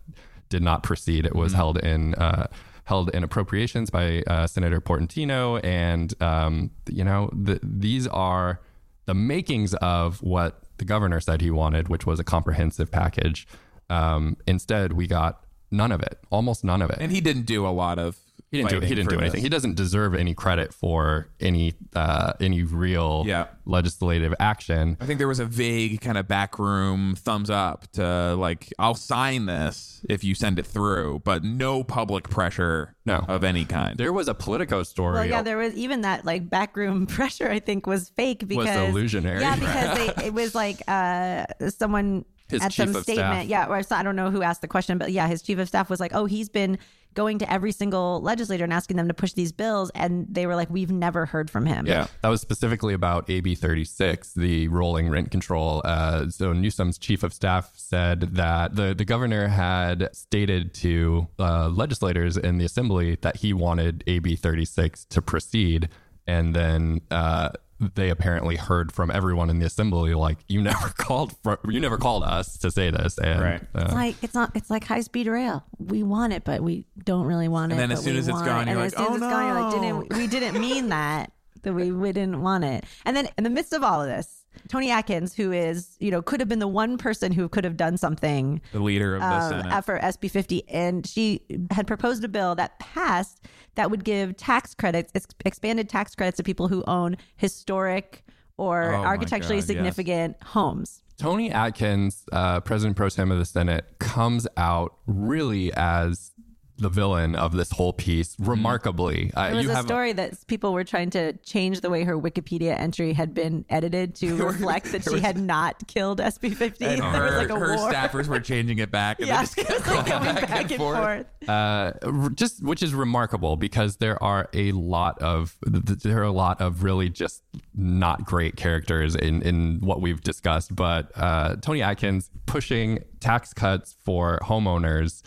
did 0.49 0.61
not 0.61 0.83
proceed. 0.83 1.25
It 1.25 1.35
was 1.35 1.53
held 1.53 1.77
in 1.79 2.15
uh, 2.15 2.47
held 2.83 3.09
in 3.09 3.23
appropriations 3.23 3.89
by 3.89 4.23
uh, 4.27 4.47
Senator 4.47 4.79
Portantino, 4.79 5.63
and 5.63 6.13
um, 6.21 6.71
you 6.89 7.03
know 7.03 7.29
the, 7.33 7.59
these 7.61 8.07
are 8.07 8.61
the 9.05 9.13
makings 9.13 9.73
of 9.75 10.21
what 10.21 10.63
the 10.77 10.85
governor 10.85 11.19
said 11.19 11.41
he 11.41 11.51
wanted, 11.51 11.87
which 11.89 12.05
was 12.05 12.19
a 12.19 12.23
comprehensive 12.23 12.91
package. 12.91 13.47
Um, 13.89 14.37
instead, 14.47 14.93
we 14.93 15.07
got 15.07 15.43
none 15.71 15.91
of 15.91 16.01
it, 16.01 16.19
almost 16.29 16.63
none 16.63 16.81
of 16.81 16.89
it. 16.89 16.97
and 16.99 17.11
he 17.11 17.21
didn't 17.21 17.45
do 17.45 17.65
a 17.65 17.69
lot 17.69 17.99
of 17.99 18.17
He 18.49 18.57
didn't 18.59 18.69
do. 18.69 18.79
He 18.85 18.95
didn't 18.95 19.09
do 19.09 19.17
anything. 19.19 19.33
this. 19.37 19.43
He 19.43 19.49
doesn't 19.49 19.75
deserve 19.75 20.15
any 20.15 20.33
credit 20.33 20.73
for 20.73 21.27
any 21.39 21.73
uh, 21.95 22.33
any 22.39 22.63
real 22.63 23.23
Yeah. 23.27 23.47
legislative 23.65 24.33
action. 24.39 24.95
I 25.01 25.05
think 25.05 25.17
there 25.17 25.27
was 25.27 25.39
a 25.41 25.45
vague 25.45 25.99
kind 25.99 26.17
of 26.17 26.27
backroom 26.29 27.15
thumbs 27.15 27.49
up 27.49 27.91
to 27.93 28.35
like, 28.35 28.71
I'll 28.79 28.95
sign 28.95 29.47
this 29.47 30.05
if 30.09 30.23
you 30.23 30.33
send 30.33 30.59
it 30.59 30.65
through, 30.65 31.23
but 31.25 31.43
no 31.43 31.83
public 31.83 32.29
pressure 32.29 32.95
No. 33.05 33.25
of 33.27 33.43
any 33.43 33.65
kind. 33.65 33.97
There 33.97 34.13
was 34.13 34.29
a 34.29 34.33
Politico 34.33 34.83
story. 34.83 35.15
Well, 35.15 35.25
yeah, 35.25 35.41
there 35.41 35.57
was 35.57 35.73
even 35.73 36.01
that 36.01 36.23
like 36.23 36.49
backroom 36.49 37.05
pressure. 37.07 37.49
I 37.49 37.59
think 37.59 37.85
was 37.85 38.09
fake 38.09 38.47
because 38.47 38.89
illusionary. 38.89 39.41
Yeah, 39.41 39.55
because 39.55 39.97
they, 40.15 40.25
it 40.27 40.33
was 40.33 40.55
like 40.55 40.81
uh, 40.87 41.45
someone 41.69 42.23
His 42.49 42.61
at 42.61 42.71
chief 42.71 42.87
some 42.87 42.95
of 42.95 43.03
statement. 43.03 43.27
staff. 43.27 43.45
Yeah, 43.45 43.67
or 43.67 43.81
I 43.91 44.03
don't 44.03 44.15
know 44.15 44.31
who 44.31 44.41
asked 44.41 44.61
the 44.61 44.67
question, 44.67 44.97
but 44.97 45.11
yeah, 45.11 45.27
his 45.27 45.41
chief 45.41 45.59
of 45.59 45.67
staff 45.67 45.89
was 45.89 45.99
like, 45.99 46.13
"Oh, 46.13 46.25
he's 46.25 46.49
been 46.49 46.77
going 47.13 47.39
to 47.39 47.51
every 47.51 47.71
single 47.71 48.21
legislator 48.21 48.63
and 48.63 48.71
asking 48.71 48.95
them 48.95 49.07
to 49.07 49.13
push 49.13 49.33
these 49.33 49.51
bills," 49.51 49.91
and 49.95 50.27
they 50.29 50.47
were 50.47 50.55
like, 50.55 50.69
"We've 50.69 50.91
never 50.91 51.25
heard 51.25 51.49
from 51.49 51.65
him." 51.65 51.85
Yeah, 51.85 52.07
that 52.21 52.29
was 52.29 52.39
specifically 52.39 52.93
about 52.93 53.29
AB 53.29 53.55
36, 53.55 54.33
the 54.33 54.67
rolling 54.69 55.09
rent 55.09 55.31
control. 55.31 55.81
Uh, 55.83 56.29
so 56.29 56.53
Newsom's 56.53 56.97
chief 56.97 57.23
of 57.23 57.33
staff 57.33 57.71
said 57.75 58.21
that 58.35 58.75
the, 58.75 58.93
the 58.93 59.05
governor 59.05 59.47
had 59.47 60.09
stated 60.13 60.73
to 60.75 61.27
uh, 61.39 61.67
legislators 61.67 62.37
in 62.37 62.57
the 62.57 62.65
assembly 62.65 63.17
that 63.21 63.37
he 63.37 63.53
wanted 63.53 64.03
AB 64.07 64.35
36 64.35 65.05
to 65.05 65.21
proceed. 65.21 65.89
And 66.25 66.53
then 66.53 67.01
uh, 67.09 67.49
they 67.79 68.09
apparently 68.09 68.55
heard 68.55 68.91
from 68.91 69.11
everyone 69.11 69.49
in 69.49 69.59
the 69.59 69.65
assembly, 69.65 70.13
like, 70.15 70.37
you 70.47 70.61
never 70.61 70.89
called 70.97 71.35
for, 71.43 71.59
you 71.69 71.79
never 71.79 71.97
called 71.97 72.23
us 72.23 72.57
to 72.59 72.71
say 72.71 72.89
this. 72.89 73.17
And, 73.17 73.41
Right. 73.41 73.61
uh, 73.75 73.81
It's 73.85 73.93
like 73.93 74.15
it's 74.23 74.33
not. 74.33 74.51
It's 74.55 74.69
like 74.69 74.83
high 74.85 75.01
speed 75.01 75.27
rail. 75.27 75.63
We 75.77 76.03
want 76.03 76.33
it, 76.33 76.43
but 76.43 76.61
we 76.63 76.85
don't 77.03 77.25
really 77.25 77.47
want 77.47 77.71
And 77.71 77.79
it. 77.79 77.83
then 77.83 77.91
as 77.91 78.03
soon 78.03 78.15
as 78.17 78.27
it's 78.27 78.33
want 78.33 78.45
gone, 78.45 78.67
it. 78.67 78.71
you're 78.71 78.81
and 78.81 78.91
like, 78.91 78.93
as 78.93 78.97
soon 78.97 79.05
"Oh, 79.05 79.15
as 79.15 79.21
it's 79.21 79.31
gone, 79.31 79.45
you're 79.45 79.61
like, 79.61 79.73
oh 79.73 79.81
no." 79.81 80.03
didn't 80.03 80.17
we 80.17 80.27
didn't 80.27 80.59
mean 80.61 80.89
that? 80.97 81.31
That 81.63 81.73
we 81.73 81.91
we 81.91 82.11
didn't 82.11 82.41
want 82.41 82.63
it. 82.63 82.85
And 83.05 83.15
then 83.17 83.29
in 83.37 83.43
the 83.43 83.49
midst 83.49 83.73
of 83.73 83.83
all 83.83 84.01
of 84.01 84.07
this, 84.07 84.45
Toni 84.69 84.89
Atkins, 84.89 85.33
who 85.35 85.51
is 85.51 85.97
you 85.99 86.11
know 86.11 86.21
could 86.21 86.39
have 86.39 86.47
been 86.49 86.59
the 86.59 86.67
one 86.67 86.97
person 86.97 87.31
who 87.31 87.49
could 87.49 87.63
have 87.63 87.75
done 87.77 87.97
something 87.97 88.61
the 88.71 88.79
leader 88.79 89.15
of 89.15 89.21
the 89.21 89.27
um, 89.27 89.49
Senate. 89.63 89.81
for 89.85 89.99
SB 89.99 90.31
50, 90.31 90.69
and 90.69 91.05
she 91.05 91.41
had 91.71 91.85
proposed 91.87 92.23
a 92.23 92.27
bill 92.27 92.55
that 92.55 92.79
passed 92.79 93.41
that 93.77 93.89
would 93.89 94.03
give 94.03 94.35
tax 94.35 94.75
credits, 94.75 95.11
ex- 95.15 95.27
expanded 95.45 95.87
tax 95.87 96.13
credits 96.13 96.37
to 96.37 96.43
people 96.43 96.67
who 96.67 96.83
own 96.87 97.15
historic 97.37 98.25
or 98.57 98.93
Oh 98.93 99.03
architecturally 99.03 99.61
God, 99.61 99.67
yes. 99.67 99.67
significant 99.67 100.43
homes. 100.43 101.01
Toni 101.17 101.51
Atkins, 101.51 102.25
uh, 102.31 102.59
President 102.59 102.95
pro 102.95 103.09
tem 103.09 103.31
of 103.31 103.39
the 103.39 103.45
Senate, 103.45 103.85
comes 103.99 104.47
out 104.57 104.95
really 105.07 105.71
as 105.73 106.31
the 106.77 106.89
villain 106.89 107.35
of 107.35 107.53
this 107.53 107.71
whole 107.71 107.93
piece. 107.93 108.35
Remarkably, 108.39 109.31
uh, 109.35 109.47
There 109.47 109.55
was 109.57 109.65
you 109.65 109.71
a 109.71 109.75
have 109.75 109.85
story 109.85 110.13
that 110.13 110.45
people 110.47 110.73
were 110.73 110.83
trying 110.83 111.09
to 111.11 111.33
change 111.37 111.81
the 111.81 111.89
way 111.89 112.03
her 112.03 112.17
Wikipedia 112.17 112.77
entry 112.77 113.13
had 113.13 113.33
been 113.33 113.65
edited 113.69 114.15
to 114.15 114.35
reflect 114.45 114.91
that 114.91 115.03
she 115.03 115.19
had 115.19 115.37
not 115.37 115.87
killed 115.87 116.19
SB 116.19 116.55
50. 116.55 116.85
and 116.85 117.01
there 117.01 117.11
her, 117.11 117.23
was 117.25 117.33
like 117.35 117.49
a 117.49 117.55
her 117.59 117.75
war. 117.75 117.91
staffers 117.91 118.27
were 118.27 118.39
changing 118.39 118.79
it 118.79 118.91
back. 118.91 119.19
And 119.19 119.27
yeah, 119.27 119.41
just 119.41 119.57
it 119.57 119.69
was 119.69 119.87
like 119.87 120.05
going 120.05 120.35
back, 120.35 120.71
and 120.71 120.75
forth. 120.75 121.49
uh, 121.49 121.91
just 122.35 122.63
which 122.63 122.83
is 122.83 122.93
remarkable 122.93 123.55
because 123.57 123.97
there 123.97 124.21
are 124.23 124.49
a 124.53 124.71
lot 124.73 125.19
of 125.21 125.57
th- 125.71 125.85
th- 125.85 125.99
there 125.99 126.19
are 126.19 126.23
a 126.23 126.31
lot 126.31 126.61
of 126.61 126.83
really 126.83 127.09
just 127.09 127.41
not 127.75 128.25
great 128.25 128.55
characters 128.55 129.15
in 129.15 129.41
in 129.41 129.79
what 129.81 130.01
we've 130.01 130.21
discussed. 130.21 130.75
But 130.75 131.11
uh, 131.15 131.55
Toni 131.57 131.81
Atkins 131.81 132.29
pushing 132.45 133.03
tax 133.19 133.53
cuts 133.53 133.95
for 134.03 134.39
homeowners 134.43 135.23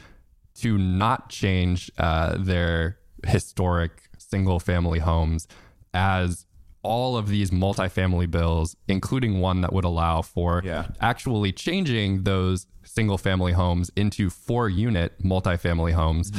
to 0.62 0.78
not 0.78 1.28
change 1.28 1.90
uh, 1.98 2.36
their 2.38 2.98
historic 3.26 4.02
single 4.18 4.60
family 4.60 4.98
homes 4.98 5.46
as 5.92 6.46
all 6.82 7.16
of 7.16 7.28
these 7.28 7.50
multifamily 7.50 8.30
bills, 8.30 8.74
including 8.88 9.40
one 9.40 9.60
that 9.60 9.72
would 9.72 9.84
allow 9.84 10.22
for 10.22 10.62
Yeah. 10.64 10.86
actually 11.00 11.52
changing 11.52 12.22
those 12.24 12.66
single 12.84 13.18
family 13.18 13.52
homes 13.52 13.90
into 13.96 14.30
four 14.30 14.68
unit 14.70 15.22
multifamily 15.22 15.92
homes. 15.92 16.32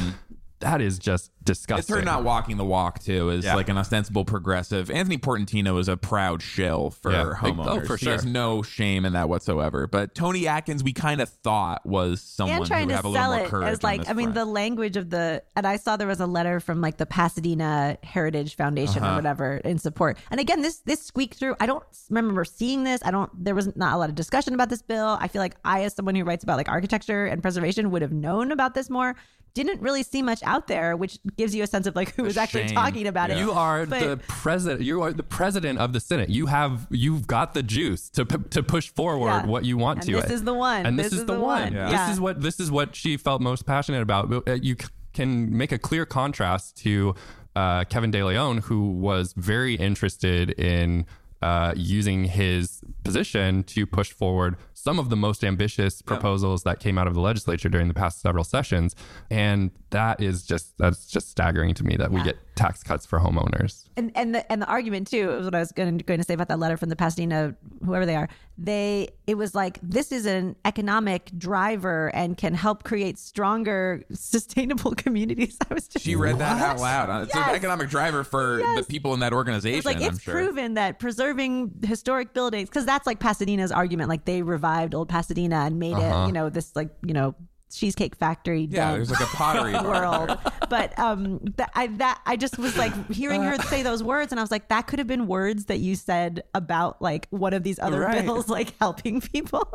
That 0.62 0.80
is 0.80 0.98
just 0.98 1.30
disgusting. 1.44 1.78
It's 1.96 2.00
her 2.00 2.04
not 2.04 2.24
walking 2.24 2.56
the 2.56 2.64
walk 2.64 3.00
too. 3.00 3.30
Is 3.30 3.44
Yeah. 3.44 3.56
like 3.56 3.68
an 3.68 3.76
ostensible 3.76 4.24
progressive. 4.24 4.90
Anthony 4.90 5.18
Portantino 5.18 5.78
is 5.80 5.88
a 5.88 5.96
proud 5.96 6.40
shill 6.42 6.90
for 6.90 7.10
Yeah. 7.12 7.22
Oh, 7.22 7.34
homeowners. 7.34 7.86
for 7.86 7.96
He 7.96 8.06
has 8.06 8.22
sure. 8.22 8.30
no 8.30 8.62
shame 8.62 9.04
in 9.04 9.12
that 9.14 9.28
whatsoever. 9.28 9.86
But 9.86 10.14
Toni 10.14 10.46
Atkins, 10.48 10.82
we 10.84 10.92
kind 10.92 11.20
of 11.20 11.28
thought 11.28 11.84
was 11.84 12.20
someone 12.22 12.58
and 12.58 12.66
trying 12.66 12.82
who 12.82 12.88
to 12.88 12.92
would 12.92 12.96
have 12.96 13.04
a 13.04 13.08
little 13.08 13.22
sell 13.24 13.36
more 13.36 13.44
it 13.46 13.48
courage. 13.50 13.68
as 13.72 13.78
on 13.84 13.90
like 13.90 14.00
this 14.02 14.10
I 14.10 14.12
mean 14.12 14.32
the 14.34 14.44
language 14.44 14.96
of 14.96 15.10
the 15.10 15.42
and 15.56 15.66
I 15.66 15.76
saw 15.76 15.96
there 15.96 16.06
was 16.08 16.20
a 16.20 16.26
letter 16.26 16.60
from 16.60 16.80
like 16.80 16.96
the 16.96 17.06
Pasadena 17.06 17.98
Heritage 18.02 18.56
Foundation 18.56 19.02
Uh-huh. 19.02 19.12
or 19.12 19.16
whatever 19.16 19.56
in 19.64 19.78
support. 19.78 20.18
And 20.30 20.38
again, 20.40 20.62
this 20.62 20.78
this 20.86 21.02
squeaked 21.02 21.38
through. 21.38 21.56
I 21.60 21.66
don't 21.66 21.82
remember 22.08 22.44
seeing 22.44 22.84
this. 22.84 23.00
I 23.04 23.10
don't. 23.10 23.30
There 23.42 23.54
was 23.54 23.74
not 23.76 23.94
a 23.94 23.96
lot 23.96 24.08
of 24.10 24.14
discussion 24.14 24.54
about 24.54 24.68
this 24.68 24.82
bill. 24.82 25.16
I 25.20 25.26
feel 25.28 25.42
like 25.42 25.56
I, 25.64 25.82
as 25.84 25.94
someone 25.94 26.14
who 26.14 26.24
writes 26.24 26.44
about 26.44 26.56
like 26.56 26.68
architecture 26.68 27.26
and 27.26 27.42
preservation, 27.42 27.90
would 27.90 28.02
have 28.02 28.12
known 28.12 28.52
about 28.52 28.74
this 28.74 28.88
more. 28.88 29.16
Didn't 29.54 29.80
really 29.82 30.02
see 30.02 30.22
much 30.22 30.42
out 30.44 30.66
there, 30.66 30.96
which 30.96 31.18
gives 31.36 31.54
you 31.54 31.62
a 31.62 31.66
sense 31.66 31.86
of 31.86 31.94
like 31.94 32.14
who 32.14 32.22
was 32.22 32.36
actually 32.38 32.68
talking 32.68 33.06
about 33.06 33.30
it. 33.30 33.38
You 33.38 33.52
are 33.52 33.84
But- 33.86 34.00
the 34.00 34.16
president. 34.28 34.80
You 34.82 35.02
are 35.02 35.12
the 35.12 35.22
president 35.22 35.78
of 35.78 35.92
the 35.92 36.00
Senate. 36.00 36.30
You 36.30 36.46
have 36.46 36.86
you've 36.90 37.26
got 37.26 37.52
the 37.54 37.62
juice 37.62 38.08
to 38.10 38.24
p- 38.24 38.38
to 38.50 38.62
push 38.62 38.88
forward 38.88 39.28
Yeah. 39.28 39.46
what 39.46 39.64
you 39.64 39.76
want 39.76 39.98
And 40.00 40.06
to. 40.08 40.20
this 40.22 40.30
is 40.30 40.44
the 40.44 40.54
one. 40.54 40.86
And 40.86 40.98
this, 40.98 41.06
This 41.06 41.12
is, 41.14 41.20
is 41.20 41.26
the, 41.26 41.34
the 41.34 41.40
one. 41.40 41.62
one. 41.64 41.72
Yeah. 41.74 41.84
This 41.86 41.92
Yeah. 41.94 42.12
is 42.12 42.20
what 42.20 42.40
this 42.40 42.58
is 42.60 42.70
what 42.70 42.96
she 42.96 43.16
felt 43.16 43.42
most 43.42 43.66
passionate 43.66 44.00
about. 44.02 44.32
Uh, 44.48 44.52
You 44.54 44.76
c- 44.80 44.88
can 45.12 45.54
make 45.56 45.72
a 45.72 45.78
clear 45.78 46.06
contrast 46.06 46.76
to 46.84 47.14
uh, 47.54 47.84
Kevin 47.84 48.10
De 48.10 48.22
Leon, 48.24 48.58
who 48.58 48.90
was 48.92 49.34
very 49.36 49.74
interested 49.74 50.50
in. 50.58 51.04
Uh, 51.42 51.74
using 51.76 52.22
his 52.26 52.82
position 53.02 53.64
to 53.64 53.84
push 53.84 54.12
forward 54.12 54.54
some 54.82 54.98
of 54.98 55.10
the 55.10 55.16
most 55.16 55.44
ambitious 55.44 56.02
proposals 56.02 56.64
that 56.64 56.80
came 56.80 56.98
out 56.98 57.06
of 57.06 57.14
the 57.14 57.20
legislature 57.20 57.68
during 57.68 57.86
the 57.86 57.94
past 57.94 58.20
several 58.20 58.42
sessions, 58.42 58.96
and 59.30 59.70
that 59.90 60.20
is 60.20 60.44
just 60.44 60.76
that's 60.76 61.06
just 61.06 61.30
staggering 61.30 61.72
to 61.74 61.84
me 61.84 61.96
that 61.96 62.10
we 62.10 62.20
get 62.22 62.36
tax 62.54 62.82
cuts 62.82 63.06
for 63.06 63.18
homeowners. 63.18 63.84
and 63.96 64.12
and 64.14 64.34
the 64.34 64.52
and 64.52 64.60
the 64.60 64.66
argument 64.66 65.08
too 65.08 65.32
is 65.32 65.44
what 65.44 65.54
I 65.54 65.60
was 65.60 65.72
going 65.72 65.98
to, 65.98 66.04
going 66.04 66.20
to 66.20 66.24
say 66.24 66.34
about 66.34 66.48
that 66.48 66.58
letter 66.58 66.76
from 66.76 66.88
the 66.88 66.96
Pasadena 66.96 67.54
whoever 67.84 68.04
they 68.04 68.16
are. 68.16 68.28
They 68.58 69.08
it 69.26 69.36
was 69.36 69.54
like 69.54 69.78
this 69.82 70.12
is 70.12 70.26
an 70.26 70.56
economic 70.64 71.30
driver 71.38 72.14
and 72.14 72.36
can 72.36 72.54
help 72.54 72.84
create 72.84 73.18
stronger, 73.18 74.04
sustainable 74.12 74.94
communities. 74.96 75.56
I 75.70 75.74
was 75.74 75.88
just 75.88 76.04
she 76.04 76.14
read 76.14 76.38
that 76.38 76.60
out 76.60 76.78
loud. 76.78 77.24
It's 77.24 77.34
an 77.34 77.54
economic 77.54 77.88
driver 77.88 78.24
for 78.24 78.58
the 78.76 78.84
people 78.86 79.14
in 79.14 79.20
that 79.20 79.32
organization. 79.32 79.78
It's 79.78 79.86
like 79.86 79.96
I'm 79.96 80.14
it's 80.14 80.22
sure. 80.22 80.34
proven 80.34 80.74
that 80.74 80.98
preserving 80.98 81.72
historic 81.84 82.34
buildings 82.34 82.68
because 82.68 82.84
that's 82.84 83.06
like 83.06 83.18
Pasadena's 83.18 83.72
argument. 83.72 84.08
Like 84.10 84.26
they 84.26 84.42
revived 84.42 84.94
old 84.94 85.08
Pasadena 85.08 85.56
and 85.56 85.78
made 85.78 85.92
it, 85.92 86.02
uh-huh. 86.02 86.26
you 86.26 86.32
know, 86.32 86.50
this 86.50 86.76
like 86.76 86.90
you 87.06 87.14
know 87.14 87.34
cheesecake 87.76 88.14
factory. 88.16 88.62
Yeah, 88.70 88.90
den 88.90 88.94
there's 88.94 89.10
like 89.10 89.20
a 89.20 89.26
pottery 89.26 89.72
world. 89.88 90.38
but 90.68 90.98
um, 90.98 91.40
that 91.56 91.70
I 91.74 91.86
that 91.88 92.20
I 92.26 92.36
just 92.36 92.58
was 92.58 92.76
like 92.76 92.92
hearing 93.12 93.42
her 93.42 93.56
say 93.62 93.82
those 93.82 94.02
words, 94.02 94.32
and 94.32 94.38
I 94.38 94.42
was 94.42 94.50
like, 94.50 94.68
that 94.68 94.86
could 94.86 94.98
have 94.98 95.08
been 95.08 95.26
words 95.26 95.66
that 95.66 95.78
you 95.78 95.94
said 95.96 96.42
about 96.54 97.00
like 97.02 97.26
one 97.30 97.52
of 97.54 97.62
these 97.62 97.78
other 97.78 98.00
Right. 98.00 98.24
bills, 98.24 98.48
like 98.50 98.78
helping 98.78 99.20
people. 99.20 99.68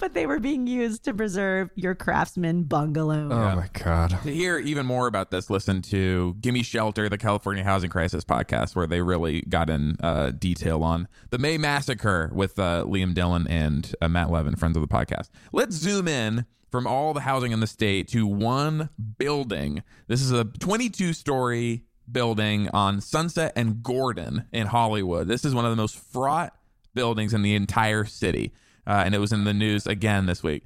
But 0.00 0.12
they 0.12 0.26
were 0.26 0.40
being 0.40 0.66
used 0.66 1.04
to 1.04 1.14
preserve 1.14 1.70
your 1.76 1.94
craftsman 1.94 2.64
bungalow. 2.64 3.28
Oh 3.30 3.54
my 3.54 3.68
god. 3.74 4.10
To 4.10 4.16
hear 4.34 4.58
even 4.58 4.84
more 4.86 5.06
about 5.06 5.30
this, 5.30 5.50
listen 5.50 5.82
to 5.82 6.34
Gimme 6.40 6.64
Shelter, 6.64 7.08
the 7.08 7.16
California 7.16 7.62
Housing 7.62 7.88
Crisis 7.88 8.24
podcast, 8.24 8.74
where 8.74 8.88
they 8.88 9.02
really 9.02 9.42
got 9.42 9.70
in 9.70 9.94
uh, 10.02 10.32
detail 10.32 10.82
on 10.82 11.06
the 11.30 11.38
May 11.38 11.58
Massacre 11.58 12.28
with 12.34 12.58
uh, 12.58 12.84
Liam 12.88 13.14
Dillon 13.14 13.46
and 13.46 13.94
uh, 14.02 14.08
Matt 14.08 14.32
Levin, 14.32 14.56
friends 14.56 14.76
of 14.76 14.80
the 14.80 14.88
podcast. 14.88 15.28
Let's 15.52 15.76
zoom 15.76 16.08
in 16.08 16.44
from 16.70 16.86
all 16.86 17.14
the 17.14 17.20
housing 17.20 17.52
in 17.52 17.60
the 17.60 17.66
state 17.66 18.08
to 18.08 18.26
one 18.26 18.90
building. 19.18 19.82
This 20.06 20.20
is 20.20 20.30
a 20.30 20.44
22 20.44 21.12
story 21.12 21.84
building 22.10 22.68
on 22.70 23.00
Sunset 23.00 23.52
and 23.56 23.82
Gordon 23.82 24.44
in 24.52 24.66
Hollywood. 24.66 25.28
This 25.28 25.44
is 25.44 25.54
one 25.54 25.64
of 25.64 25.70
the 25.70 25.76
most 25.76 25.96
fraught 25.96 26.54
buildings 26.94 27.34
in 27.34 27.42
the 27.42 27.54
entire 27.54 28.04
city. 28.04 28.52
Uh, 28.86 29.02
and 29.04 29.14
it 29.14 29.18
was 29.18 29.32
in 29.32 29.44
the 29.44 29.54
news 29.54 29.86
again 29.86 30.26
this 30.26 30.42
week. 30.42 30.64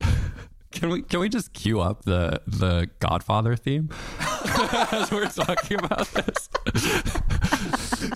Can 0.70 0.90
we 0.90 1.02
can 1.02 1.20
we 1.20 1.28
just 1.30 1.52
cue 1.54 1.80
up 1.80 2.04
the 2.04 2.42
the 2.46 2.90
Godfather 3.00 3.56
theme 3.56 3.88
as 4.20 5.10
we're 5.10 5.26
talking 5.28 5.78
about 5.78 6.06
this? 6.08 6.48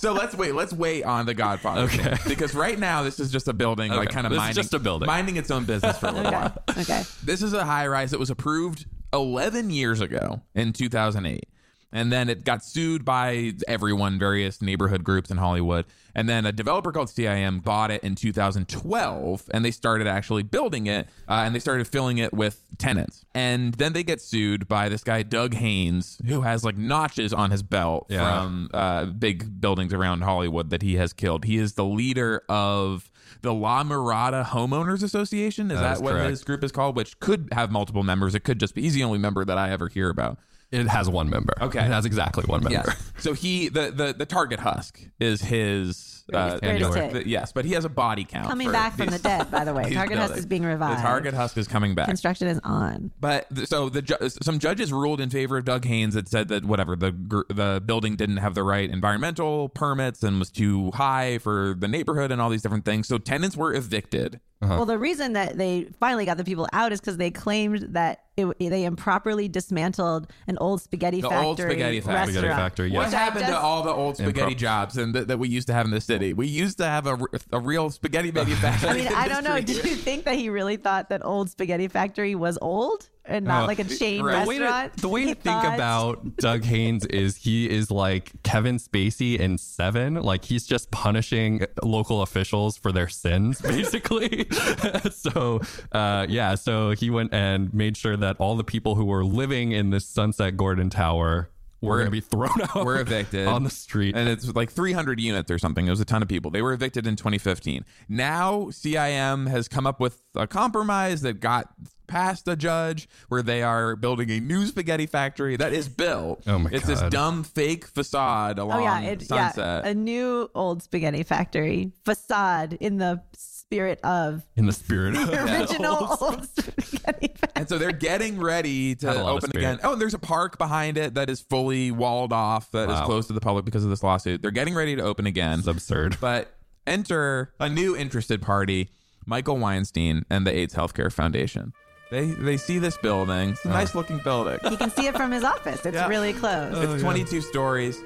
so 0.01 0.13
let's 0.13 0.35
wait. 0.35 0.55
Let's 0.55 0.73
wait 0.73 1.03
on 1.05 1.27
the 1.27 1.35
Godfather. 1.35 1.83
Okay. 1.83 2.15
thing, 2.17 2.19
because 2.29 2.55
right 2.55 2.79
now 2.79 3.03
this 3.03 3.19
is 3.21 3.33
just 3.33 3.49
a 3.49 3.53
building, 3.53 3.91
like 3.93 4.11
kind 4.11 4.27
of 4.27 4.31
This 4.33 4.39
minding, 4.39 4.55
just 4.63 4.75
a 4.75 4.79
building. 4.79 5.07
minding 5.07 5.37
its 5.37 5.51
own 5.51 5.65
business 5.65 5.97
for 5.99 6.09
a 6.09 6.13
little 6.13 6.27
Okay. 6.27 6.37
while. 6.37 6.63
Okay. 6.79 7.03
This 7.25 7.43
is 7.43 7.53
a 7.55 7.65
high 7.65 7.87
rise 7.87 8.11
that 8.11 8.21
was 8.21 8.31
approved 8.31 8.85
11 9.13 9.71
years 9.71 10.01
ago 10.01 10.43
in 10.55 10.73
2008. 10.73 11.45
And 11.93 12.11
then 12.11 12.29
it 12.31 12.45
got 12.45 12.65
sued 12.65 13.05
by 13.05 13.53
everyone, 13.69 14.19
various 14.19 14.63
neighborhood 14.63 15.05
groups 15.05 15.31
in 15.31 15.37
Hollywood. 15.37 15.85
And 16.15 16.29
then 16.29 16.47
a 16.47 16.53
developer 16.53 16.91
called 16.93 17.09
CIM 17.09 17.63
bought 17.63 17.91
it 17.91 18.03
in 18.03 18.15
2012 18.15 19.49
and 19.53 19.65
they 19.65 19.71
started 19.71 20.07
actually 20.07 20.43
building 20.43 20.87
it 20.87 21.07
uh, 21.29 21.43
and 21.45 21.55
they 21.55 21.59
started 21.59 21.87
filling 21.89 22.19
it 22.19 22.33
with 22.33 22.63
tenants. 22.79 23.25
And 23.35 23.75
then 23.75 23.93
they 23.93 24.03
get 24.03 24.21
sued 24.21 24.69
by 24.69 24.89
this 24.89 25.05
guy, 25.05 25.23
Doug 25.23 25.55
Haines, 25.55 26.19
who 26.27 26.43
has 26.43 26.65
like 26.65 26.77
notches 26.77 27.33
on 27.33 27.51
his 27.51 27.63
belt 27.63 28.07
Yeah. 28.09 28.43
from 28.43 28.71
uh, 28.75 29.05
big 29.07 29.61
buildings 29.61 29.93
around 29.93 30.23
Hollywood 30.23 30.71
that 30.71 30.83
he 30.83 30.97
has 30.97 31.13
killed. 31.13 31.45
He 31.45 31.57
is 31.59 31.75
the 31.75 31.85
leader 31.85 32.43
of 32.49 33.11
the 33.43 33.53
La 33.55 33.83
Mirada 33.83 34.45
Homeowners 34.45 35.03
Association. 35.03 35.71
Is 35.71 35.79
That 35.79 35.83
that, 35.83 35.97
is 35.97 36.03
what 36.03 36.13
correct. 36.13 36.31
his 36.31 36.45
group 36.45 36.63
is 36.63 36.73
called? 36.73 36.97
Which 36.97 37.19
could 37.21 37.49
have 37.53 37.71
multiple 37.71 38.03
members. 38.03 38.35
It 38.35 38.41
could 38.45 38.61
just 38.61 38.75
be, 38.75 38.83
he's 38.83 38.95
the 38.95 39.03
only 39.05 39.19
member 39.19 39.45
that 39.45 39.59
I 39.59 39.71
ever 39.71 39.89
hear 39.89 40.11
about. 40.11 40.39
It 40.73 40.89
has 40.89 41.09
one 41.09 41.29
member. 41.31 41.53
Okay. 41.61 41.81
It 41.81 41.91
has 41.93 42.07
exactly 42.07 42.45
one 42.47 42.65
member. 42.65 42.83
Yes. 42.87 43.13
So 43.19 43.35
he 43.35 43.69
the 43.69 43.91
the 43.91 44.15
the 44.17 44.27
target 44.27 44.59
husk 44.61 44.99
is 45.21 45.43
his 45.43 46.25
uh, 46.33 46.59
Greatest- 46.59 46.63
greatest 46.63 46.95
hit. 46.95 47.13
the- 47.25 47.29
yes, 47.29 47.53
but 47.53 47.65
he 47.65 47.73
has 47.75 47.85
a 47.85 47.89
body 47.89 48.25
count. 48.25 48.49
Coming 48.49 48.69
for 48.69 48.73
back 48.73 48.97
from 48.97 49.07
these- 49.09 49.21
the 49.21 49.29
dead, 49.29 49.51
by 49.51 49.65
the 49.65 49.75
way. 49.75 49.85
these 49.87 49.95
Target 49.95 50.17
Husk 50.19 50.29
buildings. 50.31 50.39
is 50.41 50.47
being 50.47 50.63
revived. 50.65 50.99
The 50.99 51.03
target 51.03 51.35
husk 51.35 51.57
is 51.59 51.69
coming 51.69 51.95
back. 51.95 52.07
Construction 52.07 52.49
is 52.49 52.59
on. 52.65 53.11
But 53.21 53.55
th- 53.55 53.69
so 53.69 53.89
the 53.89 54.03
ju- 54.03 54.17
some 54.43 54.59
judges 54.59 54.93
ruled 54.93 55.21
in 55.21 55.29
favor 55.31 55.59
of 55.59 55.65
Doug 55.65 55.85
Haines 55.85 56.15
that 56.15 56.29
said 56.29 56.49
that 56.49 56.65
whatever 56.65 56.97
the 56.97 57.13
gr- 57.13 57.43
the 57.49 57.83
building 57.85 58.17
didn't 58.17 58.39
have 58.39 58.55
the 58.55 58.63
right 58.63 58.89
environmental 58.89 59.69
permits 59.69 60.23
and 60.23 60.39
was 60.39 60.51
too 60.51 60.91
high 60.93 61.39
for 61.39 61.75
the 61.79 61.89
neighborhood 61.89 62.31
and 62.33 62.41
all 62.41 62.49
these 62.49 62.63
different 62.63 62.85
things. 62.85 63.09
So 63.09 63.19
tenants 63.19 63.57
were 63.57 63.75
evicted. 63.75 64.41
Uh-huh. 64.63 64.77
Well, 64.77 64.87
the 64.87 64.99
reason 64.99 65.33
that 65.33 65.59
they 65.59 65.89
finally 65.99 66.25
got 66.25 66.37
the 66.37 66.45
people 66.45 66.69
out 66.73 66.93
is 66.93 67.01
because 67.01 67.17
they 67.17 67.33
claimed 67.33 67.81
that 67.95 68.21
it, 68.37 68.47
they 68.61 68.85
improperly 68.85 69.49
dismantled 69.49 70.29
an 70.47 70.57
old 70.59 70.81
spaghetti 70.81 71.21
The 71.21 71.29
factory 71.29 71.47
old 71.47 71.59
spaghetti 71.59 72.01
factory. 72.01 72.33
Spaghetti 72.33 72.55
factory, 72.55 72.91
What 72.91 73.01
yes. 73.03 73.11
Which 73.11 73.15
I 73.17 73.19
happened 73.25 73.47
to 73.47 73.59
all 73.59 73.83
the 73.83 73.91
old 73.91 74.17
spaghetti 74.19 74.55
Impro- 74.55 74.59
jobs 74.59 74.97
and 74.97 75.13
th- 75.15 75.27
that 75.27 75.39
we 75.41 75.49
used 75.49 75.67
to 75.67 75.73
have 75.73 75.85
in 75.85 75.91
the 75.91 76.01
city? 76.01 76.33
We 76.33 76.47
used 76.47 76.79
to 76.79 76.85
have 76.85 77.07
a, 77.07 77.11
r- 77.11 77.29
a 77.53 77.59
real 77.59 77.91
spaghetti 77.91 78.31
manufacturing. 78.33 78.93
I 78.93 78.97
mean, 78.97 79.09
I 79.09 79.27
don't 79.29 79.43
know. 79.45 79.61
Do 79.61 79.73
you 79.73 79.97
think 79.97 80.25
that 80.25 80.37
he 80.37 80.49
really 80.49 80.77
thought 80.77 81.09
that 81.09 81.25
old 81.25 81.51
spaghetti 81.51 81.89
factory 81.89 82.35
was 82.37 82.57
old 82.63 83.09
and 83.25 83.45
not 83.45 83.65
Oh, 83.65 83.67
like 83.67 83.79
a 83.79 83.85
chain 83.85 84.23
right. 84.23 84.43
The 84.43 84.49
way 84.49 84.59
to, 84.59 84.65
restaurant? 84.65 84.97
the 84.97 85.09
way 85.09 85.25
to 85.27 85.35
think 85.35 85.65
about 85.65 86.37
Doug 86.39 86.65
Haines 86.65 87.07
is 87.07 87.37
he 87.37 87.71
is 87.71 87.91
like 87.91 88.33
Kevin 88.43 88.79
Spacey 88.79 89.39
in 89.39 89.59
Seven. 89.59 90.15
Like 90.15 90.45
he's 90.45 90.67
just 90.67 90.91
punishing 90.91 91.65
local 91.83 92.23
officials 92.23 92.77
for 92.77 92.91
their 92.93 93.09
sins, 93.09 93.61
basically. 93.63 94.47
so, 95.11 95.61
uh, 95.93 96.27
yeah, 96.29 96.55
so 96.57 96.91
he 96.93 97.11
went 97.11 97.33
and 97.33 97.73
made 97.73 97.97
sure 97.97 98.17
that 98.17 98.37
all 98.39 98.57
the 98.57 98.65
people 98.65 98.95
who 98.97 99.05
were 99.05 99.25
living 99.25 99.73
in 99.73 99.91
this 99.91 100.07
Sunset 100.07 100.57
Gordon 100.57 100.91
Tower 100.91 101.49
were 101.81 101.89
Were- 101.91 101.97
going 101.99 102.07
to 102.07 102.11
be 102.13 102.21
thrown 102.21 102.61
out. 102.75 102.85
We're 102.85 103.01
evicted 103.01 103.47
on 103.49 103.65
the 103.65 103.71
street. 103.71 104.17
and 104.17 104.29
it's 104.29 104.53
like 104.55 104.71
300 104.71 105.21
units 105.21 105.51
or 105.51 105.59
something. 105.59 105.87
It 105.87 105.91
was 105.91 106.01
a 106.01 106.05
ton 106.05 106.23
of 106.23 106.29
people. 106.29 106.51
They 106.51 106.63
were 106.63 106.73
evicted 106.73 107.07
in 107.07 107.17
2015. 107.17 107.85
Now 108.09 108.67
CIM 108.71 109.49
has 109.49 109.67
come 109.69 109.87
up 109.87 109.99
with 110.01 110.23
a 110.37 110.47
compromise 110.47 111.23
that 111.23 111.41
got 111.41 111.73
past 112.13 112.47
a 112.47 112.55
judge 112.55 113.09
where 113.29 113.43
they 113.43 113.63
are 113.63 113.97
building 113.97 114.31
a 114.31 114.39
new 114.39 114.67
spaghetti 114.67 115.07
factory 115.07 115.57
that 115.57 115.73
is 115.73 115.89
built. 115.89 116.43
Oh 116.47 116.59
my 116.59 116.69
It's 116.71 116.87
this 116.87 117.01
dumb 117.11 117.43
fake 117.43 117.87
facade 117.87 118.59
Oh 118.59 118.65
along 118.67 118.83
yeah, 118.83 119.01
it, 119.01 119.23
Sunset. 119.23 119.85
yeah, 119.85 119.91
a 119.91 119.95
new 119.95 120.51
old 120.55 120.83
spaghetti 120.83 121.23
factory 121.23 121.93
facade 122.05 122.75
in 122.75 122.99
the 122.99 123.23
spirit 123.35 123.99
of 124.05 124.43
in 124.57 124.67
the 124.67 124.73
spirit 124.75 125.17
of 125.17 125.27
the 125.31 125.43
original 125.45 125.97
old 126.21 126.45
spaghetti 126.47 127.29
factory. 127.29 127.53
and 127.57 127.69
so 127.69 127.79
they're 127.79 127.91
getting 127.93 128.39
ready 128.39 128.95
to 128.97 129.07
Had 129.07 129.17
a 129.17 129.23
lot 129.25 129.31
of 129.31 129.37
open 129.45 129.51
again. 129.57 129.79
Oh, 129.83 129.93
and 129.93 130.01
there's 130.03 130.13
a 130.13 130.19
park 130.19 130.59
behind 130.59 130.99
it 130.99 131.15
that 131.15 131.31
is 131.31 131.41
fully 131.41 131.91
walled 131.91 132.35
off, 132.35 132.71
that 132.73 132.91
is 132.91 132.97
Wow. 132.97 133.07
closed 133.07 133.29
to 133.29 133.33
the 133.33 133.41
public 133.41 133.65
because 133.65 133.85
of 133.85 133.89
this 133.91 134.03
lawsuit. 134.03 134.43
They're 134.43 134.51
getting 134.51 134.75
ready 134.75 134.95
to 134.97 135.03
open 135.03 135.25
again. 135.27 135.61
It's 135.61 135.69
absurd. 135.69 136.19
But 136.21 136.53
enter 136.87 137.55
a 137.59 137.71
new 137.71 137.97
interested 137.97 138.43
party, 138.43 138.91
Michael 139.25 139.57
Weinstein 139.57 140.27
and 140.29 140.47
the 140.47 140.55
AIDS 140.55 140.75
Healthcare 140.75 141.11
Foundation. 141.11 141.73
They 142.13 142.27
they 142.33 142.59
see 142.59 142.79
this 142.79 142.99
building. 142.99 143.51
It's 143.53 143.65
a 143.65 143.69
nice 143.71 143.95
looking 143.95 144.19
building. 144.19 144.59
You 144.71 144.77
can 144.77 144.91
see 144.91 145.07
it 145.07 145.17
from 145.17 145.33
his 145.33 145.45
office. 145.45 145.87
It's 145.87 145.95
Yeah. 145.95 146.09
really 146.09 146.35
close. 146.35 146.77
It's 146.77 147.03
22 147.03 147.41
stories. 147.41 147.99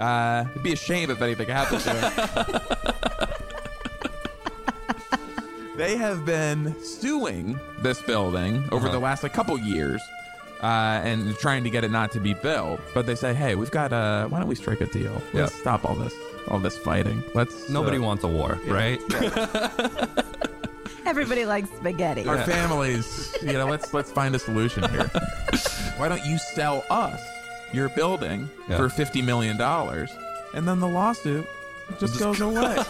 Uh, 0.00 0.46
it'd 0.50 0.62
be 0.62 0.72
a 0.72 0.76
shame 0.76 1.10
if 1.10 1.20
anything 1.20 1.46
happened 1.46 1.82
to 1.82 2.62
it. 4.00 5.76
they 5.76 5.94
have 5.98 6.24
been 6.24 6.74
suing 6.82 7.60
this 7.82 8.00
building 8.00 8.64
over 8.72 8.86
Uh-huh. 8.86 8.92
the 8.92 8.98
last 8.98 9.22
like 9.22 9.34
couple 9.34 9.58
years. 9.58 10.00
Uh, 10.62 11.00
and 11.04 11.36
trying 11.38 11.64
to 11.64 11.70
get 11.70 11.84
it 11.84 11.90
not 11.90 12.12
to 12.12 12.20
be 12.20 12.34
built, 12.34 12.80
but 12.94 13.06
they 13.06 13.14
say, 13.14 13.32
"Hey, 13.32 13.54
we've 13.54 13.70
got. 13.70 13.94
Uh, 13.94 14.26
why 14.28 14.38
don't 14.40 14.48
we 14.48 14.54
strike 14.54 14.82
a 14.82 14.86
deal? 14.86 15.22
Let's 15.32 15.54
Yeah. 15.54 15.60
stop 15.60 15.86
all 15.86 15.94
this, 15.94 16.12
all 16.48 16.58
this 16.58 16.76
fighting. 16.76 17.22
Let's. 17.34 17.70
Nobody 17.70 17.96
uh, 17.96 18.02
wants 18.02 18.24
a 18.24 18.28
war, 18.28 18.58
right? 18.66 19.00
Everybody 21.06 21.44
likes 21.46 21.68
spaghetti. 21.70 22.26
our 22.26 22.38
families 22.44 23.34
you 23.42 23.52
know 23.54 23.66
let's 23.66 23.92
let's 23.94 24.10
find 24.12 24.34
a 24.34 24.38
solution 24.38 24.88
here 24.90 25.06
why 25.96 26.08
don't 26.08 26.24
you 26.24 26.38
sell 26.38 26.84
us 26.90 27.20
your 27.72 27.88
building 27.90 28.48
Yeah. 28.68 28.76
for 28.76 28.88
50 28.88 29.22
million 29.22 29.56
dollars 29.56 30.10
and 30.54 30.66
then 30.68 30.80
the 30.80 30.88
lawsuit 30.88 31.46
just 31.98 32.18
goes 32.18 32.40
away 32.40 32.76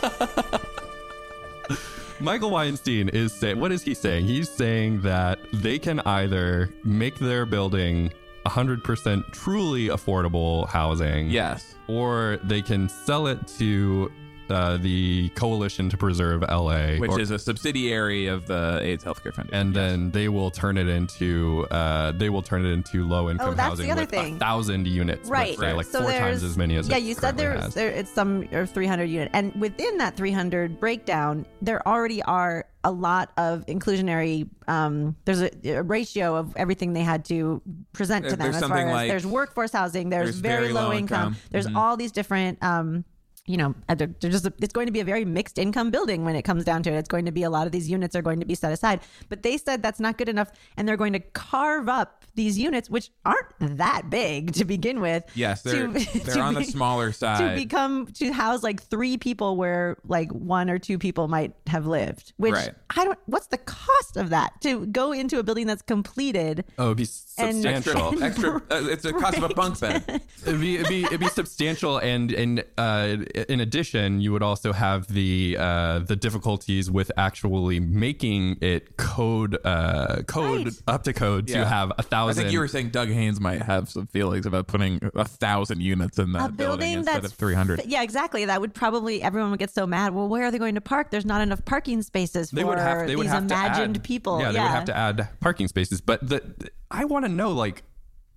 Michael 2.23 2.51
Weinstein 2.51 3.09
is 3.09 3.33
saying, 3.33 3.59
what 3.59 3.73
is 3.73 3.83
he 3.83 3.94
saying? 3.94 4.27
He's 4.27 4.51
saying 4.51 5.01
that 5.01 5.38
they 5.55 5.79
can 5.79 6.01
either 6.01 6.68
make 6.85 7.18
their 7.18 7.46
building 7.46 8.12
100% 8.44 9.33
truly 9.33 9.88
affordable 9.88 10.68
housing, 10.68 11.31
yes 11.31 11.75
or 11.88 12.38
they 12.44 12.62
can 12.62 12.88
sell 12.88 13.27
it 13.27 13.49
to 13.59 14.12
uh, 14.51 14.77
the 14.79 15.29
Coalition 15.31 15.89
to 15.91 15.97
Preserve 15.97 16.43
LA, 16.43 16.97
which 16.99 17.11
or- 17.11 17.21
is 17.21 17.31
a 17.31 17.39
subsidiary 17.39 18.27
of 18.27 18.47
the 18.47 18.79
AIDS 18.83 19.05
Healthcare 19.05 19.33
Foundation 19.35 19.55
and 19.61 19.75
then 19.75 20.11
they 20.11 20.29
will 20.29 20.51
turn 20.51 20.77
it 20.79 20.89
into 20.89 21.67
uh, 21.71 22.13
they 22.13 22.29
will 22.31 22.43
turn 22.43 22.65
it 22.65 22.71
into 22.71 23.07
low 23.07 23.31
income 23.31 23.55
Oh, 23.59 23.63
housing 23.63 23.87
the 23.87 23.93
other 23.93 24.03
with 24.03 24.11
thing. 24.11 24.37
a 24.37 24.39
thousand 24.39 24.87
units, 24.87 25.29
let's 25.29 25.31
Right. 25.31 25.59
say, 25.59 25.73
like 25.73 25.87
So 25.87 26.03
four 26.03 26.11
times 26.13 26.43
as 26.43 26.57
many 26.57 26.77
as 26.77 26.89
yeah 26.89 26.97
it 26.97 27.03
you 27.05 27.15
said 27.15 27.37
there's 27.37 27.63
has. 27.65 27.75
there 27.75 27.91
it's 27.91 28.11
some 28.11 28.49
or 28.53 28.67
300 28.67 29.05
unit 29.05 29.31
and 29.33 29.55
within 29.61 29.99
that 29.99 30.17
300 30.17 30.79
breakdown 30.81 31.47
there 31.63 31.87
already 31.87 32.23
are 32.23 32.67
a 32.83 32.91
lot 32.91 33.31
of 33.37 33.65
inclusionary 33.67 34.49
um 34.69 35.15
there's 35.27 35.43
a, 35.43 35.51
a 35.69 35.83
ratio 35.83 36.35
of 36.37 36.57
everything 36.57 36.93
they 36.95 37.03
had 37.03 37.25
to 37.27 37.61
present 37.93 38.25
to 38.25 38.31
them 38.37 38.39
there's 38.51 38.63
as 38.63 38.69
far 38.69 38.79
as 38.79 38.93
like- 38.93 39.09
there's 39.09 39.27
workforce 39.27 39.73
housing 39.73 40.09
there's, 40.09 40.27
there's 40.27 40.37
very, 40.37 40.61
very 40.63 40.73
low, 40.73 40.89
low 40.89 40.93
income, 40.93 41.29
income. 41.29 41.37
there's 41.51 41.67
Mhm. 41.67 41.77
all 41.77 41.97
these 41.97 42.13
different 42.13 42.63
um 42.63 43.05
you 43.51 43.57
know, 43.57 43.75
uh, 43.89 43.95
they're, 43.97 44.15
they're 44.21 44.31
just 44.31 44.47
it's 44.65 44.73
going 44.73 44.87
to 44.87 44.93
be 44.93 45.01
a 45.01 45.05
very 45.05 45.25
mixed 45.25 45.59
income 45.59 45.91
building 45.91 46.25
when 46.25 46.37
it 46.37 46.43
comes 46.43 46.65
down 46.65 46.83
to 46.85 46.91
it. 46.93 46.99
It's 46.99 47.09
going 47.09 47.27
to 47.27 47.33
be 47.33 47.43
a 47.43 47.51
lot 47.51 47.67
of 47.67 47.73
these 47.73 47.91
units 47.91 48.15
are 48.17 48.23
going 48.23 48.41
to 48.41 48.47
be 48.47 48.55
set 48.55 48.73
aside, 48.73 49.01
but 49.29 49.43
they 49.43 49.57
said 49.59 49.83
that's 49.83 50.01
not 50.01 50.17
good 50.19 50.29
enough, 50.29 50.51
and 50.77 50.87
they're 50.87 50.97
going 50.97 51.13
to 51.15 51.21
carve 51.21 51.89
up 51.89 52.25
these 52.37 52.57
units, 52.59 52.89
which 52.89 53.11
aren't 53.25 53.49
that 53.61 54.03
big 54.09 54.53
to 54.55 54.65
begin 54.65 55.01
with. 55.01 55.25
yes 55.35 55.63
they're, 55.63 55.89
to- 55.89 56.19
they're 56.25 56.35
to 56.37 56.41
on 56.41 56.55
the 56.55 56.61
be- 56.61 56.67
smaller 56.67 57.09
to 57.09 57.13
side 57.13 57.57
become 57.57 58.07
to 58.07 58.33
house 58.33 58.63
like 58.63 58.81
three 58.81 59.17
people 59.19 59.57
where 59.57 59.97
like 60.07 60.31
one 60.31 60.71
or 60.71 60.79
two 60.79 60.97
people 60.97 61.27
might 61.27 61.53
have 61.67 61.87
lived 61.87 62.33
which 62.37 62.53
Right. 62.55 62.71
i 62.97 63.05
don't 63.05 63.19
what's 63.27 63.49
the 63.49 63.59
cost 63.59 64.17
of 64.17 64.31
that 64.31 64.61
to 64.63 64.87
go 64.87 65.11
into 65.13 65.39
a 65.41 65.43
building 65.43 65.67
that's 65.67 65.83
completed 65.83 66.65
oh, 66.79 66.87
it'd 66.93 66.97
be 66.99 67.03
And- 67.39 67.63
substantial. 67.63 68.23
extra 68.23 68.27
extra 68.27 68.57
uh, 68.71 68.89
it's 68.93 69.03
the 69.03 69.13
cost 69.13 69.37
of 69.39 69.43
a 69.45 69.49
bunk 69.55 69.81
bed 69.81 70.23
it'd 70.47 70.61
be 70.61 70.77
it'd 70.77 70.89
be 70.89 71.05
it'd 71.05 71.21
be 71.21 71.29
substantial, 71.29 71.99
and 71.99 72.31
and 72.33 72.65
uh, 72.79 73.17
in 73.48 73.61
addition, 73.61 74.20
you 74.20 74.33
would 74.33 74.42
also 74.42 74.72
have 74.72 75.07
the 75.09 75.57
uh, 75.59 76.00
the 76.00 76.16
difficulties 76.16 76.90
with 76.90 77.11
actually 77.16 77.81
making 77.81 78.59
it 78.61 78.96
code 78.96 79.57
uh, 79.64 80.22
code 80.26 80.64
Right. 80.66 80.74
up 80.87 81.03
to 81.05 81.12
code 81.12 81.48
to 81.48 81.64
have 81.64 81.92
a 81.98 82.03
thousand. 82.03 82.40
I 82.40 82.42
think 82.44 82.53
you 82.53 82.61
were 82.61 82.68
saying 82.68 82.90
Doug 82.90 83.09
Haines 83.09 83.40
might 83.40 83.62
have 83.62 83.88
some 83.88 84.07
feelings 84.09 84.46
about 84.46 84.66
putting 84.66 85.00
a 85.14 85.24
thousand 85.24 85.81
units 85.83 86.18
in 86.18 86.33
that 86.33 86.50
a 86.50 86.53
building 86.53 86.92
instead 86.98 87.24
of 87.24 87.33
300 87.33 87.83
yeah 87.87 88.03
exactly. 88.03 88.44
That 88.44 88.61
would 88.61 88.74
probably 88.74 89.22
everyone 89.22 89.50
would 89.50 89.61
get 89.61 89.70
so 89.70 89.87
mad. 89.87 90.14
Well 90.14 90.29
where 90.29 90.44
are 90.44 90.50
they 90.50 90.59
going 90.59 90.74
to 90.74 90.81
park? 90.81 91.11
There's 91.11 91.26
not 91.26 91.40
enough 91.40 91.64
parking 91.64 92.03
spaces 92.03 92.50
for 92.50 92.57
they 92.57 92.64
would 92.64 92.79
have 92.79 93.07
they 93.07 93.16
would 93.16 93.26
these 93.26 93.33
have 93.33 93.44
imagined 93.44 93.94
to 93.94 94.00
add, 94.00 94.05
people. 94.05 94.40
Yeah, 94.40 94.53
they 94.53 94.61
would 94.61 94.68
have 94.68 94.85
to 94.87 94.96
add 94.96 95.29
parking 95.40 95.68
spaces. 95.68 96.00
But 96.00 96.26
the, 96.26 96.42
I 96.90 97.05
want 97.05 97.24
to 97.24 97.29
know 97.31 97.50
like 97.53 97.83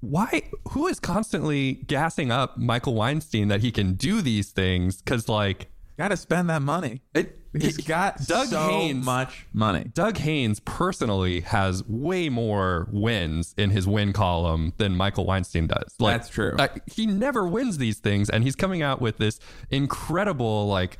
why 0.03 0.49
who 0.69 0.87
is 0.87 0.99
constantly 0.99 1.73
gassing 1.87 2.29
up 2.29 2.57
Michael 2.57 2.93
Weinstein 2.93 3.47
that 3.47 3.61
he 3.61 3.71
can 3.71 3.93
do 3.93 4.21
these 4.21 4.51
things 4.51 5.01
because 5.01 5.29
like 5.29 5.67
got 5.97 6.09
to 6.09 6.17
spend 6.17 6.49
that 6.49 6.61
money 6.61 7.01
it, 7.13 7.39
he's 7.57 7.77
got 7.77 8.17
Doug 8.27 8.47
so 8.47 8.67
Haines 8.69 9.05
much 9.05 9.47
money 9.53 9.85
Doug 9.93 10.17
Haines 10.17 10.59
personally 10.59 11.39
has 11.41 11.87
way 11.87 12.27
more 12.27 12.89
wins 12.91 13.55
in 13.57 13.69
his 13.69 13.87
win 13.87 14.11
column 14.11 14.73
than 14.77 14.95
Michael 14.95 15.25
Weinstein 15.25 15.67
does. 15.67 15.95
Like, 15.99 16.17
That's 16.17 16.29
true. 16.29 16.55
like, 16.57 16.81
he 16.89 17.05
never 17.05 17.47
wins 17.47 17.77
these 17.77 17.99
things, 17.99 18.29
and 18.29 18.43
he's 18.43 18.55
coming 18.55 18.81
out 18.81 18.99
with 19.01 19.17
this 19.17 19.39
incredible 19.69 20.67
like 20.67 20.97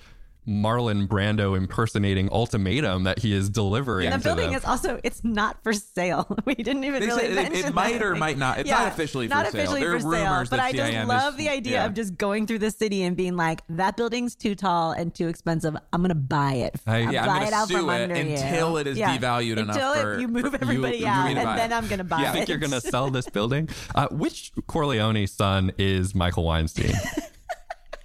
Marlon 0.48 1.08
Brando 1.08 1.58
impersonating 1.58 2.30
ultimatum 2.32 3.04
that 3.04 3.20
he 3.20 3.34
is 3.34 3.50
delivering 3.50 4.08
And 4.08 4.16
the 4.16 4.18
to 4.18 4.24
building 4.36 4.50
them. 4.52 4.58
is 4.58 4.66
also 4.66 5.00
it's 5.04 5.24
not 5.24 5.62
for 5.64 5.72
sale. 5.74 6.28
We 6.46 6.56
didn't 6.56 6.84
even 6.84 7.00
They 7.02 7.08
really 7.08 7.22
said 7.22 7.32
it- 7.32 7.38
it 7.38 7.52
mention 7.54 7.74
might 7.74 7.94
that. 7.94 8.02
or 8.04 8.16
might 8.16 8.38
not. 8.38 8.60
It's 8.60 8.70
not 8.70 8.88
officially 8.88 9.28
not 9.28 9.46
for 9.46 9.52
sale. 9.54 9.62
officially 9.62 9.80
There 9.82 9.96
are 9.96 10.00
for 10.00 10.12
sale. 10.12 10.24
rumors 10.26 10.50
But 10.50 10.58
that 10.58 10.66
I 10.66 10.72
just 10.74 10.92
CIM 10.92 11.02
is- 11.04 11.08
love 11.08 11.38
the 11.38 11.50
idea 11.50 11.74
yeah. 11.74 11.86
of 11.86 11.94
just 11.94 12.18
going 12.18 12.46
through 12.48 12.60
the 12.60 12.72
city 12.72 13.04
and 13.04 13.16
being 13.16 13.36
like, 13.38 13.62
"That 13.70 13.96
building's 13.96 14.36
too 14.36 14.56
tall 14.56 14.92
and 14.92 15.14
too 15.16 15.28
expensive. 15.30 15.76
I'm 15.94 16.02
gonna 16.02 16.14
buy 16.16 16.54
it. 16.56 16.76
I- 16.86 17.04
I'll 17.04 17.14
Yeah, 17.14 17.22
I'm 17.22 17.28
buy 17.28 17.34
gonna 17.36 17.48
it 17.48 17.54
out 17.54 17.68
sue 17.70 17.78
from 17.78 17.90
it 17.90 18.02
under 18.04 18.16
you. 18.22 18.36
until 18.36 18.78
it 18.78 18.88
is 18.88 18.98
Yeah. 18.98 19.18
devalued 19.18 19.58
enough 19.58 19.76
Until 19.78 20.20
you 20.20 20.28
move 20.28 20.56
everybody 20.62 20.98
you- 20.98 21.08
out, 21.08 21.30
you 21.32 21.38
and 21.38 21.58
then 21.58 21.72
it. 21.72 21.76
I'm 21.76 21.88
gonna 21.88 22.04
buy 22.04 22.20
You 22.22 22.26
it. 22.28 22.32
think 22.34 22.50
you're 22.50 22.58
going 22.58 22.72
to 22.72 22.82
sell 22.82 23.10
this 23.10 23.28
building? 23.30 23.70
Uh, 23.96 24.08
which 24.12 24.52
Corleone 24.68 25.26
son 25.28 25.72
is 25.78 26.14
Michael 26.14 26.44
Weinstein? 26.44 26.94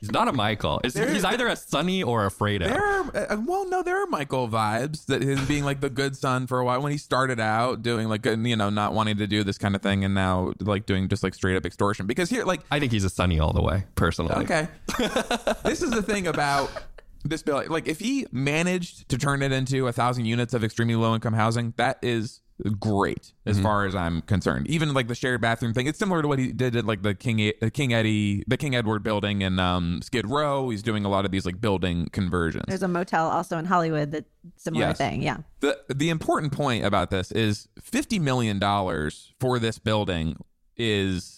he's 0.00 0.10
not 0.10 0.28
a 0.28 0.32
Michael. 0.32 0.80
Is- 0.84 0.94
he's 0.94 1.24
either 1.24 1.46
a 1.48 1.56
Sonny 1.56 2.02
or 2.02 2.26
a 2.26 2.30
Fredo. 2.30 2.64
There 2.66 2.82
are, 2.84 3.16
uh, 3.32 3.36
well, 3.46 3.68
no, 3.68 3.82
there 3.82 4.02
are 4.02 4.06
Michael 4.06 4.48
vibes 4.48 5.06
that 5.06 5.22
him 5.22 5.44
being 5.46 5.64
like 5.64 5.80
the 5.80 5.90
good 5.90 6.16
son 6.16 6.46
for 6.46 6.58
a 6.60 6.64
while 6.64 6.80
when 6.82 6.92
he 6.92 6.98
started 6.98 7.40
out 7.40 7.82
doing 7.82 8.08
like, 8.08 8.24
you 8.26 8.56
know, 8.56 8.70
not 8.70 8.94
wanting 8.94 9.16
to 9.18 9.26
do 9.26 9.44
this 9.44 9.58
kind 9.58 9.74
of 9.74 9.82
thing 9.82 10.04
and 10.04 10.14
now 10.14 10.52
like 10.60 10.86
doing 10.86 11.08
just 11.08 11.22
like 11.22 11.34
straight 11.34 11.56
up 11.56 11.66
extortion. 11.66 12.06
Because 12.06 12.30
here, 12.30 12.44
like, 12.44 12.60
I 12.70 12.78
think 12.80 12.92
he's 12.92 13.04
a 13.04 13.10
Sonny 13.10 13.38
all 13.40 13.52
the 13.52 13.62
way, 13.62 13.84
personally. 13.94 14.34
okay, 14.36 14.68
this 15.64 15.82
is 15.82 15.90
the 15.90 16.02
thing 16.02 16.26
about 16.26 16.70
this 17.24 17.42
bill. 17.42 17.64
Like, 17.68 17.88
if 17.88 17.98
he 17.98 18.26
managed 18.32 19.08
to 19.08 19.18
turn 19.18 19.42
it 19.42 19.52
into 19.52 19.86
a 19.88 19.92
thousand 19.92 20.24
units 20.26 20.54
of 20.54 20.62
extremely 20.64 20.94
low 20.94 21.14
income 21.14 21.34
housing, 21.34 21.74
that 21.76 21.98
is 22.02 22.40
great 22.78 23.32
as 23.46 23.58
far 23.60 23.86
as 23.86 23.94
I'm 23.94 24.20
concerned. 24.22 24.66
Even 24.68 24.92
like 24.94 25.06
the 25.08 25.14
shared 25.14 25.40
bathroom 25.40 25.72
thing, 25.74 25.86
it's 25.86 25.98
similar 25.98 26.22
to 26.22 26.28
what 26.28 26.38
he 26.38 26.52
did 26.52 26.74
at 26.76 26.84
like 26.84 27.02
the 27.02 27.14
King 27.14 27.52
uh, 27.62 27.70
King 27.72 27.92
Eddie, 27.94 28.44
the 28.48 28.56
King 28.56 28.74
Edward 28.74 29.02
building 29.02 29.42
in 29.42 29.58
um, 29.58 30.00
Skid 30.02 30.26
Row. 30.28 30.70
He's 30.70 30.82
doing 30.82 31.04
a 31.04 31.08
lot 31.08 31.24
of 31.24 31.30
these 31.30 31.46
like 31.46 31.60
building 31.60 32.08
conversions. 32.12 32.64
There's 32.66 32.82
a 32.82 32.88
motel 32.88 33.28
also 33.28 33.58
in 33.58 33.64
Hollywood 33.64 34.10
that 34.12 34.24
similar 34.56 34.86
Yes. 34.86 34.98
thing. 34.98 35.22
Yeah. 35.22 35.38
the 35.60 35.78
the 35.94 36.08
important 36.10 36.52
point 36.52 36.84
about 36.84 37.10
this 37.10 37.30
is 37.32 37.68
fifty 37.80 38.18
million 38.18 38.58
dollars 38.58 39.32
for 39.38 39.58
this 39.58 39.78
building 39.78 40.36
is 40.76 41.37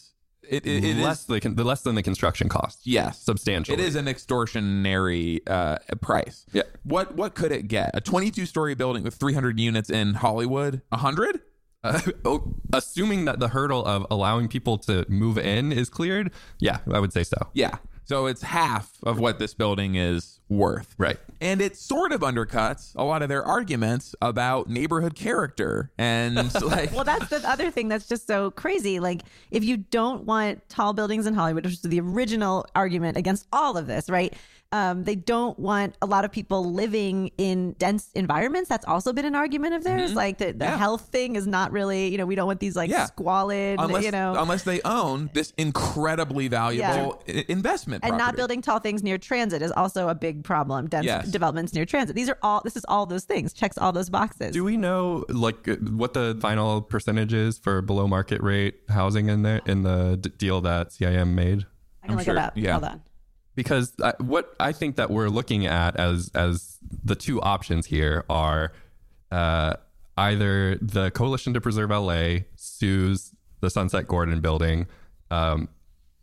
it, 0.50 0.66
it, 0.66 0.84
it 0.84 0.96
less, 0.96 1.20
is 1.20 1.26
the, 1.26 1.40
con- 1.40 1.54
the 1.54 1.64
less 1.64 1.82
than 1.82 1.94
the 1.94 2.02
construction 2.02 2.48
cost. 2.48 2.80
yes 2.84 3.22
Substantially. 3.22 3.80
It 3.80 3.80
is 3.80 3.94
an 3.94 4.06
extortionary 4.06 5.40
uh, 5.48 5.78
price. 6.00 6.44
Yeah. 6.52 6.62
What 6.82 7.14
what 7.14 7.34
could 7.34 7.52
it 7.52 7.68
get? 7.68 7.90
A 7.94 8.00
twenty 8.00 8.30
two 8.30 8.46
story 8.46 8.74
building 8.74 9.02
with 9.02 9.14
three 9.14 9.34
hundred 9.34 9.58
units 9.60 9.90
in 9.90 10.14
Hollywood? 10.14 10.82
hundred? 10.92 11.40
Uh, 11.82 12.00
oh, 12.24 12.54
assuming 12.72 13.24
that 13.24 13.40
the 13.40 13.48
hurdle 13.48 13.84
of 13.86 14.06
allowing 14.10 14.48
people 14.48 14.76
to 14.76 15.06
move 15.08 15.38
in 15.38 15.72
is 15.72 15.88
cleared, 15.88 16.30
yeah, 16.58 16.78
I 16.92 16.98
would 16.98 17.12
say 17.12 17.22
so. 17.22 17.38
Yeah. 17.54 17.78
So 18.04 18.26
it's 18.26 18.42
half 18.42 18.90
of 19.04 19.18
what 19.20 19.38
this 19.38 19.54
building 19.54 19.94
is 19.94 20.39
worth. 20.50 20.94
Right. 20.98 21.18
And 21.40 21.62
it 21.62 21.76
sort 21.76 22.12
of 22.12 22.20
undercuts 22.20 22.92
a 22.96 23.02
lot 23.04 23.22
of 23.22 23.30
their 23.30 23.42
arguments 23.42 24.14
about 24.20 24.68
neighborhood 24.68 25.14
character 25.14 25.90
and 25.96 26.52
like 26.62 26.92
Well, 26.92 27.04
that's 27.04 27.28
the 27.30 27.40
other 27.48 27.70
thing 27.70 27.88
that's 27.88 28.06
just 28.06 28.26
so 28.26 28.50
crazy. 28.50 29.00
Like, 29.00 29.22
if 29.50 29.64
you 29.64 29.78
don't 29.78 30.24
want 30.24 30.68
tall 30.68 30.92
buildings 30.92 31.26
in 31.26 31.32
Hollywood, 31.32 31.64
which 31.64 31.74
is 31.74 31.80
the 31.82 32.00
original 32.00 32.66
argument 32.74 33.16
against 33.16 33.46
all 33.52 33.78
of 33.78 33.86
this, 33.86 34.10
right? 34.10 34.34
Um, 34.72 35.02
they 35.02 35.16
don't 35.16 35.58
want 35.58 35.96
a 36.00 36.06
lot 36.06 36.24
of 36.24 36.30
people 36.30 36.72
living 36.72 37.32
in 37.38 37.72
dense 37.72 38.08
environments. 38.14 38.68
That's 38.68 38.84
also 38.86 39.12
been 39.12 39.24
an 39.24 39.34
argument 39.34 39.74
of 39.74 39.82
theirs. 39.82 40.14
Like 40.14 40.38
the, 40.38 40.46
the 40.46 40.52
Mm-hmm. 40.52 40.62
Yeah. 40.62 40.76
health 40.76 41.08
thing 41.10 41.34
is 41.34 41.44
not 41.48 41.72
really, 41.72 42.06
you 42.08 42.18
know, 42.18 42.26
we 42.26 42.36
don't 42.36 42.46
want 42.46 42.60
these 42.60 42.76
like 42.76 42.88
Yeah. 42.88 43.06
squalid, 43.06 43.80
unless 43.80 44.04
you 44.04 44.12
know, 44.12 44.36
unless 44.38 44.62
they 44.62 44.80
own 44.82 45.28
this 45.34 45.52
incredibly 45.58 46.46
valuable 46.46 47.20
i- 47.28 47.44
investment 47.48 48.04
and 48.04 48.16
not 48.16 48.36
building 48.36 48.62
tall 48.62 48.78
things 48.78 49.02
near 49.02 49.18
transit 49.18 49.60
is 49.60 49.72
also 49.72 50.08
a 50.08 50.14
big 50.14 50.39
problem. 50.40 50.88
Dense 50.88 51.06
Yes. 51.06 51.28
developments 51.28 51.72
near 51.74 51.84
transit. 51.86 52.16
These 52.16 52.28
are 52.28 52.38
all. 52.42 52.60
This 52.64 52.76
is 52.76 52.84
all 52.88 53.06
those 53.06 53.24
things. 53.24 53.52
Checks 53.52 53.76
all 53.78 53.92
those 53.92 54.10
boxes. 54.10 54.52
Do 54.52 54.64
we 54.64 54.76
know 54.76 55.24
like 55.28 55.66
what 55.90 56.14
the 56.14 56.36
final 56.40 56.82
percentage 56.82 57.32
is 57.32 57.58
for 57.58 57.82
below 57.82 58.06
market 58.08 58.42
rate 58.42 58.80
housing 58.88 59.28
in 59.28 59.42
there 59.42 59.60
in 59.66 59.82
the 59.82 60.16
d- 60.20 60.30
deal 60.38 60.60
that 60.62 60.90
CIM 60.90 61.34
made? 61.34 61.66
I 62.02 62.06
can 62.06 62.10
I'm 62.12 62.16
look 62.16 62.24
sure- 62.24 62.34
it 62.34 62.38
up. 62.38 62.52
yeah. 62.56 62.72
Hold 62.72 62.84
on. 62.84 63.02
Because 63.54 63.92
I, 64.02 64.14
what 64.18 64.54
I 64.60 64.72
think 64.72 64.96
that 64.96 65.10
we're 65.10 65.28
looking 65.28 65.66
at 65.66 65.96
as 65.96 66.30
as 66.34 66.78
the 67.04 67.14
two 67.14 67.40
options 67.42 67.86
here 67.86 68.24
are 68.30 68.72
uh, 69.30 69.74
either 70.16 70.76
the 70.80 71.10
Coalition 71.10 71.52
to 71.54 71.60
Preserve 71.60 71.90
LA 71.90 72.38
sues 72.56 73.32
the 73.60 73.68
Sunset 73.70 74.06
Gordon 74.08 74.40
building 74.40 74.86
um, 75.30 75.68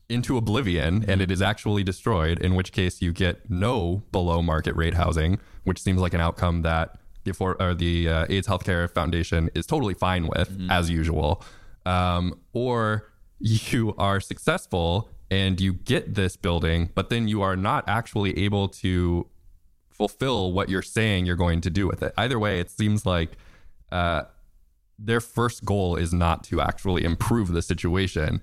into 0.09 0.37
oblivion 0.37 1.03
and 1.07 1.21
it 1.21 1.29
is 1.29 1.41
actually 1.41 1.83
destroyed, 1.83 2.39
in 2.39 2.55
which 2.55 2.71
case 2.71 3.01
you 3.01 3.11
get 3.11 3.49
no 3.49 4.03
below 4.11 4.41
market 4.41 4.75
rate 4.75 4.93
housing, 4.93 5.39
which 5.63 5.81
seems 5.81 5.99
like 5.99 6.13
an 6.13 6.21
outcome 6.21 6.61
that 6.61 6.97
the 7.23 7.33
for, 7.33 7.61
or 7.61 7.73
the 7.73 8.07
uh, 8.07 8.25
AIDS 8.29 8.47
Healthcare 8.47 8.89
Foundation 8.89 9.49
is 9.53 9.65
totally 9.65 9.93
fine 9.93 10.27
with, 10.27 10.49
as 10.69 10.89
usual. 10.89 11.43
Um, 11.85 12.39
or 12.53 13.11
you 13.39 13.93
are 13.97 14.19
successful 14.19 15.09
and 15.29 15.59
you 15.59 15.73
get 15.73 16.15
this 16.15 16.37
building, 16.37 16.89
but 16.95 17.09
then 17.09 17.27
you 17.27 17.41
are 17.41 17.55
not 17.55 17.83
actually 17.87 18.37
able 18.39 18.69
to 18.69 19.27
fulfill 19.89 20.53
what 20.53 20.69
you're 20.69 20.81
saying 20.81 21.25
you're 21.25 21.35
going 21.35 21.59
to 21.61 21.69
do 21.69 21.87
with 21.87 22.01
it. 22.01 22.13
Either 22.17 22.39
way, 22.39 22.59
it 22.59 22.69
seems 22.69 23.05
like 23.05 23.31
uh, 23.91 24.23
their 24.97 25.19
first 25.19 25.65
goal 25.65 25.95
is 25.95 26.13
not 26.13 26.43
to 26.45 26.61
actually 26.61 27.03
improve 27.03 27.51
the 27.51 27.61
situation, 27.61 28.41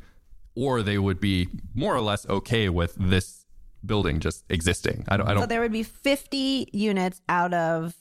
or 0.55 0.83
they 0.83 0.99
would 0.99 1.21
be 1.21 1.49
more 1.75 1.95
or 1.95 2.01
less 2.01 2.27
okay 2.29 2.69
with 2.69 2.95
this 2.99 3.45
building 3.85 4.19
just 4.21 4.45
existing. 4.49 5.05
I 5.09 5.17
don't. 5.17 5.29
I 5.29 5.35
don't. 5.35 5.49
there 5.49 5.61
would 5.61 5.73
be 5.73 5.83
50 5.83 6.69
units 6.73 7.21
out 7.29 7.53
of 7.53 7.95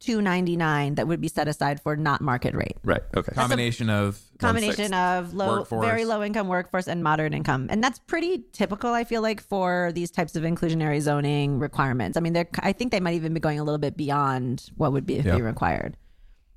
299 0.00 0.96
that 0.96 1.06
would 1.06 1.20
be 1.20 1.28
set 1.28 1.46
aside 1.46 1.80
for 1.80 1.94
not 1.96 2.20
market 2.20 2.54
rate. 2.54 2.76
right. 2.82 3.02
Okay. 3.16 3.32
combination 3.34 3.88
of 3.88 4.20
Combination 4.38 4.92
of 4.92 5.32
low, 5.32 5.58
Workforce. 5.58 5.86
very 5.86 6.04
low 6.04 6.24
income 6.24 6.48
workforce 6.48 6.88
and 6.88 7.04
moderate 7.04 7.32
income, 7.32 7.68
and 7.70 7.82
that's 7.84 8.00
pretty 8.00 8.42
typical. 8.52 8.90
I 8.92 9.04
feel 9.04 9.22
like 9.22 9.40
for 9.40 9.92
these 9.94 10.10
types 10.10 10.34
of 10.34 10.42
inclusionary 10.42 11.00
zoning 11.00 11.60
requirements. 11.60 12.16
I 12.16 12.20
mean, 12.20 12.32
they're. 12.32 12.48
I 12.58 12.72
think 12.72 12.90
they 12.90 12.98
might 12.98 13.14
even 13.14 13.32
be 13.34 13.38
going 13.38 13.60
a 13.60 13.64
little 13.64 13.78
bit 13.78 13.96
beyond 13.96 14.70
what 14.76 14.92
would 14.92 15.06
be 15.06 15.14
Yeah. 15.14 15.36
be 15.36 15.42
required. 15.42 15.96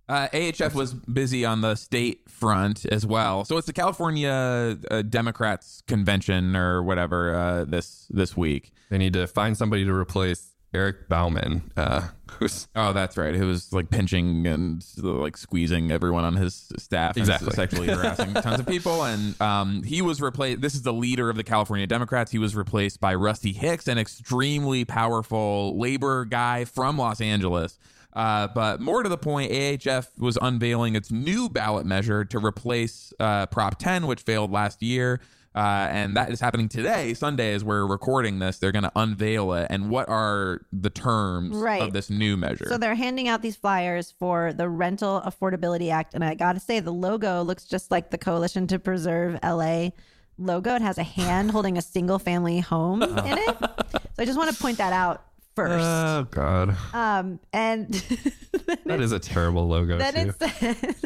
Uh, 0.07 0.27
AHF 0.33 0.73
was 0.75 0.93
busy 0.93 1.45
on 1.45 1.61
the 1.61 1.75
state 1.75 2.29
front 2.29 2.85
as 2.85 3.05
well. 3.05 3.43
So 3.45 3.57
it's 3.57 3.67
the 3.67 3.73
California 3.73 4.77
uh, 4.91 5.01
Democrats 5.01 5.81
convention 5.87 6.55
or 6.55 6.83
whatever 6.83 7.33
uh, 7.35 7.65
this 7.65 8.05
this 8.09 8.37
week. 8.37 8.71
They 8.89 8.97
need 8.99 9.13
to 9.13 9.25
find 9.27 9.57
somebody 9.57 9.83
to 9.85 9.93
replace 9.93 10.51
Eric 10.75 11.07
Bauman, 11.09 11.71
uh, 11.77 12.09
who's 12.31 12.67
Oh, 12.75 12.91
that's 12.93 13.15
right. 13.17 13.33
Who 13.33 13.47
was 13.47 13.71
like 13.73 13.89
pinching 13.89 14.45
and 14.45 14.85
like 14.97 15.37
squeezing 15.37 15.89
everyone 15.89 16.25
on 16.25 16.35
his 16.35 16.69
staff, 16.77 17.15
Exactly. 17.17 17.51
sexually 17.53 17.87
harassing 17.87 18.33
tons 18.35 18.59
of 18.59 18.67
people. 18.67 19.03
And 19.05 19.39
um, 19.41 19.83
he 19.83 20.01
was 20.01 20.21
replaced. 20.21 20.61
This 20.61 20.75
is 20.75 20.81
the 20.83 20.93
leader 20.93 21.29
of 21.29 21.37
the 21.37 21.43
California 21.45 21.87
Democrats. 21.87 22.31
He 22.31 22.37
was 22.39 22.55
replaced 22.55 22.99
by 22.99 23.15
Rusty 23.15 23.53
Hicks, 23.53 23.87
an 23.87 23.97
extremely 23.97 24.83
powerful 24.85 25.79
labor 25.79 26.25
guy 26.25 26.65
from 26.65 26.97
Los 26.97 27.21
Angeles. 27.21 27.79
Uh, 28.15 28.47
but 28.47 28.79
more 28.79 29.03
to 29.03 29.09
the 29.09 29.17
point, 29.17 29.51
AHF 29.51 30.17
was 30.17 30.37
unveiling 30.41 30.95
its 30.95 31.11
new 31.11 31.49
ballot 31.49 31.85
measure 31.85 32.23
to 32.25 32.39
replace 32.39 33.11
uh, 33.19 33.45
Prop 33.47 33.77
10, 33.77 34.07
which 34.07 34.21
failed 34.21 34.51
last 34.51 34.81
year. 34.81 35.19
Uh, 35.53 35.87
and 35.89 36.17
that 36.17 36.29
is 36.31 36.41
happening 36.41 36.67
today, 36.67 37.13
Sunday, 37.13 37.53
as 37.53 37.63
we're 37.63 37.85
recording 37.85 38.39
this. 38.39 38.57
They're 38.59 38.73
going 38.73 38.83
to 38.83 38.91
unveil 38.93 39.53
it. 39.53 39.67
And 39.69 39.89
what 39.89 40.09
are 40.09 40.61
the 40.73 40.89
terms 40.89 41.55
Right. 41.55 41.81
of 41.81 41.93
this 41.93 42.09
new 42.09 42.35
measure? 42.35 42.65
So 42.67 42.77
they're 42.77 42.95
handing 42.95 43.29
out 43.29 43.41
these 43.41 43.55
flyers 43.55 44.11
for 44.19 44.51
the 44.51 44.67
Rental 44.67 45.21
Affordability 45.25 45.91
Act, 45.91 46.13
and 46.13 46.25
I 46.25 46.35
got 46.35 46.53
to 46.53 46.59
say 46.59 46.81
the 46.81 46.91
logo 46.91 47.41
looks 47.41 47.63
just 47.63 47.89
like 47.89 48.11
the 48.11 48.17
Coalition 48.17 48.67
to 48.67 48.79
Preserve 48.79 49.39
LA 49.43 49.91
logo. 50.37 50.75
It 50.75 50.81
has 50.81 50.97
a 50.97 51.03
hand 51.03 51.51
holding 51.51 51.77
a 51.77 51.81
single 51.81 52.19
family 52.19 52.59
home 52.59 53.01
in 53.03 53.37
it. 53.37 53.57
So 53.57 53.99
I 54.19 54.25
just 54.25 54.37
want 54.37 54.53
to 54.53 54.61
point 54.61 54.77
that 54.79 54.91
out 54.91 55.23
first. 55.55 55.85
oh 55.85 56.27
god, 56.31 56.75
um, 56.93 57.39
and 57.53 57.89
that 58.85 58.99
is 59.01 59.11
a 59.11 59.19
terrible 59.19 59.67
logo 59.67 59.97
then 59.97 60.13
too. 60.13 60.33
it 60.39 60.59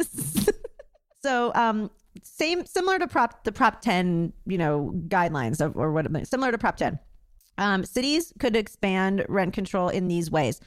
says 0.06 0.50
so 1.24 1.52
um 1.56 1.90
same 2.24 2.66
similar 2.66 2.98
to 3.00 3.08
prop 3.08 3.44
the 3.44 3.52
prop 3.52 3.82
10 3.82 4.34
you 4.46 4.58
know 4.58 4.94
guidelines 5.08 5.62
of, 5.64 5.76
or 5.78 5.92
what 5.92 6.06
similar 6.28 6.52
to 6.52 6.58
prop 6.58 6.78
10 6.78 6.98
um 7.58 7.84
cities 7.86 8.34
could 8.40 8.56
expand 8.56 9.26
rent 9.30 9.54
control 9.54 9.90
in 9.90 10.08
these 10.08 10.32
ways 10.32 10.60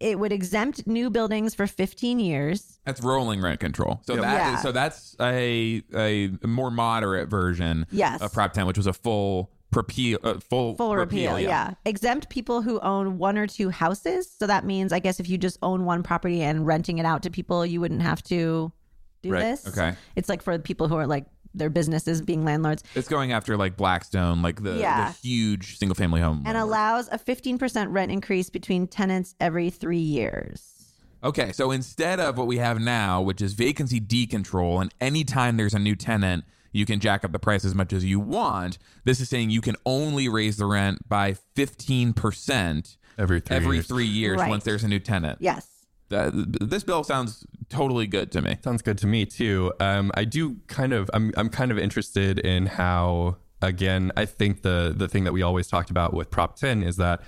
it 0.00 0.18
would 0.18 0.32
exempt 0.32 0.86
new 0.86 1.10
buildings 1.10 1.54
for 1.56 1.66
15 1.66 2.20
years 2.20 2.78
That's 2.84 3.02
rolling 3.02 3.40
rent 3.42 3.58
control. 3.58 4.00
So 4.06 4.14
that 4.14 4.22
Yeah. 4.32 4.54
is, 4.54 4.62
so 4.62 4.70
that's 4.70 5.16
a 5.20 5.82
a 5.92 6.28
more 6.46 6.70
moderate 6.70 7.28
version 7.28 7.84
Yes. 7.90 8.20
of 8.22 8.32
Prop 8.32 8.52
10, 8.52 8.66
which 8.66 8.76
was 8.76 8.86
a 8.86 8.92
full 8.92 9.50
repeal, 9.74 10.18
uh, 10.22 10.34
full 10.40 10.74
full 10.76 10.96
repeal, 10.96 11.38
yeah. 11.38 11.74
exempt 11.84 12.28
people 12.30 12.62
who 12.62 12.80
own 12.80 13.18
one 13.18 13.36
or 13.36 13.46
two 13.46 13.68
houses 13.70 14.30
so 14.38 14.46
that 14.46 14.64
means 14.64 14.92
i 14.92 14.98
guess 14.98 15.20
if 15.20 15.28
you 15.28 15.36
just 15.36 15.58
own 15.62 15.84
one 15.84 16.02
property 16.02 16.40
and 16.42 16.66
renting 16.66 16.98
it 16.98 17.04
out 17.04 17.22
to 17.22 17.30
people 17.30 17.64
you 17.66 17.80
wouldn't 17.80 18.02
have 18.02 18.22
to 18.22 18.72
do 19.22 19.30
Right. 19.32 19.40
this 19.42 19.68
Okay. 19.68 19.94
it's 20.16 20.28
like 20.28 20.42
for 20.42 20.56
the 20.56 20.62
people 20.62 20.88
who 20.88 20.96
are 20.96 21.06
like 21.06 21.26
their 21.54 21.70
businesses 21.70 22.22
being 22.22 22.44
landlords 22.44 22.82
It's 22.94 23.08
going 23.08 23.32
after 23.32 23.56
like 23.56 23.76
Blackstone, 23.76 24.42
like 24.42 24.62
the, 24.62 24.74
Yeah. 24.76 25.08
the 25.12 25.18
huge 25.28 25.78
single 25.78 25.94
family 25.96 26.20
home. 26.20 26.42
and 26.46 26.56
allows 26.56 27.08
a 27.10 27.18
15% 27.18 27.92
rent 27.92 28.12
increase 28.12 28.48
between 28.50 28.86
tenants 28.86 29.34
every 29.40 29.70
three 29.70 29.98
years. 29.98 30.74
Okay, 31.24 31.50
so 31.52 31.72
instead 31.72 32.20
of 32.20 32.38
what 32.38 32.46
we 32.46 32.58
have 32.58 32.78
now, 32.80 33.20
which 33.22 33.40
is 33.42 33.54
vacancy 33.54 33.98
decontrol, 34.00 34.80
and 34.80 34.94
anytime 35.00 35.56
there's 35.56 35.74
a 35.74 35.78
new 35.80 35.96
tenant, 35.96 36.44
you 36.72 36.84
can 36.86 37.00
jack 37.00 37.24
up 37.24 37.32
the 37.32 37.38
price 37.38 37.64
as 37.64 37.74
much 37.74 37.92
as 37.92 38.04
you 38.04 38.20
want. 38.20 38.78
This 39.04 39.20
is 39.20 39.28
saying 39.28 39.50
you 39.50 39.60
can 39.60 39.76
only 39.86 40.28
raise 40.28 40.56
the 40.58 40.66
rent 40.66 41.08
by 41.08 41.34
15% 41.56 42.96
Every 43.18 43.40
three 43.40 43.56
every 43.56 43.76
years. 43.76 43.86
three 43.86 44.04
years 44.06 44.38
Right. 44.38 44.48
once 44.48 44.64
there's 44.64 44.84
a 44.84 44.88
new 44.88 44.98
tenant. 45.00 45.38
Yes. 45.40 45.66
Uh, 46.10 46.30
this 46.32 46.84
bill 46.84 47.04
sounds 47.04 47.44
totally 47.68 48.06
good 48.06 48.32
to 48.32 48.40
me. 48.40 48.56
Sounds 48.64 48.80
good 48.80 48.96
to 48.98 49.06
me 49.06 49.26
too. 49.26 49.72
Um, 49.80 50.10
I 50.14 50.24
do 50.24 50.56
kind 50.66 50.92
of. 50.94 51.10
I'm. 51.12 51.32
I'm 51.36 51.50
kind 51.50 51.70
of 51.70 51.78
interested 51.78 52.38
in 52.38 52.66
how. 52.66 53.36
Again, 53.60 54.12
I 54.16 54.24
think 54.24 54.62
the 54.62 54.94
the 54.96 55.08
thing 55.08 55.24
that 55.24 55.32
we 55.32 55.42
always 55.42 55.66
talked 55.66 55.90
about 55.90 56.14
with 56.14 56.30
Prop 56.30 56.56
10 56.56 56.82
is 56.84 56.96
that 56.96 57.20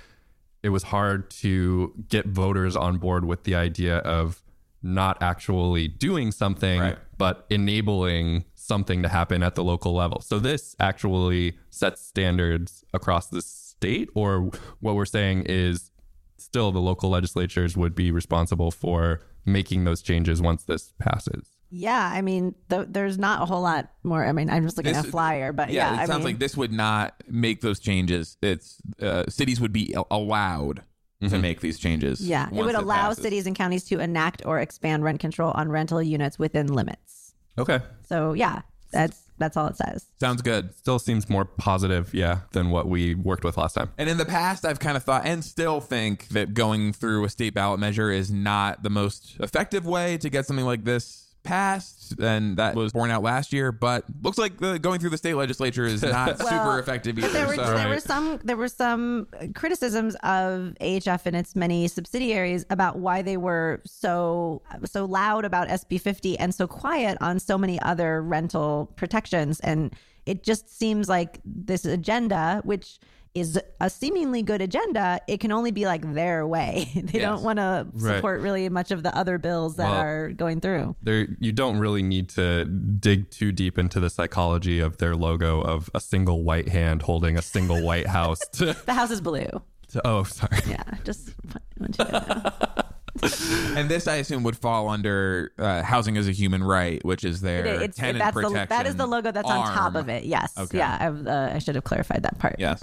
it 0.63 0.69
was 0.69 0.83
hard 0.83 1.29
to 1.41 1.93
get 2.07 2.25
voters 2.27 2.75
on 2.75 2.97
board 2.97 3.25
with 3.25 3.43
the 3.43 3.53
idea 3.53 3.97
of 3.97 4.41
not 4.81 5.21
actually 5.21 5.87
doing 5.89 6.31
something, 6.31 6.79
Right. 6.79 6.97
but 7.17 7.45
enabling 7.49 8.45
something 8.61 9.01
to 9.03 9.09
happen 9.09 9.43
at 9.43 9.55
the 9.55 9.63
local 9.63 9.93
level. 9.93 10.21
So 10.21 10.39
this 10.39 10.75
actually 10.79 11.57
sets 11.69 12.01
standards 12.05 12.83
across 12.93 13.27
the 13.27 13.41
state, 13.41 14.09
or 14.15 14.51
what 14.79 14.95
we're 14.95 15.05
saying 15.05 15.43
is 15.47 15.91
still 16.37 16.71
the 16.71 16.79
local 16.79 17.09
legislatures 17.09 17.75
would 17.77 17.95
be 17.95 18.11
responsible 18.11 18.71
for 18.71 19.21
making 19.45 19.83
those 19.85 20.01
changes 20.01 20.41
once 20.41 20.63
this 20.63 20.93
passes. 20.99 21.47
Yeah, 21.73 22.11
I 22.13 22.21
mean, 22.21 22.53
th- 22.69 22.87
there's 22.89 23.17
not 23.17 23.41
a 23.41 23.45
whole 23.45 23.61
lot 23.61 23.89
more. 24.03 24.25
I 24.25 24.33
mean, 24.33 24.49
I'm 24.49 24.63
just 24.63 24.75
looking 24.77 24.91
This- 24.91 25.03
at 25.03 25.07
a 25.07 25.11
flyer, 25.11 25.53
but 25.53 25.69
Yeah, 25.69 25.93
yeah, 25.93 25.99
it 25.99 26.03
I 26.03 26.05
sounds 26.05 26.19
mean, 26.19 26.25
like 26.33 26.39
this 26.39 26.57
would 26.57 26.71
not 26.73 27.15
make 27.29 27.61
those 27.61 27.79
changes. 27.79 28.37
It's 28.41 28.77
uh, 29.01 29.23
cities 29.29 29.61
would 29.61 29.71
be 29.71 29.93
a- 29.93 30.03
allowed 30.11 30.83
to 31.29 31.37
make 31.37 31.61
these 31.61 31.77
changes. 31.79 32.19
yeah, 32.19 32.47
it 32.47 32.53
once 32.53 32.65
would 32.65 32.75
allow 32.75 33.09
passes. 33.09 33.23
cities 33.23 33.45
and 33.47 33.55
counties 33.55 33.83
to 33.85 33.99
enact 33.99 34.41
or 34.45 34.59
expand 34.59 35.03
rent 35.03 35.19
control 35.19 35.51
on 35.51 35.69
rental 35.69 36.01
units 36.01 36.37
within 36.39 36.65
limits. 36.67 37.20
Okay. 37.57 37.79
So 38.07 38.33
yeah, 38.33 38.61
that's 38.91 39.21
that's 39.37 39.57
all 39.57 39.67
it 39.67 39.75
says. 39.75 40.05
Sounds 40.19 40.41
good. 40.43 40.73
Still 40.75 40.99
seems 40.99 41.27
more 41.27 41.45
positive, 41.45 42.13
yeah, 42.13 42.41
than 42.51 42.69
what 42.69 42.87
we 42.87 43.15
worked 43.15 43.43
with 43.43 43.57
last 43.57 43.73
time. 43.73 43.89
And 43.97 44.07
in 44.07 44.17
the 44.17 44.25
past, 44.25 44.65
I've 44.65 44.79
kind 44.79 44.95
of 44.95 45.03
thought 45.03 45.25
and 45.25 45.43
still 45.43 45.81
think 45.81 46.27
that 46.29 46.53
going 46.53 46.93
through 46.93 47.25
a 47.25 47.29
state 47.29 47.55
ballot 47.55 47.79
measure 47.79 48.11
is 48.11 48.31
not 48.31 48.83
the 48.83 48.91
most 48.91 49.37
effective 49.39 49.85
way 49.85 50.17
to 50.19 50.29
get 50.29 50.45
something 50.45 50.65
like 50.65 50.83
this 50.83 51.30
passed. 51.43 52.19
And 52.19 52.57
that 52.57 52.75
was 52.75 52.93
borne 52.93 53.11
out 53.11 53.23
last 53.23 53.53
year. 53.53 53.71
But 53.71 54.05
looks 54.21 54.37
like 54.37 54.57
the, 54.57 54.79
going 54.79 54.99
through 54.99 55.09
the 55.11 55.17
state 55.17 55.33
legislature 55.33 55.85
is 55.85 56.01
not 56.01 56.39
Well, 56.39 56.47
super 56.47 56.79
effective 56.79 57.17
either. 57.17 57.29
There 57.29 57.47
were, 57.47 57.55
so. 57.55 57.75
there 57.75 57.89
were 57.89 57.99
some 57.99 58.39
there 58.43 58.57
were 58.57 58.67
some 58.67 59.27
criticisms 59.55 60.15
of 60.23 60.73
AHF 60.81 61.25
and 61.25 61.35
its 61.35 61.55
many 61.55 61.87
subsidiaries 61.87 62.65
about 62.69 62.99
why 62.99 63.21
they 63.21 63.37
were 63.37 63.81
so 63.85 64.61
so 64.85 65.05
loud 65.05 65.45
about 65.45 65.67
SB 65.67 65.99
50 65.99 66.37
and 66.39 66.53
so 66.53 66.67
quiet 66.67 67.17
on 67.21 67.39
so 67.39 67.57
many 67.57 67.79
other 67.81 68.21
rental 68.21 68.91
protections 68.95 69.59
and 69.61 69.95
it 70.25 70.43
just 70.43 70.77
seems 70.77 71.09
like 71.09 71.39
this 71.43 71.85
agenda 71.85 72.61
which 72.63 72.99
is 73.33 73.57
a 73.79 73.89
seemingly 73.89 74.43
good 74.43 74.61
agenda 74.61 75.19
it 75.27 75.39
can 75.39 75.51
only 75.53 75.71
be 75.71 75.85
like 75.85 76.13
their 76.13 76.45
way 76.45 76.89
they 76.95 77.19
Yes. 77.19 77.29
don't 77.29 77.43
want 77.43 77.57
to 77.59 77.87
Right. 77.93 78.15
support 78.15 78.41
really 78.41 78.67
much 78.67 78.91
of 78.91 79.03
the 79.03 79.15
other 79.17 79.37
bills 79.37 79.77
that 79.77 79.89
Well, 79.89 79.99
are 79.99 80.29
going 80.31 80.59
through 80.59 80.95
There 81.01 81.27
you 81.39 81.51
don't 81.53 81.77
really 81.77 82.03
need 82.03 82.27
to 82.31 82.65
dig 82.65 83.29
too 83.31 83.51
deep 83.53 83.77
into 83.77 83.99
the 84.01 84.09
psychology 84.09 84.79
of 84.79 84.97
their 84.97 85.15
logo 85.15 85.61
of 85.61 85.89
a 85.95 86.01
single 86.01 86.43
white 86.43 86.67
hand 86.69 87.03
holding 87.03 87.37
a 87.37 87.41
single 87.41 87.81
white 87.81 88.07
house 88.07 88.39
to, 88.53 88.73
the 88.85 88.93
house 88.93 89.11
is 89.11 89.21
blue 89.21 89.47
to- 89.89 90.01
oh 90.05 90.23
sorry. 90.23 90.59
yeah 90.67 90.83
just 91.05 91.31
want 91.79 91.97
you 91.97 92.03
to 92.05 92.11
know. 92.11 92.83
and 93.77 93.89
this, 93.89 94.07
I 94.07 94.15
assume, 94.15 94.43
would 94.43 94.57
fall 94.57 94.87
under 94.87 95.51
uh, 95.59 95.83
housing 95.83 96.15
as 96.17 96.29
a 96.29 96.31
human 96.31 96.63
right, 96.63 97.03
which 97.03 97.25
is 97.25 97.41
their 97.41 97.65
It- 97.65 97.81
it's, 97.81 97.97
tenant 97.97 98.19
that's 98.19 98.33
the, 98.35 98.41
protection. 98.41 98.67
that 98.69 98.87
is 98.87 98.95
the 98.95 99.05
logo 99.05 99.31
that's 99.33 99.49
on 99.49 99.65
top 99.67 99.95
of 99.95 100.07
it. 100.07 100.23
Yes. 100.23 100.57
Okay. 100.57 100.77
Yeah. 100.77 100.97
I've, 100.99 101.27
uh, 101.27 101.51
I 101.53 101.59
should 101.59 101.75
have 101.75 101.83
clarified 101.83 102.23
that 102.23 102.39
part. 102.39 102.55
Yes. 102.57 102.81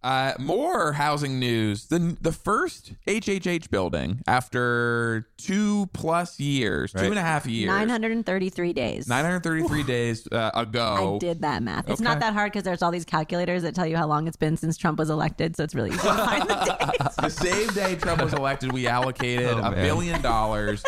Uh, 0.00 0.32
more 0.38 0.92
housing 0.92 1.40
news. 1.40 1.86
The 1.86 2.16
the 2.20 2.30
first 2.30 2.92
HHH 3.08 3.68
building 3.68 4.20
after 4.28 5.26
two 5.36 5.86
plus 5.92 6.38
years, 6.38 6.92
two 6.92 6.98
Right. 7.00 7.10
and 7.10 7.18
a 7.18 7.22
half 7.22 7.46
years, 7.46 7.66
933 7.66 8.72
days. 8.72 9.08
933 9.08 9.82
days 9.82 10.28
uh, 10.30 10.52
ago. 10.54 11.16
I 11.16 11.18
did 11.18 11.40
that 11.42 11.64
math. 11.64 11.90
It's 11.90 12.00
Okay. 12.00 12.04
not 12.04 12.20
that 12.20 12.32
hard 12.32 12.52
because 12.52 12.62
there's 12.62 12.80
all 12.80 12.92
these 12.92 13.04
calculators 13.04 13.62
that 13.64 13.74
tell 13.74 13.86
you 13.88 13.96
how 13.96 14.06
long 14.06 14.28
it's 14.28 14.36
been 14.36 14.56
since 14.56 14.76
Trump 14.76 15.00
was 15.00 15.10
elected. 15.10 15.56
So 15.56 15.64
it's 15.64 15.74
really 15.74 15.90
easy 15.90 15.98
to 15.98 16.04
find 16.14 16.48
the 16.48 16.54
dates. 17.00 17.16
the 17.16 17.28
same 17.30 17.66
day 17.70 17.96
Trump 17.96 18.22
was 18.22 18.32
elected, 18.34 18.72
we 18.72 18.86
allocated 18.86 19.48
Oh, 19.48 19.58
a 19.58 19.70
man. 19.72 19.84
billion 19.84 20.22
dollars 20.22 20.84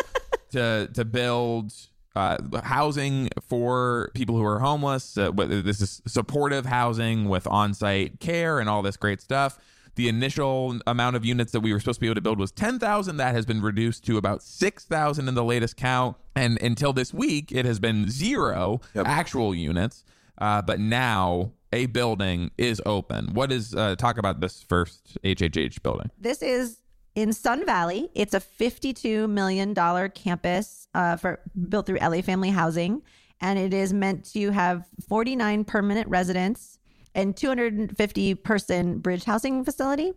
to 0.51 0.89
to 0.93 1.03
build 1.03 1.73
uh, 2.15 2.37
housing 2.63 3.29
for 3.47 4.11
people 4.13 4.35
who 4.35 4.43
are 4.43 4.59
homeless. 4.59 5.17
Uh, 5.17 5.31
whether 5.31 5.61
this 5.61 5.81
is 5.81 6.01
supportive 6.07 6.65
housing 6.65 7.29
with 7.29 7.47
on-site 7.47 8.19
care 8.19 8.59
and 8.59 8.69
all 8.69 8.81
this 8.81 8.97
great 8.97 9.21
stuff. 9.21 9.57
The 9.95 10.07
initial 10.07 10.79
amount 10.87 11.17
of 11.17 11.25
units 11.25 11.51
that 11.51 11.59
we 11.59 11.73
were 11.73 11.79
supposed 11.79 11.97
to 11.97 12.01
be 12.01 12.07
able 12.07 12.15
to 12.15 12.21
build 12.21 12.39
was 12.39 12.51
10,000. 12.51 13.17
That 13.17 13.35
has 13.35 13.45
been 13.45 13.61
reduced 13.61 14.05
to 14.05 14.17
about 14.17 14.41
6,000 14.41 15.27
in 15.27 15.35
the 15.35 15.43
latest 15.43 15.75
count. 15.75 16.15
And 16.33 16.61
until 16.61 16.93
this 16.93 17.13
week, 17.13 17.51
it 17.51 17.65
has 17.65 17.79
been 17.79 18.09
zero 18.09 18.79
actual 18.95 19.53
units. 19.53 20.05
Uh, 20.37 20.61
but 20.61 20.79
now 20.79 21.51
a 21.73 21.85
building 21.87 22.51
is 22.57 22.81
open. 22.85 23.33
What 23.33 23.51
is, 23.51 23.75
uh, 23.75 23.95
talk 23.95 24.17
about 24.17 24.39
this 24.39 24.63
first 24.63 25.17
HHH 25.23 25.83
building? 25.83 26.09
This 26.19 26.41
is 26.41 26.80
in 27.15 27.33
Sun 27.33 27.65
Valley. 27.65 28.09
It's 28.13 28.33
a 28.33 28.39
$52 28.39 29.29
million 29.29 29.75
campus 30.11 30.87
uh, 30.93 31.15
for 31.17 31.41
built 31.69 31.85
through 31.85 31.99
LA 31.99 32.21
Family 32.21 32.49
Housing, 32.49 33.01
and 33.39 33.57
it 33.59 33.73
is 33.73 33.93
meant 33.93 34.25
to 34.33 34.51
have 34.51 34.87
49 35.07 35.63
permanent 35.65 36.07
residents 36.07 36.79
and 37.13 37.35
250 37.35 38.35
person 38.35 38.99
bridge 38.99 39.23
housing 39.25 39.65
facility. 39.65 40.13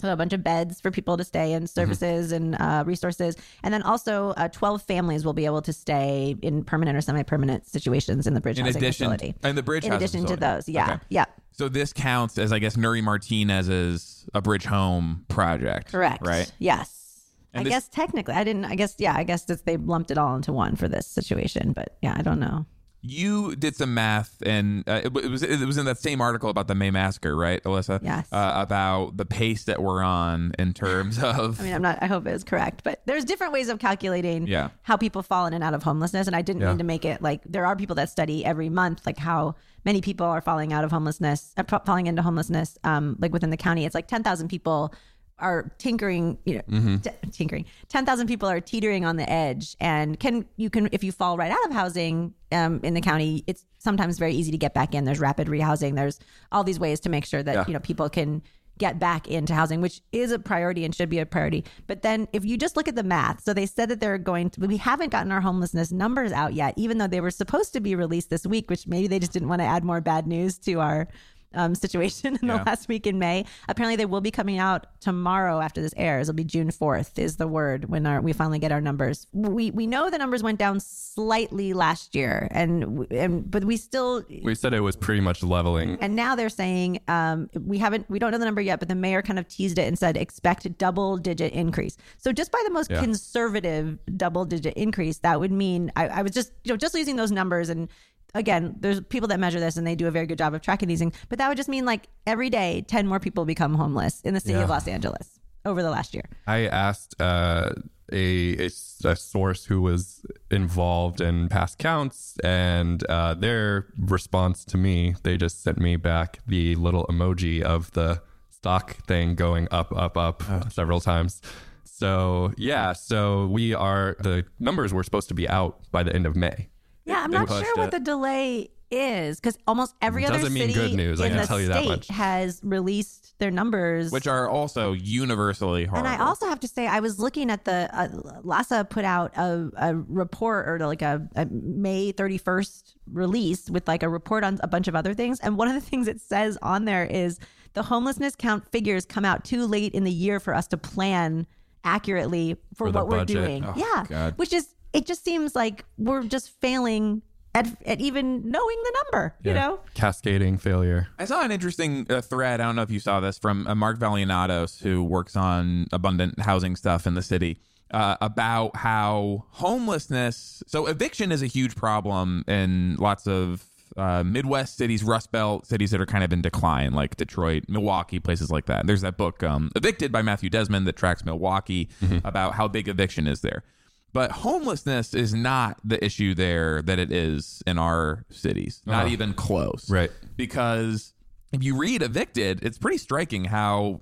So 0.00 0.12
a 0.12 0.16
bunch 0.16 0.32
of 0.32 0.42
beds 0.42 0.80
for 0.80 0.90
people 0.90 1.16
to 1.16 1.24
stay 1.24 1.52
and 1.52 1.68
services 1.68 2.32
and 2.32 2.56
uh, 2.60 2.84
resources, 2.86 3.36
and 3.62 3.72
then 3.74 3.82
also 3.82 4.30
uh, 4.30 4.48
12 4.48 4.82
families 4.82 5.24
will 5.24 5.32
be 5.34 5.44
able 5.44 5.62
to 5.62 5.72
stay 5.72 6.36
in 6.42 6.64
permanent 6.64 6.96
or 6.96 7.00
semi-permanent 7.00 7.66
situations 7.66 8.26
in 8.26 8.34
the 8.34 8.40
bridge 8.40 8.58
In 8.58 8.64
housing 8.64 8.82
addition, 8.82 9.06
facility. 9.10 9.34
and 9.42 9.58
the 9.58 9.62
bridge 9.62 9.84
in 9.84 9.92
addition 9.92 10.24
to 10.26 10.36
those, 10.36 10.68
yeah, 10.68 10.92
Okay. 10.94 10.98
yeah. 11.10 11.24
So 11.52 11.68
this 11.68 11.92
counts 11.92 12.38
as, 12.38 12.52
I 12.52 12.58
guess, 12.58 12.76
Nury 12.76 13.02
Martinez's 13.02 14.26
a 14.32 14.40
bridge 14.40 14.64
home 14.64 15.24
project. 15.28 15.92
Correct. 15.92 16.26
Right. 16.26 16.50
Yes. 16.58 17.30
And 17.52 17.60
I 17.60 17.64
this- 17.64 17.70
guess 17.72 17.88
technically, 17.88 18.34
I 18.34 18.44
didn't. 18.44 18.64
I 18.64 18.76
guess 18.76 18.94
yeah. 18.98 19.14
I 19.16 19.24
guess 19.24 19.42
they 19.44 19.76
lumped 19.76 20.10
it 20.10 20.18
all 20.18 20.36
into 20.36 20.52
one 20.52 20.76
for 20.76 20.88
this 20.88 21.06
situation, 21.06 21.72
but 21.72 21.96
yeah, 22.00 22.14
I 22.16 22.22
don't 22.22 22.38
know. 22.40 22.64
You 23.02 23.56
did 23.56 23.76
some 23.76 23.94
math, 23.94 24.42
and 24.44 24.86
uh, 24.86 25.00
it, 25.04 25.12
was 25.14 25.42
it 25.42 25.64
was 25.66 25.78
in 25.78 25.86
that 25.86 25.96
same 25.98 26.20
article 26.20 26.50
about 26.50 26.68
the 26.68 26.74
May 26.74 26.90
massacre, 26.90 27.34
right, 27.34 27.62
Alissa? 27.64 27.98
Yes. 28.02 28.30
Uh, 28.30 28.52
about 28.56 29.16
the 29.16 29.24
pace 29.24 29.64
that 29.64 29.82
we're 29.82 30.02
on 30.02 30.52
in 30.58 30.74
terms 30.74 31.18
of. 31.22 31.58
I 31.60 31.64
mean, 31.64 31.72
I'm 31.74 31.80
not. 31.80 31.98
I 32.02 32.06
hope 32.06 32.26
it 32.26 32.32
was 32.32 32.44
correct, 32.44 32.82
but 32.84 33.00
there's 33.06 33.24
different 33.24 33.54
ways 33.54 33.70
of 33.70 33.78
calculating 33.78 34.46
Yeah. 34.46 34.68
how 34.82 34.98
people 34.98 35.22
fall 35.22 35.46
in 35.46 35.54
and 35.54 35.64
out 35.64 35.72
of 35.72 35.82
homelessness, 35.82 36.26
and 36.26 36.36
I 36.36 36.42
didn't 36.42 36.60
Yeah. 36.60 36.68
mean 36.68 36.78
to 36.78 36.84
make 36.84 37.06
it 37.06 37.22
like 37.22 37.40
there 37.46 37.64
are 37.64 37.74
people 37.74 37.96
that 37.96 38.10
study 38.10 38.44
every 38.44 38.68
month, 38.68 39.06
like 39.06 39.16
how 39.18 39.54
many 39.86 40.02
people 40.02 40.26
are 40.26 40.42
falling 40.42 40.74
out 40.74 40.84
of 40.84 40.90
homelessness, 40.90 41.54
uh, 41.56 41.78
falling 41.86 42.06
into 42.06 42.20
homelessness, 42.20 42.76
um, 42.84 43.16
like 43.18 43.32
within 43.32 43.48
the 43.48 43.56
county. 43.56 43.86
It's 43.86 43.94
like 43.94 44.08
10,000 44.08 44.48
people 44.48 44.92
are 45.40 45.70
tinkering, 45.78 46.38
you 46.44 46.54
know, 46.56 46.62
Mm-hmm. 46.70 46.96
t- 46.98 47.10
tinkering. 47.32 47.64
10,000 47.88 48.26
people 48.26 48.48
are 48.48 48.60
teetering 48.60 49.04
on 49.04 49.16
the 49.16 49.28
edge 49.30 49.76
and 49.80 50.18
can 50.20 50.44
you 50.56 50.70
can 50.70 50.88
if 50.92 51.02
you 51.04 51.12
fall 51.12 51.36
right 51.36 51.50
out 51.50 51.64
of 51.66 51.72
housing 51.72 52.34
um, 52.52 52.80
in 52.82 52.94
the 52.94 53.00
county, 53.00 53.44
it's 53.46 53.64
sometimes 53.78 54.18
very 54.18 54.34
easy 54.34 54.50
to 54.50 54.58
get 54.58 54.74
back 54.74 54.94
in. 54.94 55.04
There's 55.04 55.20
rapid 55.20 55.48
rehousing. 55.48 55.94
There's 55.96 56.18
all 56.52 56.64
these 56.64 56.78
ways 56.80 57.00
to 57.00 57.08
make 57.08 57.24
sure 57.24 57.42
that, 57.42 57.54
Yeah. 57.54 57.64
you 57.66 57.72
know, 57.72 57.80
people 57.80 58.08
can 58.10 58.42
get 58.78 58.98
back 58.98 59.28
into 59.28 59.54
housing, 59.54 59.82
which 59.82 60.00
is 60.10 60.32
a 60.32 60.38
priority 60.38 60.86
and 60.86 60.94
should 60.94 61.10
be 61.10 61.18
a 61.18 61.26
priority. 61.26 61.64
But 61.86 62.00
then 62.00 62.26
if 62.32 62.46
you 62.46 62.56
just 62.56 62.76
look 62.78 62.88
at 62.88 62.96
the 62.96 63.02
math, 63.02 63.42
so 63.42 63.52
they 63.52 63.66
said 63.66 63.90
that 63.90 64.00
they're 64.00 64.16
going 64.16 64.48
to, 64.50 64.60
we 64.66 64.78
haven't 64.78 65.10
gotten 65.10 65.30
our 65.32 65.42
homelessness 65.42 65.92
numbers 65.92 66.32
out 66.32 66.54
yet, 66.54 66.72
even 66.78 66.96
though 66.96 67.06
they 67.06 67.20
were 67.20 67.30
supposed 67.30 67.74
to 67.74 67.80
be 67.80 67.94
released 67.94 68.30
this 68.30 68.46
week, 68.46 68.70
which 68.70 68.86
maybe 68.86 69.06
they 69.06 69.18
just 69.18 69.32
didn't 69.32 69.48
want 69.48 69.60
to 69.60 69.66
add 69.66 69.84
more 69.84 70.00
bad 70.00 70.26
news 70.26 70.56
to 70.60 70.80
our 70.80 71.08
um, 71.54 71.74
situation 71.74 72.36
in 72.42 72.46
the 72.46 72.54
Yeah. 72.54 72.62
last 72.64 72.88
week 72.88 73.06
in 73.06 73.18
May. 73.18 73.44
Apparently, 73.68 73.96
they 73.96 74.06
will 74.06 74.20
be 74.20 74.30
coming 74.30 74.58
out 74.58 74.86
tomorrow 75.00 75.60
after 75.60 75.80
this 75.82 75.94
airs. 75.96 76.28
It'll 76.28 76.36
be 76.36 76.44
June 76.44 76.68
4th 76.70 77.18
is 77.18 77.36
the 77.36 77.48
word 77.48 77.88
when 77.88 78.06
our, 78.06 78.20
we 78.20 78.32
finally 78.32 78.58
get 78.58 78.72
our 78.72 78.80
numbers. 78.80 79.26
We 79.32 79.70
we 79.70 79.86
know 79.86 80.10
the 80.10 80.18
numbers 80.18 80.42
went 80.42 80.58
down 80.58 80.80
slightly 80.80 81.72
last 81.72 82.14
year, 82.14 82.48
and 82.50 83.06
and 83.10 83.50
but 83.50 83.64
we 83.64 83.76
still 83.76 84.22
We 84.42 84.54
said 84.54 84.72
it 84.74 84.80
was 84.80 84.96
pretty 84.96 85.20
much 85.20 85.42
leveling. 85.42 85.98
and 86.00 86.14
now 86.16 86.34
they're 86.36 86.48
saying 86.48 87.00
um, 87.08 87.48
we 87.58 87.78
haven't, 87.78 88.08
we 88.08 88.18
don't 88.18 88.30
know 88.30 88.38
the 88.38 88.44
number 88.44 88.60
yet, 88.60 88.78
but 88.78 88.88
the 88.88 88.94
mayor 88.94 89.22
kind 89.22 89.38
of 89.38 89.48
teased 89.48 89.78
it 89.78 89.86
and 89.88 89.98
said 89.98 90.16
expect 90.16 90.76
double 90.78 91.16
digit 91.16 91.52
increase. 91.52 91.96
So 92.18 92.32
just 92.32 92.50
by 92.52 92.62
the 92.64 92.70
most 92.72 92.90
Yeah. 92.90 93.00
conservative 93.00 93.98
double 94.16 94.44
digit 94.44 94.74
increase, 94.74 95.18
that 95.18 95.40
would 95.40 95.52
mean 95.52 95.90
I, 95.96 96.08
I 96.08 96.22
was 96.22 96.32
just, 96.32 96.52
you 96.64 96.72
know, 96.72 96.76
just 96.76 96.94
using 96.94 97.16
those 97.16 97.30
numbers 97.32 97.68
and 97.68 97.88
again, 98.34 98.76
there's 98.80 99.00
people 99.00 99.28
that 99.28 99.40
measure 99.40 99.60
this 99.60 99.76
and 99.76 99.86
they 99.86 99.94
do 99.94 100.06
a 100.06 100.10
very 100.10 100.26
good 100.26 100.38
job 100.38 100.54
of 100.54 100.60
tracking 100.62 100.88
these 100.88 100.98
things. 101.00 101.14
But 101.28 101.38
that 101.38 101.48
would 101.48 101.56
just 101.56 101.68
mean 101.68 101.84
like 101.84 102.08
every 102.26 102.50
day, 102.50 102.84
10 102.88 103.06
more 103.06 103.20
people 103.20 103.44
become 103.44 103.74
homeless 103.74 104.20
in 104.22 104.34
the 104.34 104.40
city 104.40 104.54
Yeah. 104.54 104.64
of 104.64 104.70
Los 104.70 104.86
Angeles 104.88 105.38
over 105.64 105.82
the 105.82 105.90
last 105.90 106.14
year. 106.14 106.24
I 106.46 106.66
asked 106.66 107.20
uh, 107.20 107.72
a, 108.12 108.56
a 108.58 108.64
s- 108.66 109.02
a 109.04 109.14
source 109.16 109.64
who 109.66 109.80
was 109.82 110.24
involved 110.50 111.20
in 111.20 111.48
past 111.48 111.78
counts, 111.78 112.36
and 112.42 113.04
uh, 113.08 113.34
their 113.34 113.86
response 113.98 114.64
to 114.66 114.76
me, 114.76 115.14
they 115.22 115.36
just 115.36 115.62
sent 115.62 115.78
me 115.78 115.96
back 115.96 116.40
the 116.46 116.74
little 116.76 117.06
emoji 117.06 117.62
of 117.62 117.90
the 117.92 118.22
stock 118.48 118.96
thing 119.06 119.34
going 119.34 119.68
up, 119.70 119.94
up, 119.96 120.16
up 120.16 120.42
several 120.72 121.00
times. 121.00 121.40
So, 121.84 122.52
yeah, 122.56 122.92
so 122.94 123.46
we 123.46 123.74
are, 123.74 124.16
the 124.20 124.44
numbers 124.58 124.92
were 124.94 125.02
supposed 125.02 125.28
to 125.28 125.34
be 125.34 125.48
out 125.48 125.80
by 125.92 126.02
the 126.02 126.14
end 126.14 126.26
of 126.26 126.34
May. 126.34 126.68
Yeah, 127.04 127.22
I'm 127.22 127.30
not 127.30 127.48
sure 127.48 127.74
what 127.76 127.88
it. 127.88 127.90
the 127.92 128.00
delay 128.00 128.70
is 128.90 129.38
because 129.38 129.56
almost 129.66 129.94
every 130.02 130.26
other 130.26 130.38
Doesn't 130.38 130.52
city 130.52 130.72
good 130.72 130.94
news, 130.94 131.20
in 131.20 131.36
the 131.36 131.46
tell 131.46 131.60
you 131.60 131.68
that 131.68 131.76
state 131.78 131.88
much. 131.88 132.08
has 132.08 132.60
released 132.64 133.38
their 133.38 133.50
numbers. 133.50 134.10
which 134.10 134.26
are 134.26 134.48
also 134.48 134.92
universally 134.92 135.84
horrible. 135.84 136.08
and 136.10 136.20
I 136.20 136.24
also 136.24 136.46
have 136.48 136.58
to 136.60 136.68
say, 136.68 136.86
I 136.88 136.98
was 137.00 137.20
looking 137.20 137.50
at 137.50 137.64
the 137.64 137.88
uh, 137.92 138.08
LAHSA 138.42 138.90
put 138.90 139.04
out 139.04 139.32
a, 139.36 139.70
a 139.76 139.94
report 139.94 140.68
or 140.68 140.84
like 140.86 141.02
a, 141.02 141.26
a 141.36 141.46
May 141.46 142.12
31st 142.12 142.94
release 143.12 143.70
with 143.70 143.86
like 143.86 144.02
a 144.02 144.08
report 144.08 144.42
on 144.42 144.58
a 144.62 144.68
bunch 144.68 144.88
of 144.88 144.96
other 144.96 145.14
things. 145.14 145.38
And 145.40 145.56
one 145.56 145.68
of 145.68 145.74
the 145.74 145.80
things 145.88 146.08
it 146.08 146.20
says 146.20 146.58
on 146.60 146.84
there 146.84 147.04
is 147.04 147.38
the 147.74 147.84
homelessness 147.84 148.34
count 148.34 148.70
figures 148.72 149.04
come 149.04 149.24
out 149.24 149.44
too 149.44 149.66
late 149.66 149.94
in 149.94 150.02
the 150.02 150.10
year 150.10 150.40
for 150.40 150.52
us 150.52 150.66
to 150.68 150.76
plan 150.76 151.46
accurately 151.84 152.54
for, 152.74 152.88
For 152.88 152.92
what 152.92 153.08
we're 153.08 153.24
doing. 153.24 153.64
Oh, 153.64 153.74
yeah. 153.76 154.04
God. 154.08 154.34
Which 154.36 154.52
is, 154.52 154.74
it 154.92 155.06
just 155.06 155.24
seems 155.24 155.54
like 155.54 155.84
we're 155.98 156.24
just 156.24 156.50
failing 156.60 157.22
at, 157.54 157.66
at 157.84 158.00
even 158.00 158.48
knowing 158.48 158.76
the 158.84 159.04
number, 159.04 159.34
you 159.42 159.52
know? 159.54 159.80
Cascading 159.94 160.58
failure. 160.58 161.08
I 161.18 161.24
saw 161.24 161.42
an 161.42 161.50
interesting 161.50 162.06
uh, 162.08 162.20
thread. 162.20 162.60
I 162.60 162.64
don't 162.64 162.76
know 162.76 162.82
if 162.82 162.90
you 162.90 163.00
saw 163.00 163.18
this 163.20 163.38
from 163.38 163.66
uh, 163.66 163.74
Mark 163.74 163.98
Vallianatos, 163.98 164.80
who 164.80 165.02
works 165.02 165.34
on 165.36 165.86
abundant 165.92 166.38
housing 166.40 166.76
stuff 166.76 167.06
in 167.06 167.14
the 167.14 167.22
city, 167.22 167.58
uh, 167.90 168.16
about 168.20 168.76
how 168.76 169.46
homelessness. 169.50 170.62
So 170.68 170.86
eviction 170.86 171.32
is 171.32 171.42
a 171.42 171.46
huge 171.46 171.74
problem 171.74 172.44
in 172.46 172.94
lots 173.00 173.26
of 173.26 173.64
uh, 173.96 174.22
Midwest 174.22 174.76
cities, 174.76 175.02
Rust 175.02 175.32
Belt 175.32 175.66
cities 175.66 175.90
that 175.90 176.00
are 176.00 176.06
kind 176.06 176.22
of 176.22 176.32
in 176.32 176.42
decline, 176.42 176.92
like 176.92 177.16
Detroit, 177.16 177.64
Milwaukee, 177.66 178.20
places 178.20 178.48
like 178.48 178.66
that. 178.66 178.86
There's 178.86 179.00
that 179.00 179.16
book, 179.16 179.42
um, 179.42 179.72
Evicted 179.74 180.12
by 180.12 180.22
Matthew 180.22 180.50
Desmond, 180.50 180.86
that 180.86 180.94
tracks 180.94 181.24
Milwaukee 181.24 181.88
about 182.22 182.54
how 182.54 182.68
big 182.68 182.86
eviction 182.86 183.26
is 183.26 183.40
there. 183.40 183.64
But 184.12 184.32
homelessness 184.32 185.14
is 185.14 185.32
not 185.34 185.78
the 185.84 186.04
issue 186.04 186.34
there 186.34 186.82
that 186.82 186.98
it 186.98 187.12
is 187.12 187.62
in 187.66 187.78
our 187.78 188.24
cities, 188.30 188.82
not 188.86 189.04
Uh-huh. 189.04 189.12
even 189.12 189.34
close. 189.34 189.88
Right. 189.90 190.10
because 190.36 191.12
if 191.52 191.64
you 191.64 191.76
read 191.76 192.00
evicted 192.00 192.62
it's 192.62 192.78
pretty 192.78 192.96
striking 192.96 193.46
how 193.46 194.00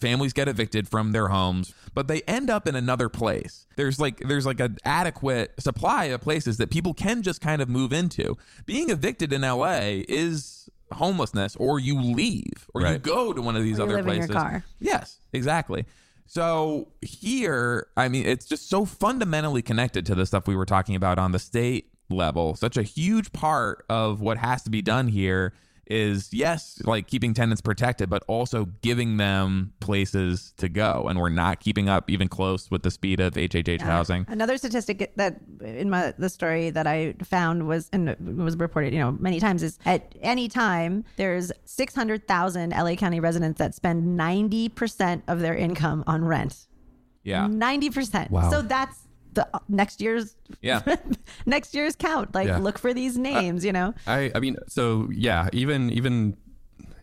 families 0.00 0.32
get 0.32 0.48
evicted 0.48 0.88
from 0.88 1.12
their 1.12 1.28
homes 1.28 1.74
but 1.92 2.08
they 2.08 2.22
end 2.22 2.48
up 2.48 2.66
in 2.66 2.74
another 2.74 3.08
place. 3.10 3.66
There's 3.76 4.00
like 4.00 4.18
there's 4.20 4.46
like 4.46 4.60
an 4.60 4.78
adequate 4.84 5.52
supply 5.58 6.04
of 6.06 6.22
places 6.22 6.56
that 6.56 6.70
people 6.70 6.94
can 6.94 7.20
just 7.22 7.40
kind 7.42 7.60
of 7.60 7.68
move 7.68 7.92
into. 7.92 8.36
Being 8.64 8.88
evicted 8.90 9.30
in 9.32 9.42
la 9.42 9.78
is 9.80 10.70
homelessness 10.92 11.54
or 11.56 11.78
you 11.78 12.00
leave 12.00 12.66
or 12.74 12.80
you 12.82 12.96
go 12.98 13.32
to 13.34 13.42
one 13.42 13.56
of 13.56 13.62
these 13.62 13.78
Or 13.78 13.82
you 13.86 13.92
other 13.92 14.02
live 14.02 14.06
in 14.08 14.18
your 14.20 14.26
places. 14.28 14.42
car. 14.42 14.64
yes 14.80 15.18
exactly 15.34 15.84
so 16.26 16.88
here 17.00 17.86
i 17.96 18.08
mean 18.08 18.26
it's 18.26 18.46
just 18.46 18.68
so 18.68 18.84
fundamentally 18.84 19.62
connected 19.62 20.04
to 20.04 20.14
the 20.14 20.26
stuff 20.26 20.46
we 20.46 20.56
were 20.56 20.66
talking 20.66 20.94
about 20.94 21.18
on 21.18 21.32
the 21.32 21.38
state 21.38 21.90
level. 22.10 22.54
Such 22.54 22.76
a 22.76 22.82
huge 22.82 23.32
part 23.32 23.84
of 23.88 24.20
what 24.20 24.38
has 24.38 24.62
to 24.64 24.70
be 24.70 24.82
done 24.82 25.08
here 25.08 25.52
is 25.86 26.32
yes 26.32 26.80
like 26.84 27.06
keeping 27.06 27.32
tenants 27.32 27.60
protected 27.60 28.10
but 28.10 28.22
also 28.26 28.66
giving 28.82 29.16
them 29.16 29.72
places 29.80 30.52
to 30.56 30.68
go 30.68 31.06
and 31.08 31.18
we're 31.18 31.28
not 31.28 31.60
keeping 31.60 31.88
up 31.88 32.10
even 32.10 32.28
close 32.28 32.70
with 32.70 32.82
the 32.82 32.90
speed 32.90 33.20
of 33.20 33.34
hhh 33.34 33.80
housing 33.80 34.26
Another 34.28 34.58
statistic 34.58 35.12
that 35.16 35.40
in 35.62 35.88
my 35.88 36.12
the 36.18 36.28
story 36.28 36.70
that 36.70 36.86
I 36.86 37.14
found 37.22 37.66
was 37.66 37.88
and 37.92 38.08
it 38.08 38.20
was 38.20 38.56
reported, 38.56 38.92
you 38.92 38.98
know, 38.98 39.12
many 39.12 39.40
times 39.40 39.62
is 39.62 39.78
at 39.84 40.14
any 40.20 40.48
time 40.48 41.04
there's 41.16 41.52
600,000 41.64 42.70
LA 42.70 42.94
County 42.94 43.20
residents 43.20 43.58
that 43.58 43.74
spend 43.74 44.18
90% 44.18 45.22
of 45.28 45.40
their 45.40 45.54
income 45.54 46.04
on 46.06 46.24
rent. 46.24 46.66
yeah 47.22 47.46
90%. 47.48 48.30
Wow. 48.30 48.50
So 48.50 48.62
that's 48.62 49.05
the 49.36 49.46
uh, 49.54 49.60
next 49.68 50.00
year's 50.00 50.34
Yeah. 50.60 50.82
next 51.46 51.74
year's 51.74 51.94
count. 51.96 52.34
Like 52.34 52.48
Yeah. 52.48 52.58
look 52.58 52.78
for 52.78 52.92
these 52.92 53.16
names, 53.16 53.64
you 53.64 53.72
know. 53.72 53.94
I 54.06 54.30
I 54.34 54.40
mean, 54.40 54.56
so 54.66 55.08
yeah, 55.12 55.48
even 55.52 55.90
even 55.92 56.36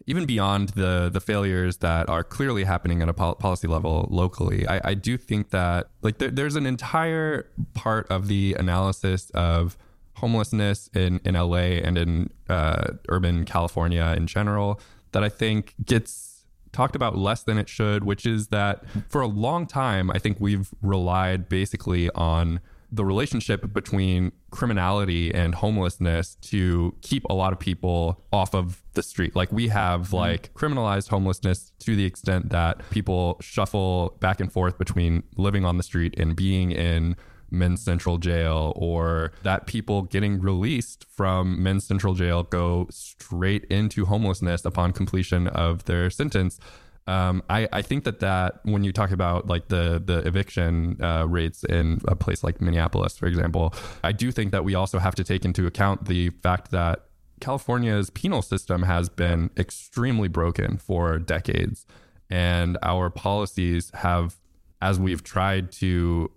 even 0.06 0.26
beyond 0.26 0.70
the 0.82 1.10
the 1.14 1.22
failures 1.22 1.78
that 1.78 2.10
are 2.10 2.24
clearly 2.26 2.66
happening 2.66 3.02
at 3.02 3.08
a 3.08 3.14
pol- 3.14 3.36
policy 3.36 3.68
level 3.68 4.08
locally, 4.12 4.68
I, 4.68 4.82
I 4.92 4.94
do 4.96 5.18
think 5.18 5.52
that 5.52 5.88
like 6.02 6.18
there, 6.18 6.30
there's 6.32 6.58
an 6.58 6.66
entire 6.66 7.48
part 7.74 8.06
of 8.12 8.28
the 8.28 8.56
analysis 8.60 9.30
of 9.34 9.78
homelessness 10.16 10.90
in 10.94 11.20
in 11.24 11.36
LA 11.36 11.80
and 11.88 11.98
in 11.98 12.30
uh, 12.50 12.94
urban 13.10 13.46
California 13.46 14.14
in 14.18 14.28
general 14.28 14.80
that 15.14 15.24
I 15.24 15.30
think 15.30 15.74
gets 15.86 16.33
talked 16.74 16.96
about 16.96 17.18
less 17.18 17.44
than 17.44 17.58
it 17.58 17.70
should, 17.70 18.04
which 18.04 18.26
is 18.26 18.48
that 18.48 18.84
for 19.08 19.22
a 19.22 19.28
long 19.28 19.66
time, 19.66 20.12
I 20.12 20.20
think 20.20 20.38
we've 20.40 20.70
relied 20.82 21.48
basically 21.48 22.10
on 22.12 22.60
the 22.94 23.04
relationship 23.04 23.74
between 23.74 24.32
criminality 24.52 25.34
and 25.34 25.56
homelessness 25.56 26.36
to 26.36 26.94
keep 27.02 27.24
a 27.26 27.34
lot 27.34 27.52
of 27.52 27.58
people 27.58 28.24
off 28.32 28.54
of 28.54 28.84
the 28.94 29.02
street. 29.02 29.36
Like 29.36 29.52
we 29.52 29.70
have 29.70 30.02
mm-hmm. 30.02 30.16
like 30.16 30.54
criminalized 30.54 31.10
homelessness 31.10 31.72
to 31.80 31.96
the 31.96 32.06
extent 32.06 32.50
that 32.50 32.88
people 32.92 33.38
shuffle 33.42 34.16
back 34.20 34.40
and 34.40 34.52
forth 34.52 34.78
between 34.78 35.24
living 35.38 35.66
on 35.66 35.78
the 35.78 35.84
street 35.84 36.20
and 36.20 36.36
being 36.36 36.72
in 36.72 37.16
men's 37.54 37.82
central 37.82 38.18
jail 38.18 38.74
or 38.76 39.32
that 39.44 39.68
people 39.68 40.02
getting 40.02 40.42
released 40.42 41.06
from 41.06 41.62
men's 41.62 41.86
central 41.86 42.14
jail 42.16 42.44
go 42.44 42.88
straight 42.90 43.64
into 43.66 44.06
homelessness 44.06 44.66
upon 44.66 44.92
completion 44.92 45.48
of 45.48 45.86
their 45.86 46.10
sentence. 46.10 46.60
Um, 47.06 47.44
I, 47.50 47.68
I 47.72 47.82
think 47.82 48.06
that 48.06 48.22
that 48.22 48.60
when 48.64 48.84
you 48.84 48.94
talk 48.94 49.12
about 49.12 49.48
like 49.48 49.68
the 49.68 50.02
the 50.04 50.20
eviction 50.20 50.98
uh, 51.02 51.26
rates 51.28 51.64
in 51.66 52.00
a 52.08 52.16
place 52.16 52.44
like 52.44 52.62
Minneapolis, 52.62 53.18
for 53.18 53.26
example, 53.28 53.74
I 54.04 54.14
do 54.14 54.32
think 54.32 54.52
that 54.52 54.64
we 54.64 54.74
also 54.74 55.00
have 55.00 55.16
to 55.16 55.24
take 55.24 55.44
into 55.44 55.68
account 55.68 56.06
the 56.06 56.30
fact 56.30 56.72
that 56.72 57.06
California's 57.42 58.10
penal 58.10 58.42
system 58.42 58.84
has 58.84 59.10
been 59.10 59.50
extremely 59.58 60.30
broken 60.30 60.78
for 60.78 61.20
decades, 61.20 61.86
and 62.30 62.78
our 62.82 63.10
policies 63.10 63.92
have, 63.96 64.36
as 64.82 64.98
we've 64.98 65.24
tried 65.24 65.74
to 65.74 66.32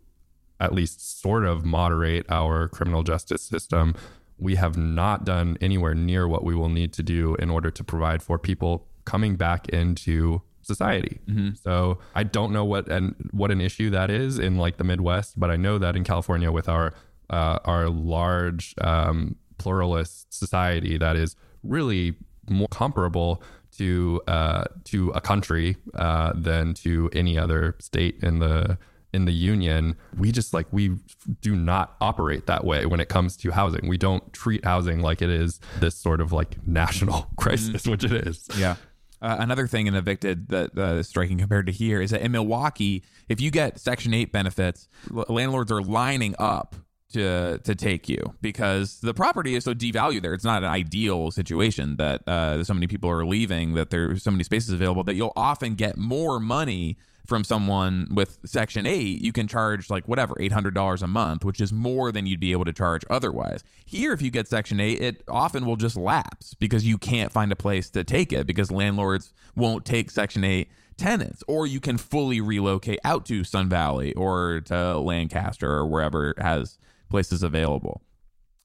at 0.61 0.73
least 0.73 1.21
sort 1.21 1.45
of 1.45 1.65
moderate 1.65 2.27
our 2.31 2.69
criminal 2.69 3.03
justice 3.03 3.43
system, 3.43 3.95
we 4.39 4.57
have 4.57 4.77
not 4.77 5.25
done 5.25 5.57
anywhere 5.61 5.95
near 5.95 6.29
what 6.29 6.45
we 6.45 6.55
will 6.55 6.69
need 6.69 6.93
to 6.95 7.03
do 7.03 7.35
in 7.37 7.51
order 7.51 7.71
to 7.71 7.85
provide 7.85 8.23
for 8.23 8.39
people 8.39 8.87
coming 9.05 9.37
back 9.37 9.69
into 9.71 10.43
society. 10.63 11.21
So 11.63 11.99
I 12.15 12.25
don't 12.25 12.53
know 12.53 12.65
what 12.65 12.89
an 12.89 13.15
what 13.31 13.51
an 13.51 13.61
issue 13.61 13.91
that 13.91 14.11
is 14.11 14.39
in 14.39 14.57
like 14.57 14.77
the 14.79 14.85
Midwest, 14.85 15.39
but 15.39 15.51
I 15.51 15.57
know 15.57 15.79
that 15.79 15.97
in 15.97 16.05
California 16.05 16.51
with 16.51 16.69
our 16.69 16.93
uh, 17.31 17.59
our 17.65 17.89
large 17.89 18.75
um, 18.81 19.37
pluralist 19.59 20.33
society 20.35 20.99
that 20.99 21.17
is 21.17 21.37
really 21.63 22.15
more 22.49 22.69
comparable 22.71 23.43
to 23.79 24.21
uh, 24.27 24.65
to 24.85 25.11
a 25.11 25.21
country 25.21 25.77
uh, 25.95 26.33
than 26.35 26.75
to 26.75 27.11
any 27.13 27.39
other 27.39 27.77
state 27.79 28.23
in 28.23 28.39
the 28.39 28.79
in 29.17 29.25
the 29.25 29.33
union, 29.33 29.97
we 30.19 30.31
just 30.31 30.53
like 30.53 30.67
we 30.71 30.97
do 31.41 31.57
not 31.57 31.97
operate 32.01 32.47
that 32.47 32.65
way 32.65 32.85
when 32.85 33.01
it 33.01 33.09
comes 33.09 33.37
to 33.39 33.51
housing. 33.51 33.89
We 33.89 33.97
don't 33.97 34.31
treat 34.35 34.65
housing 34.65 35.01
like 35.01 35.23
it 35.23 35.31
is 35.31 35.59
this 35.81 35.97
sort 35.97 36.21
of 36.21 36.33
like 36.33 36.65
national 36.67 37.31
crisis, 37.37 37.87
which 37.87 38.05
it 38.05 38.13
is. 38.13 38.47
Yeah. 38.57 38.77
Uh, 39.23 39.37
another 39.39 39.67
thing 39.67 39.87
in 39.87 39.95
evicted 39.95 40.49
that 40.49 40.77
uh, 40.77 40.97
is 40.97 41.09
striking 41.09 41.39
compared 41.39 41.65
to 41.67 41.73
here 41.73 42.03
is 42.03 42.11
that 42.11 42.21
in 42.21 42.31
Milwaukee, 42.31 43.03
if 43.31 43.41
you 43.41 43.51
get 43.51 43.81
Section 43.81 44.13
Eight 44.13 44.31
benefits, 44.31 44.89
l- 45.11 45.25
landlords 45.31 45.73
are 45.73 45.81
lining 45.81 46.35
up 46.39 46.77
to 47.15 47.59
to 47.65 47.75
take 47.75 48.11
you 48.11 48.35
because 48.43 49.01
the 49.01 49.15
property 49.15 49.55
is 49.55 49.65
so 49.65 49.73
devalued 49.73 50.21
there. 50.21 50.35
It's 50.35 50.45
not 50.45 50.63
an 50.63 50.69
ideal 50.69 51.31
situation 51.31 51.97
that 51.97 52.29
uh, 52.29 52.63
so 52.63 52.75
many 52.75 52.87
people 52.87 53.09
are 53.09 53.25
leaving 53.25 53.73
that 53.75 53.89
there's 53.89 54.23
so 54.23 54.31
many 54.31 54.45
spaces 54.45 54.75
available 54.75 55.03
that 55.05 55.15
you'll 55.15 55.33
often 55.35 55.77
get 55.77 55.97
more 55.97 56.39
money 56.39 56.99
from 57.27 57.45
someone 57.45 58.09
with 58.13 58.39
Section 58.45 58.87
8, 58.87 59.23
you 59.23 59.33
can 59.33 59.49
charge 59.49 59.91
like 59.91 60.07
whatever, 60.09 60.35
$800 60.35 61.03
a 61.03 61.07
month, 61.07 61.45
which 61.45 61.61
is 61.61 61.73
more 61.73 62.13
than 62.13 62.27
you'd 62.27 62.41
be 62.41 62.53
able 62.53 62.65
to 62.65 62.73
charge 62.73 63.05
otherwise. 63.11 63.65
Here, 63.85 64.13
if 64.13 64.23
you 64.23 64.31
get 64.31 64.49
Section 64.49 64.81
8, 64.81 65.01
it 65.01 65.23
often 65.29 65.67
will 65.67 65.77
just 65.77 65.97
lapse 65.97 66.55
because 66.55 66.87
you 66.87 66.99
can't 66.99 67.33
find 67.33 67.53
a 67.53 67.57
place 67.57 67.91
to 67.91 68.05
take 68.05 68.33
it 68.33 68.47
because 68.47 68.71
landlords 68.71 69.33
won't 69.55 69.85
take 69.85 70.11
Section 70.11 70.45
8 70.45 70.69
tenants, 70.97 71.43
or 71.47 71.67
you 71.67 71.81
can 71.81 71.99
fully 71.99 72.41
relocate 72.41 73.01
out 73.05 73.27
to 73.27 73.45
Sun 73.45 73.69
Valley 73.69 74.15
or 74.15 74.63
to 74.67 74.99
Lancaster 74.99 75.71
or 75.71 75.87
wherever 75.87 76.35
has 76.39 76.79
places 77.09 77.43
available. 77.43 78.03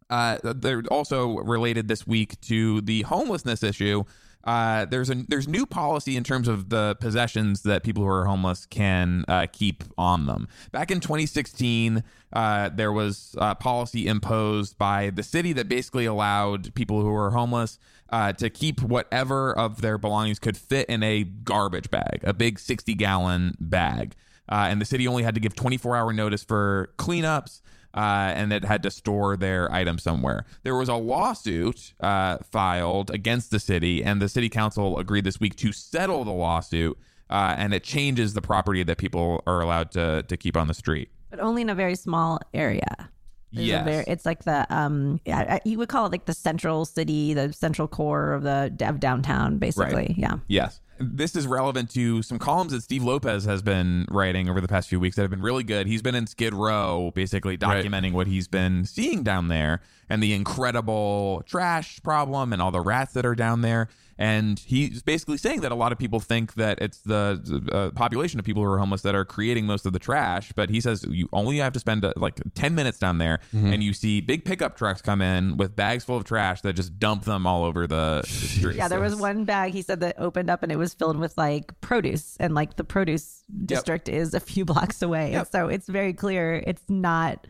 Uh, 0.09 0.38
they're 0.43 0.84
also 0.91 1.38
related 1.38 1.88
this 1.88 2.05
week 2.05 2.39
to 2.41 2.82
the 2.82 3.01
homelessness 3.03 3.64
issue. 3.64 4.03
Uh, 4.44 4.86
there's 4.86 5.10
a 5.10 5.16
there's 5.28 5.48
new 5.48 5.66
policy 5.66 6.18
in 6.18 6.24
terms 6.24 6.48
of 6.48 6.70
the 6.70 6.96
possessions 7.00 7.62
that 7.64 7.84
people 7.84 8.04
who 8.04 8.10
are 8.10 8.26
homeless 8.26 8.66
can 8.66 9.24
uh, 9.28 9.48
keep 9.52 9.84
on 9.98 10.26
them. 10.26 10.48
Back 10.72 10.92
in 10.92 11.00
2016, 11.00 12.04
uh, 12.34 12.70
there 12.70 12.92
was 12.92 13.36
a 13.38 13.56
policy 13.56 14.08
imposed 14.08 14.78
by 14.78 15.10
the 15.10 15.24
city 15.24 15.54
that 15.54 15.68
basically 15.68 16.06
allowed 16.06 16.74
people 16.74 17.02
who 17.02 17.14
are 17.14 17.32
homeless 17.32 17.78
uh, 18.10 18.34
to 18.34 18.50
keep 18.50 18.82
whatever 18.82 19.54
of 19.54 19.82
their 19.82 19.98
belongings 19.98 20.39
could 20.39 20.58
fit 20.58 20.89
in 20.89 21.04
a 21.04 21.24
garbage 21.24 21.89
bag, 21.89 22.20
a 22.24 22.34
big 22.34 22.60
60 22.60 22.94
gallon 22.96 23.56
bag. 23.60 24.16
Uh, 24.50 24.68
and 24.70 24.82
the 24.82 24.86
city 24.86 25.08
only 25.08 25.24
had 25.24 25.34
to 25.36 25.39
give 25.39 25.56
24 25.56 25.96
hour 25.96 26.12
notice 26.12 26.44
for 26.44 26.94
cleanups 26.98 27.62
uh, 27.94 28.32
and 28.36 28.54
it 28.54 28.64
had 28.66 28.84
to 28.84 28.92
store 28.92 29.36
their 29.38 29.72
item 29.72 29.98
somewhere. 30.00 30.46
There 30.64 30.76
was 30.76 30.89
a 30.89 30.96
lawsuit 30.96 31.94
uh, 32.00 32.38
filed 32.50 33.12
against 33.12 33.52
the 33.52 33.60
city, 33.60 34.04
and 34.04 34.22
the 34.22 34.30
city 34.30 34.50
council 34.50 34.98
agreed 34.98 35.24
this 35.24 35.39
week 35.39 35.56
to 35.58 35.72
settle 35.72 36.24
the 36.24 36.32
lawsuit, 36.32 36.98
uh, 37.30 37.56
and 37.58 37.74
it 37.74 37.84
changes 37.84 38.34
the 38.34 38.42
property 38.42 38.84
that 38.84 38.98
people 38.98 39.44
are 39.46 39.62
allowed 39.62 39.92
to 39.92 40.24
to 40.24 40.38
keep 40.38 40.56
on 40.58 40.68
the 40.68 40.74
street. 40.74 41.10
but 41.30 41.39
only 41.39 41.62
in 41.62 41.70
a 41.70 41.76
very 41.76 41.96
small 41.96 42.39
area. 42.54 43.10
Yes. 43.52 44.06
it's 44.08 44.26
like 44.26 44.43
the 44.43 44.66
um, 44.74 45.20
yeah, 45.26 45.60
you 45.66 45.78
would 45.78 45.89
call 45.89 46.06
it 46.06 46.12
like 46.12 46.26
the 46.26 46.34
central 46.34 46.86
city, 46.86 47.34
the 47.34 47.52
central 47.54 47.88
core 47.88 48.34
of 48.34 48.43
the 48.43 48.74
of 48.82 48.99
downtown, 48.99 49.58
basically. 49.58 50.16
Yeah. 50.18 50.36
Yes. 50.47 50.80
This 51.04 51.36
is 51.36 51.47
relevant 51.47 51.89
to 51.91 52.22
some 52.22 52.38
columns 52.38 52.74
that 52.74 52.82
Steve 52.84 53.04
Lopez 53.04 53.43
has 53.45 53.64
been 53.64 54.06
writing 54.12 54.47
over 54.47 54.62
the 54.62 54.68
past 54.68 54.88
few 54.88 54.99
weeks 54.99 55.16
that 55.16 55.24
have 55.24 55.32
been 55.32 55.41
really 55.41 55.64
good. 55.64 55.88
He's 55.88 56.04
been 56.04 56.14
in 56.14 56.28
Skid 56.28 56.54
Row, 56.54 57.12
basically 57.16 57.58
Right. 57.60 57.84
documenting 57.84 58.12
what 58.14 58.28
he's 58.28 58.47
been 58.47 58.86
seeing 58.86 59.24
down 59.24 59.47
there 59.47 59.82
and 60.10 60.22
the 60.22 60.34
incredible 60.34 61.41
trash 61.47 61.99
problem 62.04 62.54
and 62.54 62.62
all 62.62 62.70
the 62.72 62.82
rats 62.82 63.14
that 63.14 63.26
are 63.26 63.34
down 63.36 63.62
there. 63.62 63.88
And 64.22 64.60
he's 64.60 65.02
basically 65.02 65.38
saying 65.38 65.62
that 65.62 65.72
a 65.72 65.76
lot 65.76 65.92
of 65.92 65.98
people 65.98 66.20
think 66.20 66.54
that 66.54 66.80
it's 66.80 67.00
the 67.00 67.70
uh, 67.72 67.90
population 67.98 68.40
of 68.40 68.46
people 68.46 68.62
who 68.64 68.70
are 68.70 68.78
homeless 68.78 69.02
that 69.02 69.16
are 69.16 69.26
creating 69.26 69.66
most 69.66 69.88
of 69.88 69.94
the 69.94 70.00
trash. 70.00 70.52
But 70.56 70.70
he 70.70 70.80
says 70.80 71.04
you 71.10 71.28
only 71.34 71.58
have 71.58 71.74
to 71.74 71.80
spend 71.80 72.06
uh, 72.06 72.14
like 72.16 72.40
10 72.54 72.76
minutes 72.76 73.00
down 73.00 73.18
there 73.18 73.40
and 73.52 73.82
you 73.82 73.94
see 73.94 74.22
big 74.22 74.46
pickup 74.46 74.78
trucks 74.78 75.02
come 75.02 75.24
in 75.24 75.58
with 75.58 75.76
bags 75.76 76.04
full 76.04 76.18
of 76.18 76.24
trash 76.24 76.62
that 76.62 76.74
just 76.74 77.00
dump 77.00 77.24
them 77.24 77.48
all 77.48 77.64
over 77.64 77.88
the, 77.88 78.22
the 78.24 78.28
street. 78.28 78.76
Yeah, 78.76 78.88
there 78.88 79.00
was 79.00 79.16
one 79.16 79.44
bag 79.44 79.74
he 79.74 79.82
said 79.82 80.02
that 80.02 80.20
opened 80.20 80.52
up 80.52 80.62
and 80.62 80.72
it 80.72 80.78
was 80.78 80.94
filled 80.94 81.18
with 81.18 81.36
like 81.38 81.74
produce, 81.82 82.38
and 82.40 82.54
like 82.54 82.76
the 82.76 82.84
produce 82.84 83.44
district 83.66 84.08
is 84.08 84.36
a 84.36 84.40
few 84.40 84.66
blocks 84.72 85.02
away. 85.02 85.34
And 85.34 85.48
so 85.48 85.68
it's 85.68 85.88
very 85.88 86.14
clear 86.14 86.64
it's 86.68 86.84
not 86.88 87.48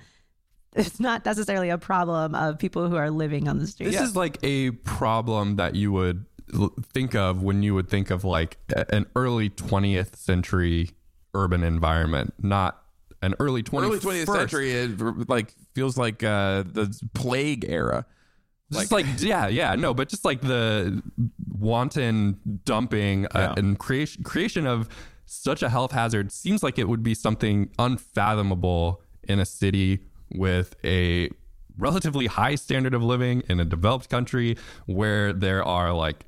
it's 0.73 1.01
not 1.01 1.25
necessarily 1.25 1.69
a 1.69 1.77
problem 1.77 2.33
of 2.33 2.57
people 2.57 2.87
who 2.89 2.95
are 2.95 3.09
living 3.11 3.49
on 3.49 3.59
the 3.59 3.67
street. 3.67 3.91
This 3.91 3.99
is 3.99 4.15
like 4.15 4.37
a 4.41 4.71
problem 4.71 5.57
that 5.57 5.75
you 5.75 5.91
would 5.91 6.17
l- 6.17 6.23
think 6.93 7.15
of 7.15 7.41
when 7.41 7.63
you 7.63 7.73
would 7.75 7.89
think 7.89 8.09
of 8.11 8.23
like 8.23 8.57
an 8.89 9.05
early 9.15 9.49
20th 9.49 10.15
century 10.15 10.91
urban 11.33 11.63
environment, 11.63 12.33
not 12.41 12.83
an 13.21 13.35
early 13.39 13.63
21st, 13.63 13.83
early 13.83 13.99
20th 13.99 14.33
century 14.33 14.71
it 14.71 15.29
like 15.29 15.53
feels 15.73 15.97
like 15.97 16.23
uh 16.23 16.63
the 16.63 16.93
plague 17.13 17.65
era. 17.67 18.05
Just 18.71 18.91
like, 18.91 19.05
yeah, 19.17 19.47
yeah, 19.49 19.75
no, 19.75 19.93
but 19.93 20.07
just 20.07 20.23
like 20.23 20.39
the 20.39 21.03
wanton 21.59 22.39
dumping 22.63 23.27
uh, 23.27 23.53
and 23.57 23.77
creation 23.77 24.23
creation 24.23 24.65
of 24.65 24.87
such 25.25 25.61
a 25.61 25.69
health 25.69 25.91
hazard 25.91 26.31
seems 26.31 26.63
like 26.63 26.79
it 26.79 26.87
would 26.87 27.03
be 27.03 27.13
something 27.13 27.69
unfathomable 27.79 29.01
in 29.23 29.39
a 29.39 29.45
city 29.45 29.99
with 30.33 30.75
a 30.85 31.29
relatively 31.77 32.27
high 32.27 32.55
standard 32.55 32.93
of 32.93 33.03
living 33.03 33.43
in 33.49 33.59
a 33.59 33.65
developed 33.65 34.09
country 34.09 34.57
where 34.85 35.33
there 35.33 35.63
are 35.63 35.93
like 35.93 36.25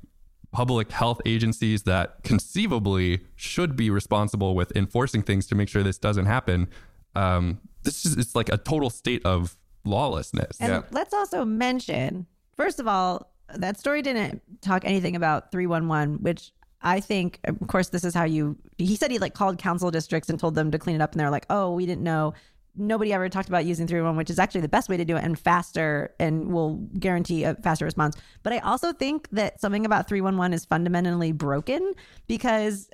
public 0.54 0.92
health 0.92 1.20
agencies 1.26 1.82
that 1.82 2.22
conceivably 2.22 3.20
should 3.34 3.74
be 3.74 3.90
responsible 3.90 4.54
with 4.54 4.74
enforcing 4.76 5.20
things 5.20 5.46
to 5.48 5.54
make 5.56 5.68
sure 5.68 5.82
this 5.82 5.98
doesn't 5.98 6.26
happen. 6.26 6.68
Um, 7.16 7.60
this 7.82 8.06
is 8.06 8.16
it's 8.16 8.36
like 8.36 8.48
a 8.48 8.56
total 8.56 8.88
state 8.88 9.26
of 9.26 9.56
lawlessness. 9.84 10.60
And 10.60 10.84
let's 10.92 11.12
also 11.12 11.44
mention, 11.44 12.26
first 12.56 12.78
of 12.78 12.86
all, 12.86 13.32
that 13.52 13.78
story 13.78 14.00
didn't 14.00 14.42
talk 14.62 14.84
anything 14.84 15.16
about 15.16 15.50
311, 15.50 16.22
which 16.22 16.52
I 16.80 17.00
think, 17.00 17.40
of 17.44 17.66
course, 17.66 17.88
this 17.88 18.04
is 18.04 18.14
how 18.14 18.24
you, 18.24 18.56
he 18.78 18.94
said 18.94 19.10
he 19.10 19.18
like 19.18 19.34
called 19.34 19.58
council 19.58 19.90
districts 19.90 20.30
and 20.30 20.38
told 20.38 20.54
them 20.54 20.70
to 20.70 20.78
clean 20.78 20.94
it 20.94 21.02
up. 21.02 21.12
And 21.12 21.20
they're 21.20 21.30
like, 21.30 21.46
oh, 21.50 21.72
we 21.72 21.84
didn't 21.84 22.04
know. 22.04 22.32
Nobody 22.76 23.12
ever 23.12 23.28
talked 23.28 23.48
about 23.48 23.64
using 23.64 23.86
311, 23.86 24.16
which 24.16 24.30
is 24.30 24.38
actually 24.38 24.62
the 24.62 24.68
best 24.68 24.88
way 24.88 24.96
to 24.96 25.04
do 25.04 25.16
it 25.16 25.24
and 25.24 25.38
faster 25.38 26.14
and 26.18 26.52
will 26.52 26.76
guarantee 26.98 27.44
a 27.44 27.54
faster 27.54 27.84
response. 27.84 28.16
But 28.42 28.52
I 28.52 28.58
also 28.58 28.92
think 28.92 29.28
that 29.30 29.60
something 29.60 29.86
about 29.86 30.08
311 30.08 30.52
is 30.52 30.64
fundamentally 30.64 31.32
broken 31.32 31.94
because 32.26 32.88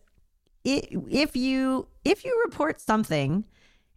it, 0.64 0.89
if 1.09 1.37
you 1.37 1.89
if 2.05 2.24
you 2.24 2.43
report 2.45 2.81
something 2.81 3.45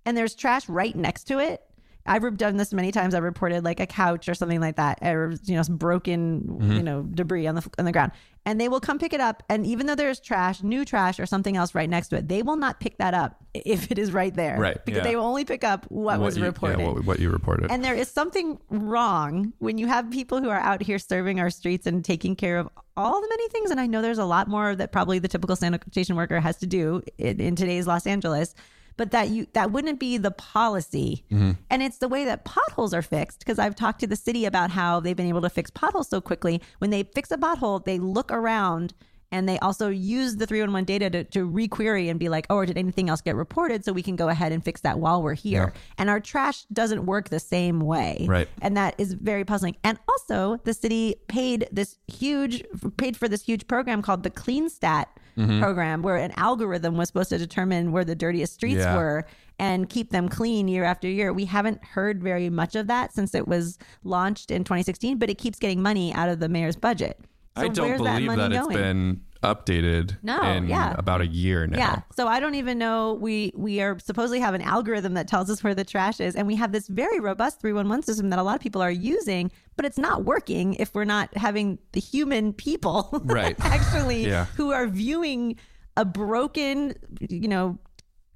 and 0.06 0.16
there's 0.16 0.36
trash 0.36 0.70
right 0.70 0.96
next 0.96 1.26
to 1.26 1.40
it 1.40 1.62
i've 2.06 2.38
done 2.38 2.58
this 2.58 2.74
many 2.74 2.92
times 2.92 3.14
i've 3.14 3.24
reported 3.24 3.64
like 3.64 3.80
a 3.80 3.88
couch 3.88 4.28
or 4.28 4.34
something 4.34 4.60
like 4.60 4.76
that 4.76 5.00
or 5.02 5.36
you 5.46 5.56
know 5.56 5.64
some 5.64 5.78
broken 5.78 6.42
mm-hmm. 6.42 6.72
you 6.74 6.84
know 6.84 7.04
debris 7.04 7.48
on 7.48 7.56
the 7.56 7.70
on 7.78 7.86
the 7.86 7.92
ground 7.92 8.12
and 8.46 8.60
they 8.60 8.68
will 8.68 8.80
come 8.80 9.00
pick 9.00 9.14
it 9.14 9.22
up 9.22 9.42
and 9.50 9.66
even 9.66 9.86
though 9.86 9.96
there's 9.96 10.20
trash 10.20 10.64
new 10.64 10.84
trash 10.84 11.20
or 11.20 11.26
something 11.26 11.56
else 11.56 11.74
right 11.74 11.90
next 11.90 12.10
to 12.10 12.18
it 12.18 12.28
they 12.28 12.42
will 12.42 12.58
not 12.58 12.80
pick 12.80 12.98
that 12.98 13.14
up 13.14 13.44
if 13.54 13.92
it 13.92 13.98
is 13.98 14.12
right 14.12 14.36
there 14.36 14.60
Right, 14.60 14.84
because 14.86 15.00
yeah. 15.00 15.04
they 15.04 15.16
will 15.16 15.26
only 15.26 15.46
pick 15.46 15.64
up 15.64 15.86
what, 15.90 16.20
was 16.20 16.36
you, 16.36 16.44
yeah, 16.44 16.48
reported 16.48 16.80
what, 16.80 17.06
what 17.06 17.20
you 17.20 17.30
reported. 17.30 17.72
and 17.72 17.84
there 17.84 17.96
is 17.96 18.10
something 18.10 18.60
wrong 18.70 19.54
when 19.60 19.78
you 19.78 19.88
have 19.88 20.10
people 20.12 20.42
who 20.42 20.50
are 20.50 20.60
out 20.60 20.82
here 20.82 21.00
serving 21.00 21.40
our 21.40 21.50
streets 21.50 21.86
and 21.86 22.04
taking 22.04 22.36
care 22.36 22.58
of 22.58 22.70
all 22.96 23.22
the 23.22 23.28
many 23.28 23.50
things. 23.50 23.72
And 23.72 23.80
I 23.80 23.88
know 23.88 24.02
there's 24.02 24.18
a 24.18 24.26
lot 24.26 24.48
more 24.48 24.76
that 24.76 24.92
probably 24.92 25.20
the 25.20 25.28
typical 25.28 25.56
sanitation 25.56 26.16
worker 26.16 26.40
has 26.40 26.58
to 26.58 26.68
do 26.68 27.02
in, 27.18 27.40
in 27.40 27.56
today's 27.56 27.88
Los 27.88 28.06
Angeles. 28.06 28.54
But 28.96 29.12
that 29.12 29.30
you 29.30 29.48
that 29.54 29.72
wouldn't 29.72 30.00
be 30.00 30.18
the 30.18 30.32
policy, 30.32 31.26
mm-hmm. 31.32 31.52
and 31.70 31.82
it's 31.82 31.98
the 31.98 32.08
way 32.08 32.26
that 32.26 32.46
potholes 32.46 32.94
are 32.94 33.02
fixed. 33.02 33.40
Because 33.40 33.60
I've 33.60 33.76
talked 33.76 34.00
to 34.02 34.08
the 34.08 34.16
city 34.16 34.46
about 34.46 34.72
how 34.72 35.00
they've 35.00 35.16
been 35.16 35.28
able 35.28 35.42
to 35.42 35.50
fix 35.50 35.70
potholes 35.72 36.10
so 36.10 36.22
quickly. 36.22 36.62
When 36.78 36.90
they 36.90 37.04
fix 37.04 37.32
a 37.32 37.38
pothole, 37.38 37.84
they 37.84 37.98
look 37.98 38.32
around 38.32 38.94
and 39.34 39.50
they 39.50 39.58
also 39.60 39.90
use 39.90 40.36
the 40.36 40.46
311 40.46 40.86
data 40.86 41.10
to, 41.10 41.24
to 41.24 41.50
requery 41.50 42.12
and 42.12 42.20
be 42.20 42.30
like, 42.30 42.46
oh, 42.52 42.58
or 42.58 42.66
did 42.68 42.78
anything 42.78 43.10
else 43.10 43.20
get 43.20 43.36
reported? 43.36 43.84
So 43.84 43.92
we 43.92 44.04
can 44.04 44.16
go 44.16 44.30
ahead 44.30 44.52
and 44.52 44.64
fix 44.64 44.82
that 44.82 45.00
while 45.00 45.24
we're 45.24 45.34
here. 45.34 45.74
And 45.98 46.08
our 46.08 46.20
trash 46.20 46.66
doesn't 46.72 47.08
work 47.08 47.30
the 47.30 47.40
same 47.40 47.80
way. 47.80 48.28
Right. 48.30 48.48
And 48.62 48.78
that 48.78 48.94
is 49.00 49.14
very 49.14 49.44
puzzling. 49.44 49.76
And 49.84 49.98
also, 50.08 50.58
the 50.66 50.74
city 50.76 51.16
paid 51.28 51.68
this 51.72 51.98
huge, 52.06 52.64
paid 52.98 53.18
for 53.18 53.28
this 53.28 53.42
huge 53.42 53.68
program 53.68 54.04
called 54.04 54.22
the 54.22 54.30
Clean 54.30 54.70
Stat 54.70 55.10
mm-hmm. 55.36 55.60
program, 55.60 56.04
where 56.04 56.18
an 56.18 56.32
algorithm 56.38 56.96
was 56.96 57.08
supposed 57.08 57.30
to 57.30 57.40
determine 57.40 57.92
where 57.92 58.06
the 58.06 58.16
dirtiest 58.16 58.54
streets 58.54 58.82
Yeah. 58.82 58.96
were 58.96 59.26
and 59.58 59.90
keep 59.90 60.12
them 60.12 60.30
clean 60.30 60.68
year 60.68 60.84
after 60.84 61.08
year. 61.08 61.34
We 61.34 61.46
haven't 61.46 61.84
heard 61.84 62.22
very 62.22 62.52
much 62.52 62.76
of 62.76 62.86
that 62.86 63.14
since 63.14 63.34
it 63.34 63.48
was 63.48 63.80
launched 64.04 64.52
in 64.52 64.64
2016, 64.64 65.18
but 65.18 65.32
it 65.32 65.40
keeps 65.40 65.58
getting 65.58 65.82
money 65.82 66.14
out 66.14 66.30
of 66.30 66.40
the 66.40 66.50
mayor's 66.50 66.76
budget. 66.76 67.20
So 67.56 67.64
I 67.64 67.68
don't 67.68 67.98
believe 67.98 68.26
money 68.28 68.36
that, 68.38 68.52
it's 68.52 68.62
going? 68.62 68.76
been 68.78 69.22
updated 69.44 70.18
No, 70.24 70.42
in 70.42 70.68
yeah. 70.68 70.96
about 70.98 71.20
a 71.22 71.28
year 71.28 71.68
now. 71.68 71.78
Yeah. 71.78 72.02
So 72.16 72.28
I 72.28 72.40
don't 72.40 72.56
even 72.56 72.78
know. 72.80 73.14
We 73.16 73.52
we 73.56 73.82
are 73.82 74.00
supposedly 74.00 74.40
have 74.40 74.54
an 74.54 74.62
algorithm 74.62 75.14
that 75.16 75.28
tells 75.28 75.50
us 75.50 75.64
where 75.64 75.76
the 75.76 75.84
trash 75.84 76.20
is, 76.20 76.36
and 76.36 76.48
we 76.48 76.56
have 76.56 76.72
this 76.72 76.88
very 76.88 77.20
robust 77.20 77.60
311 77.62 78.04
system 78.04 78.30
that 78.32 78.40
a 78.40 78.44
lot 78.44 78.56
of 78.56 78.62
people 78.62 78.82
are 78.82 78.90
using, 78.92 79.52
but 79.76 79.86
it's 79.86 79.98
not 79.98 80.24
working 80.24 80.74
if 80.76 80.96
we're 80.96 81.04
not 81.04 81.36
having 81.38 81.78
the 81.92 82.00
human 82.00 82.54
people 82.54 83.10
Right. 83.26 83.56
actually 83.60 84.26
Yeah. 84.26 84.46
who 84.56 84.72
are 84.72 84.88
viewing 84.88 85.58
a 85.98 86.06
broken, 86.06 86.94
you 87.20 87.48
know, 87.50 87.78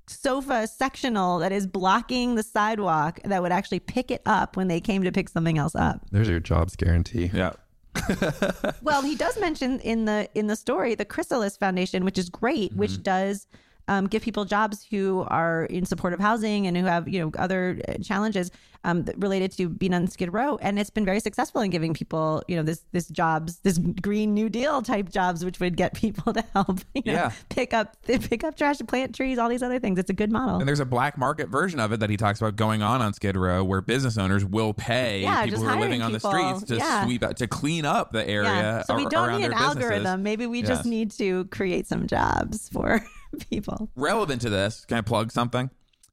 sofa 0.08 0.68
sectional 0.68 1.40
that 1.40 1.52
is 1.52 1.66
blocking 1.68 2.36
the 2.36 2.44
sidewalk 2.44 3.20
that 3.26 3.42
would 3.42 3.52
actually 3.52 3.80
pick 3.80 4.12
it 4.12 4.22
up 4.26 4.56
when 4.56 4.68
they 4.68 4.80
came 4.80 5.04
to 5.04 5.12
pick 5.12 5.28
something 5.30 5.58
else 5.58 5.76
up. 5.76 6.02
There's 6.12 6.30
your 6.30 6.40
jobs 6.40 6.76
guarantee. 6.76 7.32
yeah 7.34 7.54
Well, 8.82 9.02
he 9.02 9.16
does 9.16 9.40
mention 9.40 9.80
in 9.80 10.06
the 10.06 10.30
in 10.34 10.48
the 10.48 10.56
story 10.56 10.96
the 10.96 11.06
Chrysalis 11.06 11.58
Foundation, 11.58 12.06
which 12.06 12.18
is 12.18 12.30
great, 12.30 12.72
Mm-hmm. 12.72 12.80
which 12.80 13.04
does 13.04 13.48
um, 13.88 14.08
give 14.08 14.22
people 14.22 14.46
jobs 14.46 14.86
who 14.90 15.26
are 15.30 15.66
in 15.66 15.86
supportive 15.86 16.20
housing 16.20 16.68
and 16.68 16.76
who 16.78 16.86
have 16.86 17.08
you 17.08 17.20
know 17.20 17.32
other 17.38 17.80
uh, 17.88 17.94
challenges 18.04 18.52
um, 18.84 19.06
related 19.18 19.52
to 19.54 19.68
being 19.70 19.94
on 19.94 20.08
Skid 20.08 20.32
Row, 20.34 20.58
and 20.62 20.78
it's 20.80 20.90
been 20.90 21.04
very 21.06 21.20
successful 21.20 21.62
in 21.62 21.70
giving 21.72 21.94
people 21.94 22.44
you 22.48 22.56
know 22.56 22.64
this 22.64 22.84
this 22.92 23.08
jobs, 23.08 23.60
this 23.60 23.78
Green 24.02 24.34
New 24.34 24.50
Deal 24.50 24.82
type 24.82 25.10
jobs, 25.10 25.44
which 25.44 25.60
would 25.60 25.76
get 25.78 25.94
people 25.96 26.34
to 26.34 26.44
help 26.54 26.80
you 26.94 27.02
know, 27.06 27.14
Yeah. 27.14 27.32
pick 27.50 27.74
up 27.74 27.96
pick 28.04 28.44
up 28.44 28.56
trash, 28.58 28.78
plant 28.88 29.16
trees, 29.16 29.38
all 29.38 29.50
these 29.50 29.64
other 29.64 29.80
things. 29.80 30.00
It's 30.00 30.10
a 30.10 30.14
good 30.14 30.32
model. 30.32 30.60
and 30.60 30.68
there's 30.68 30.80
a 30.80 30.86
black 30.86 31.18
market 31.18 31.50
version 31.50 31.80
of 31.80 31.92
it 31.92 32.00
that 32.00 32.10
he 32.10 32.18
talks 32.18 32.40
about 32.40 32.56
going 32.56 32.82
on 32.82 33.02
on 33.02 33.14
Skid 33.14 33.36
Row 33.36 33.64
where 33.64 33.82
business 33.82 34.18
owners 34.18 34.46
will 34.46 34.74
pay 34.74 35.22
Yeah, 35.22 35.44
people 35.46 35.62
who 35.64 35.68
are 35.70 35.76
living 35.80 36.00
hiring 36.00 36.02
on 36.02 36.12
the 36.12 36.20
streets 36.20 36.64
to 36.70 36.76
Yeah. 36.78 37.04
sweep 37.06 37.24
out 37.24 37.38
to 37.38 37.48
clean 37.48 37.84
up 37.86 38.12
the 38.12 38.28
area. 38.28 38.84
So 38.88 38.96
we 38.96 39.06
don't 39.08 39.32
need 39.40 39.46
an 39.46 39.52
businesses. 39.52 39.76
algorithm. 39.84 40.24
Maybe 40.24 40.46
we 40.46 40.60
Yes. 40.60 40.68
just 40.70 40.86
need 40.86 41.12
to 41.12 41.46
create 41.46 41.88
some 41.88 42.06
jobs 42.08 42.70
for 42.70 43.02
people. 43.50 43.90
relevant 43.96 44.42
to 44.42 44.50
this, 44.50 44.86
can 44.86 44.98
I 44.98 45.02
plug 45.02 45.32
something? 45.32 45.70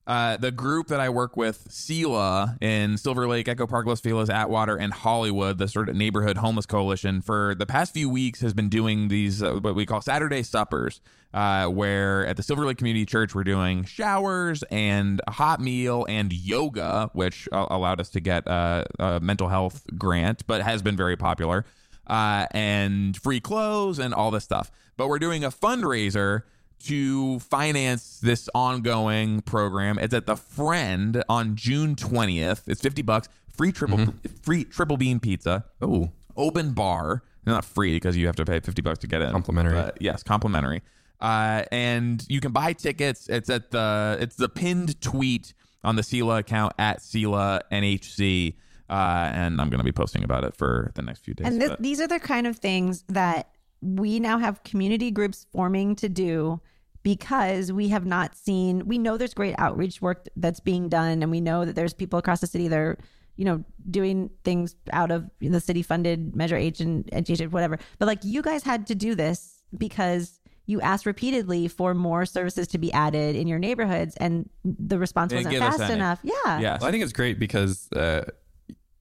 Uh, 0.07 0.37
the 0.37 0.51
group 0.51 0.89
that 0.89 1.01
I 1.01 1.09
work 1.09 1.35
with, 1.35 1.67
SELAH 1.71 2.59
in 2.61 2.99
Silver 2.99 3.27
Lake, 3.27 3.49
Echo 3.49 3.67
Park, 3.67 3.87
Los 3.87 4.01
Feliz, 4.01 4.29
Atwater, 4.29 4.77
and 4.77 4.93
Hollywood, 4.93 5.57
the 5.57 5.67
sort 5.67 5.89
of 5.89 5.97
neighborhood 5.97 6.37
homeless 6.37 6.67
coalition, 6.67 7.23
for 7.23 7.55
the 7.55 7.65
past 7.65 7.95
few 7.95 8.11
weeks 8.11 8.43
has 8.43 8.53
been 8.53 8.69
doing 8.69 9.09
these 9.09 9.43
uh, 9.43 9.55
what 9.55 9.75
we 9.75 9.87
call 9.87 10.03
Saturday 10.03 10.43
suppers, 10.43 11.01
uh, 11.33 11.69
where 11.69 12.27
at 12.27 12.37
the 12.37 12.43
Silver 12.43 12.67
Lake 12.67 12.77
Community 12.77 13.07
Church 13.07 13.35
we're 13.35 13.45
doing 13.45 13.85
showers 13.85 14.63
and 14.65 15.23
a 15.27 15.31
hot 15.31 15.61
meal 15.61 16.05
and 16.07 16.35
yoga, 16.35 17.09
which 17.15 17.49
allowed 17.51 17.99
us 17.99 18.11
to 18.11 18.21
get 18.21 18.47
uh, 18.47 18.85
a 18.99 19.21
mental 19.21 19.49
health 19.49 19.87
grant, 19.97 20.47
but 20.47 20.61
has 20.61 20.83
been 20.83 20.99
very 20.99 21.17
popular, 21.17 21.65
uh, 22.09 22.47
and 22.51 23.17
free 23.17 23.41
clothes 23.41 23.99
and 23.99 24.13
all 24.13 24.31
this 24.31 24.45
stuff. 24.45 24.71
But 24.99 25.09
we're 25.09 25.19
doing 25.19 25.45
a 25.45 25.51
fundraiser 25.51 26.43
to 26.87 27.39
finance 27.41 28.21
this 28.21 28.49
ongoing 28.55 29.41
program. 29.43 29.99
It's 29.99 30.15
at 30.15 30.27
the 30.27 30.37
Friend 30.37 31.23
on 31.29 31.57
June 31.57 31.97
20th. 31.97 32.63
It's 32.67 32.81
50 32.81 33.03
bucks, 33.03 33.29
free 33.49 33.73
triple 33.73 34.15
free 34.43 34.65
triple 34.65 34.97
beam 34.97 35.21
pizza. 35.21 35.65
Oh, 35.81 36.11
Open 36.37 36.73
bar. 36.73 37.23
Not 37.47 37.65
free 37.65 37.95
because 37.95 38.17
you 38.17 38.27
have 38.27 38.37
to 38.37 38.45
pay 38.45 38.61
50 38.61 38.83
bucks 38.83 38.99
to 39.01 39.07
get 39.07 39.21
in. 39.21 39.31
Complimentary. 39.31 39.75
But 39.75 40.01
yes, 40.01 40.23
complimentary. 40.23 40.83
Uh, 41.21 41.65
and 41.71 42.25
you 42.29 42.41
can 42.41 42.53
buy 42.53 42.73
tickets. 42.73 43.29
It's 43.29 43.51
at 43.51 43.71
the 43.71 44.17
it's 44.21 44.37
the 44.37 44.49
pinned 44.49 45.01
tweet 45.01 45.53
on 45.83 45.97
the 45.97 46.03
Selah 46.03 46.39
account 46.39 46.73
at 46.79 47.03
Selah 47.03 47.61
NHC. 47.71 48.55
Uh, 48.89 49.31
and 49.33 49.61
I'm 49.61 49.71
going 49.71 49.79
to 49.79 49.85
be 49.85 49.93
posting 49.93 50.25
about 50.25 50.45
it 50.45 50.57
for 50.57 50.91
the 50.95 51.03
next 51.03 51.21
few 51.25 51.35
days. 51.35 51.47
And 51.47 51.61
this, 51.61 51.73
these 51.81 52.01
are 52.01 52.07
the 52.07 52.21
kind 52.21 52.47
of 52.47 52.59
things 52.59 53.05
that 53.09 53.51
we 53.81 54.21
now 54.21 54.39
have 54.39 54.63
community 54.63 55.11
groups 55.11 55.47
forming 55.53 55.97
to 55.97 56.09
do 56.09 56.61
because 57.05 57.71
we 57.71 57.89
have 57.89 58.05
not 58.05 58.35
seen 58.35 58.85
we 58.87 58.99
know 58.99 59.17
there's 59.17 59.35
great 59.35 59.55
outreach 59.59 60.03
work 60.03 60.27
that's 60.35 60.59
being 60.59 60.89
done 60.89 61.23
and 61.23 61.31
we 61.31 61.41
know 61.41 61.65
that 61.65 61.77
there's 61.77 61.95
people 61.95 62.19
across 62.19 62.41
the 62.41 62.47
city 62.49 62.67
that 62.67 62.79
are 62.79 62.99
you 63.37 63.45
know 63.45 63.63
doing 63.89 64.31
things 64.43 64.75
out 64.93 65.13
of 65.13 65.31
the 65.41 65.61
city 65.61 65.83
funded 65.83 66.35
measure 66.35 66.57
h 66.57 66.81
and 66.81 67.09
education 67.13 67.51
whatever. 67.51 67.79
But 67.99 68.07
like 68.07 68.25
you 68.25 68.43
guys 68.43 68.65
had 68.65 68.89
to 68.89 68.97
do 68.97 69.15
this 69.15 69.63
because 69.77 70.41
you 70.67 70.81
asked 70.81 71.05
repeatedly 71.05 71.69
for 71.69 71.95
more 71.95 72.25
services 72.25 72.67
to 72.69 72.79
be 72.79 72.91
added 72.93 73.37
in 73.37 73.47
your 73.47 73.59
neighborhoods 73.59 74.17
and 74.17 74.49
the 74.65 74.99
response 74.99 75.31
They 75.31 75.45
wasn't 75.45 75.59
fast 75.59 75.93
enough. 75.93 76.21
Yeah. 76.23 76.59
Yes. 76.59 76.81
Well, 76.81 76.89
I 76.89 76.91
think 76.91 77.05
it's 77.05 77.13
great 77.13 77.39
because, 77.39 77.87
uh, 77.93 78.25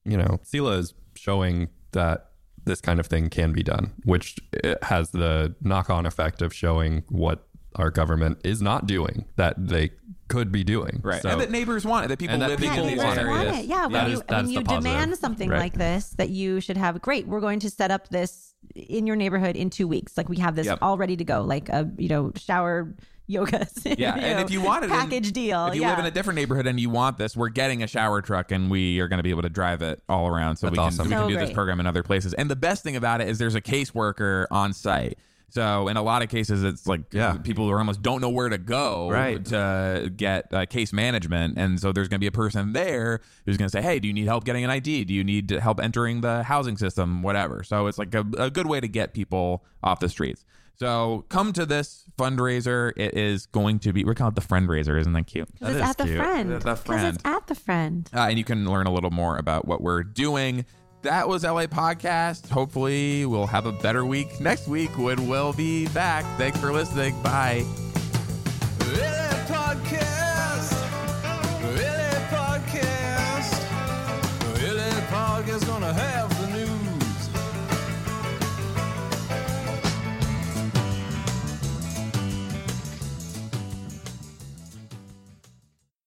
you 0.04 0.18
know, 0.18 0.40
Selah 0.42 0.76
is 0.76 0.92
showing 1.14 1.70
that 1.92 2.32
this 2.66 2.82
kind 2.82 3.00
of 3.00 3.06
thing 3.06 3.30
can 3.30 3.52
be 3.52 3.62
done, 3.62 3.94
which 4.04 4.36
has 4.82 5.10
the 5.12 5.54
knock 5.62 5.88
on 5.88 6.04
effect 6.04 6.42
of 6.42 6.52
showing 6.52 7.02
what 7.08 7.48
our 7.76 7.90
government 7.90 8.38
is 8.44 8.62
not 8.62 8.86
doing 8.86 9.24
that 9.36 9.54
they 9.68 9.90
could 10.28 10.50
be 10.50 10.64
doing. 10.64 11.00
Right. 11.02 11.20
So, 11.22 11.28
and 11.28 11.40
that 11.40 11.50
neighbors 11.50 11.84
want 11.84 12.06
it, 12.06 12.08
that 12.08 12.18
people 12.18 12.34
And 12.34 12.42
that 12.42 12.50
living 12.50 12.64
Yeah, 12.64 12.70
in 12.70 12.76
people 12.76 12.90
these 12.90 13.04
want 13.04 13.18
it. 13.18 13.22
areas. 13.26 13.58
it. 13.58 13.64
Yeah, 13.66 13.88
That 13.88 14.08
you, 14.10 14.16
that's 14.16 14.30
when 14.32 14.48
you 14.48 14.58
the 14.60 14.64
positive. 14.64 14.84
demand 14.92 15.18
something 15.18 15.50
Right. 15.50 15.58
like 15.60 15.74
this, 15.74 16.10
that 16.16 16.30
you 16.30 16.60
should 16.60 16.76
have. 16.76 17.00
Great, 17.02 17.26
we're 17.26 17.40
going 17.40 17.60
to 17.60 17.70
set 17.70 17.90
up 17.90 18.08
this 18.08 18.54
in 18.74 19.06
your 19.06 19.16
neighborhood 19.16 19.56
in 19.56 19.70
two 19.70 19.86
weeks. 19.86 20.16
Like 20.16 20.28
we 20.28 20.38
have 20.38 20.56
this 20.56 20.66
Yep. 20.66 20.78
all 20.82 20.96
ready 20.96 21.16
to 21.16 21.24
go. 21.24 21.42
Like 21.42 21.68
a 21.68 21.90
you 21.98 22.08
know 22.08 22.32
shower 22.36 22.94
yoga. 23.26 23.66
Yeah, 23.98 24.14
and 24.16 24.40
if 24.40 24.50
you 24.50 24.60
want 24.62 24.84
it 24.84 24.90
in- 24.90 24.96
package 24.96 25.32
deal, 25.32 25.66
If 25.66 25.74
you 25.74 25.82
yeah. 25.82 25.90
live 25.90 25.98
in 25.98 26.06
a 26.06 26.10
different 26.10 26.36
neighborhood 26.36 26.66
and 26.66 26.78
you 26.80 26.88
want 26.90 27.18
this, 27.18 27.36
we're 27.36 27.48
getting 27.50 27.82
a 27.82 27.86
shower 27.86 28.22
truck 28.22 28.50
and 28.50 28.70
we 28.70 29.00
are 29.00 29.08
going 29.08 29.18
to 29.18 29.22
be 29.22 29.30
able 29.30 29.42
to 29.42 29.48
drive 29.50 29.82
it 29.82 30.02
all 30.08 30.26
around 30.26 30.56
so 30.56 30.66
That's 30.66 30.72
we 30.72 30.76
can, 30.78 30.86
awesome. 30.86 31.04
we 31.08 31.10
can 31.14 31.22
So 31.24 31.28
do 31.28 31.36
this 31.36 31.52
program 31.52 31.80
in 31.80 31.86
other 31.86 32.02
places. 32.02 32.32
And 32.34 32.50
the 32.50 32.56
best 32.56 32.82
thing 32.82 32.96
about 32.96 33.20
it 33.20 33.28
is 33.28 33.38
there's 33.38 33.54
a 33.54 33.60
caseworker 33.62 34.46
on 34.50 34.72
site. 34.72 35.18
So 35.54 35.86
in 35.86 35.96
a 35.96 36.02
lot 36.02 36.22
of 36.22 36.28
cases, 36.28 36.64
it's 36.64 36.86
like 36.88 37.02
Yeah. 37.12 37.34
people 37.36 37.68
who 37.68 37.76
almost 37.76 38.02
don't 38.02 38.20
know 38.20 38.28
where 38.28 38.48
to 38.48 38.58
go 38.58 39.08
Right. 39.08 39.44
to 39.46 40.10
get 40.16 40.52
uh, 40.52 40.66
case 40.66 40.92
management, 40.92 41.56
and 41.56 41.78
so 41.78 41.92
there's 41.92 42.08
going 42.08 42.18
to 42.18 42.24
be 42.24 42.26
a 42.26 42.32
person 42.32 42.72
there 42.72 43.20
who's 43.46 43.56
going 43.56 43.68
to 43.68 43.72
say, 43.72 43.80
"Hey, 43.80 44.00
do 44.00 44.08
you 44.08 44.14
need 44.14 44.26
help 44.26 44.44
getting 44.44 44.64
an 44.64 44.70
ID? 44.70 45.04
Do 45.04 45.14
you 45.14 45.22
need 45.22 45.50
help 45.50 45.80
entering 45.80 46.22
the 46.22 46.42
housing 46.42 46.76
system? 46.76 47.22
Whatever." 47.22 47.62
So 47.62 47.86
it's 47.86 47.98
like 47.98 48.12
a, 48.16 48.24
a 48.36 48.50
good 48.50 48.66
way 48.66 48.80
to 48.80 48.88
get 48.88 49.14
people 49.14 49.64
off 49.82 50.00
the 50.00 50.08
streets. 50.08 50.44
So 50.76 51.24
come 51.28 51.52
to 51.52 51.64
this 51.64 52.04
fundraiser. 52.18 52.92
It 52.96 53.14
is 53.16 53.46
going 53.46 53.78
to 53.80 53.92
be 53.92 54.04
we're 54.04 54.14
calling 54.14 54.32
it 54.32 54.34
the 54.34 54.40
friend 54.40 54.68
raiser, 54.68 54.98
isn't 54.98 55.12
that 55.12 55.28
cute? 55.28 55.48
'Cause 55.60 55.68
it's 55.68 55.76
is 55.76 55.82
at 55.90 55.98
the 55.98 56.04
cute. 56.06 56.16
friend. 56.18 56.50
The- 56.50 56.58
the 56.58 56.64
'Cause 56.74 56.80
friend. 56.82 57.14
it's 57.14 57.24
at 57.24 57.46
the 57.46 57.54
friend. 57.54 58.10
Uh, 58.12 58.26
and 58.28 58.38
you 58.38 58.44
can 58.44 58.68
learn 58.68 58.88
a 58.88 58.92
little 58.92 59.12
more 59.12 59.36
about 59.38 59.68
what 59.68 59.80
we're 59.80 60.02
doing 60.02 60.64
that 61.04 61.28
was 61.28 61.44
LA 61.44 61.66
Podcast. 61.66 62.48
Hopefully, 62.48 63.24
we'll 63.26 63.46
have 63.46 63.66
a 63.66 63.72
better 63.72 64.04
week 64.04 64.40
next 64.40 64.66
week 64.66 64.90
when 64.98 65.28
we'll 65.28 65.52
be 65.52 65.86
back. 65.88 66.24
Thanks 66.36 66.58
for 66.58 66.72
listening. 66.72 67.14
Bye. 67.22 67.64
podcast. 69.46 70.72
Podcast. 72.30 73.64
Podcast 75.10 75.66
gonna 75.66 75.92
have. 75.92 76.23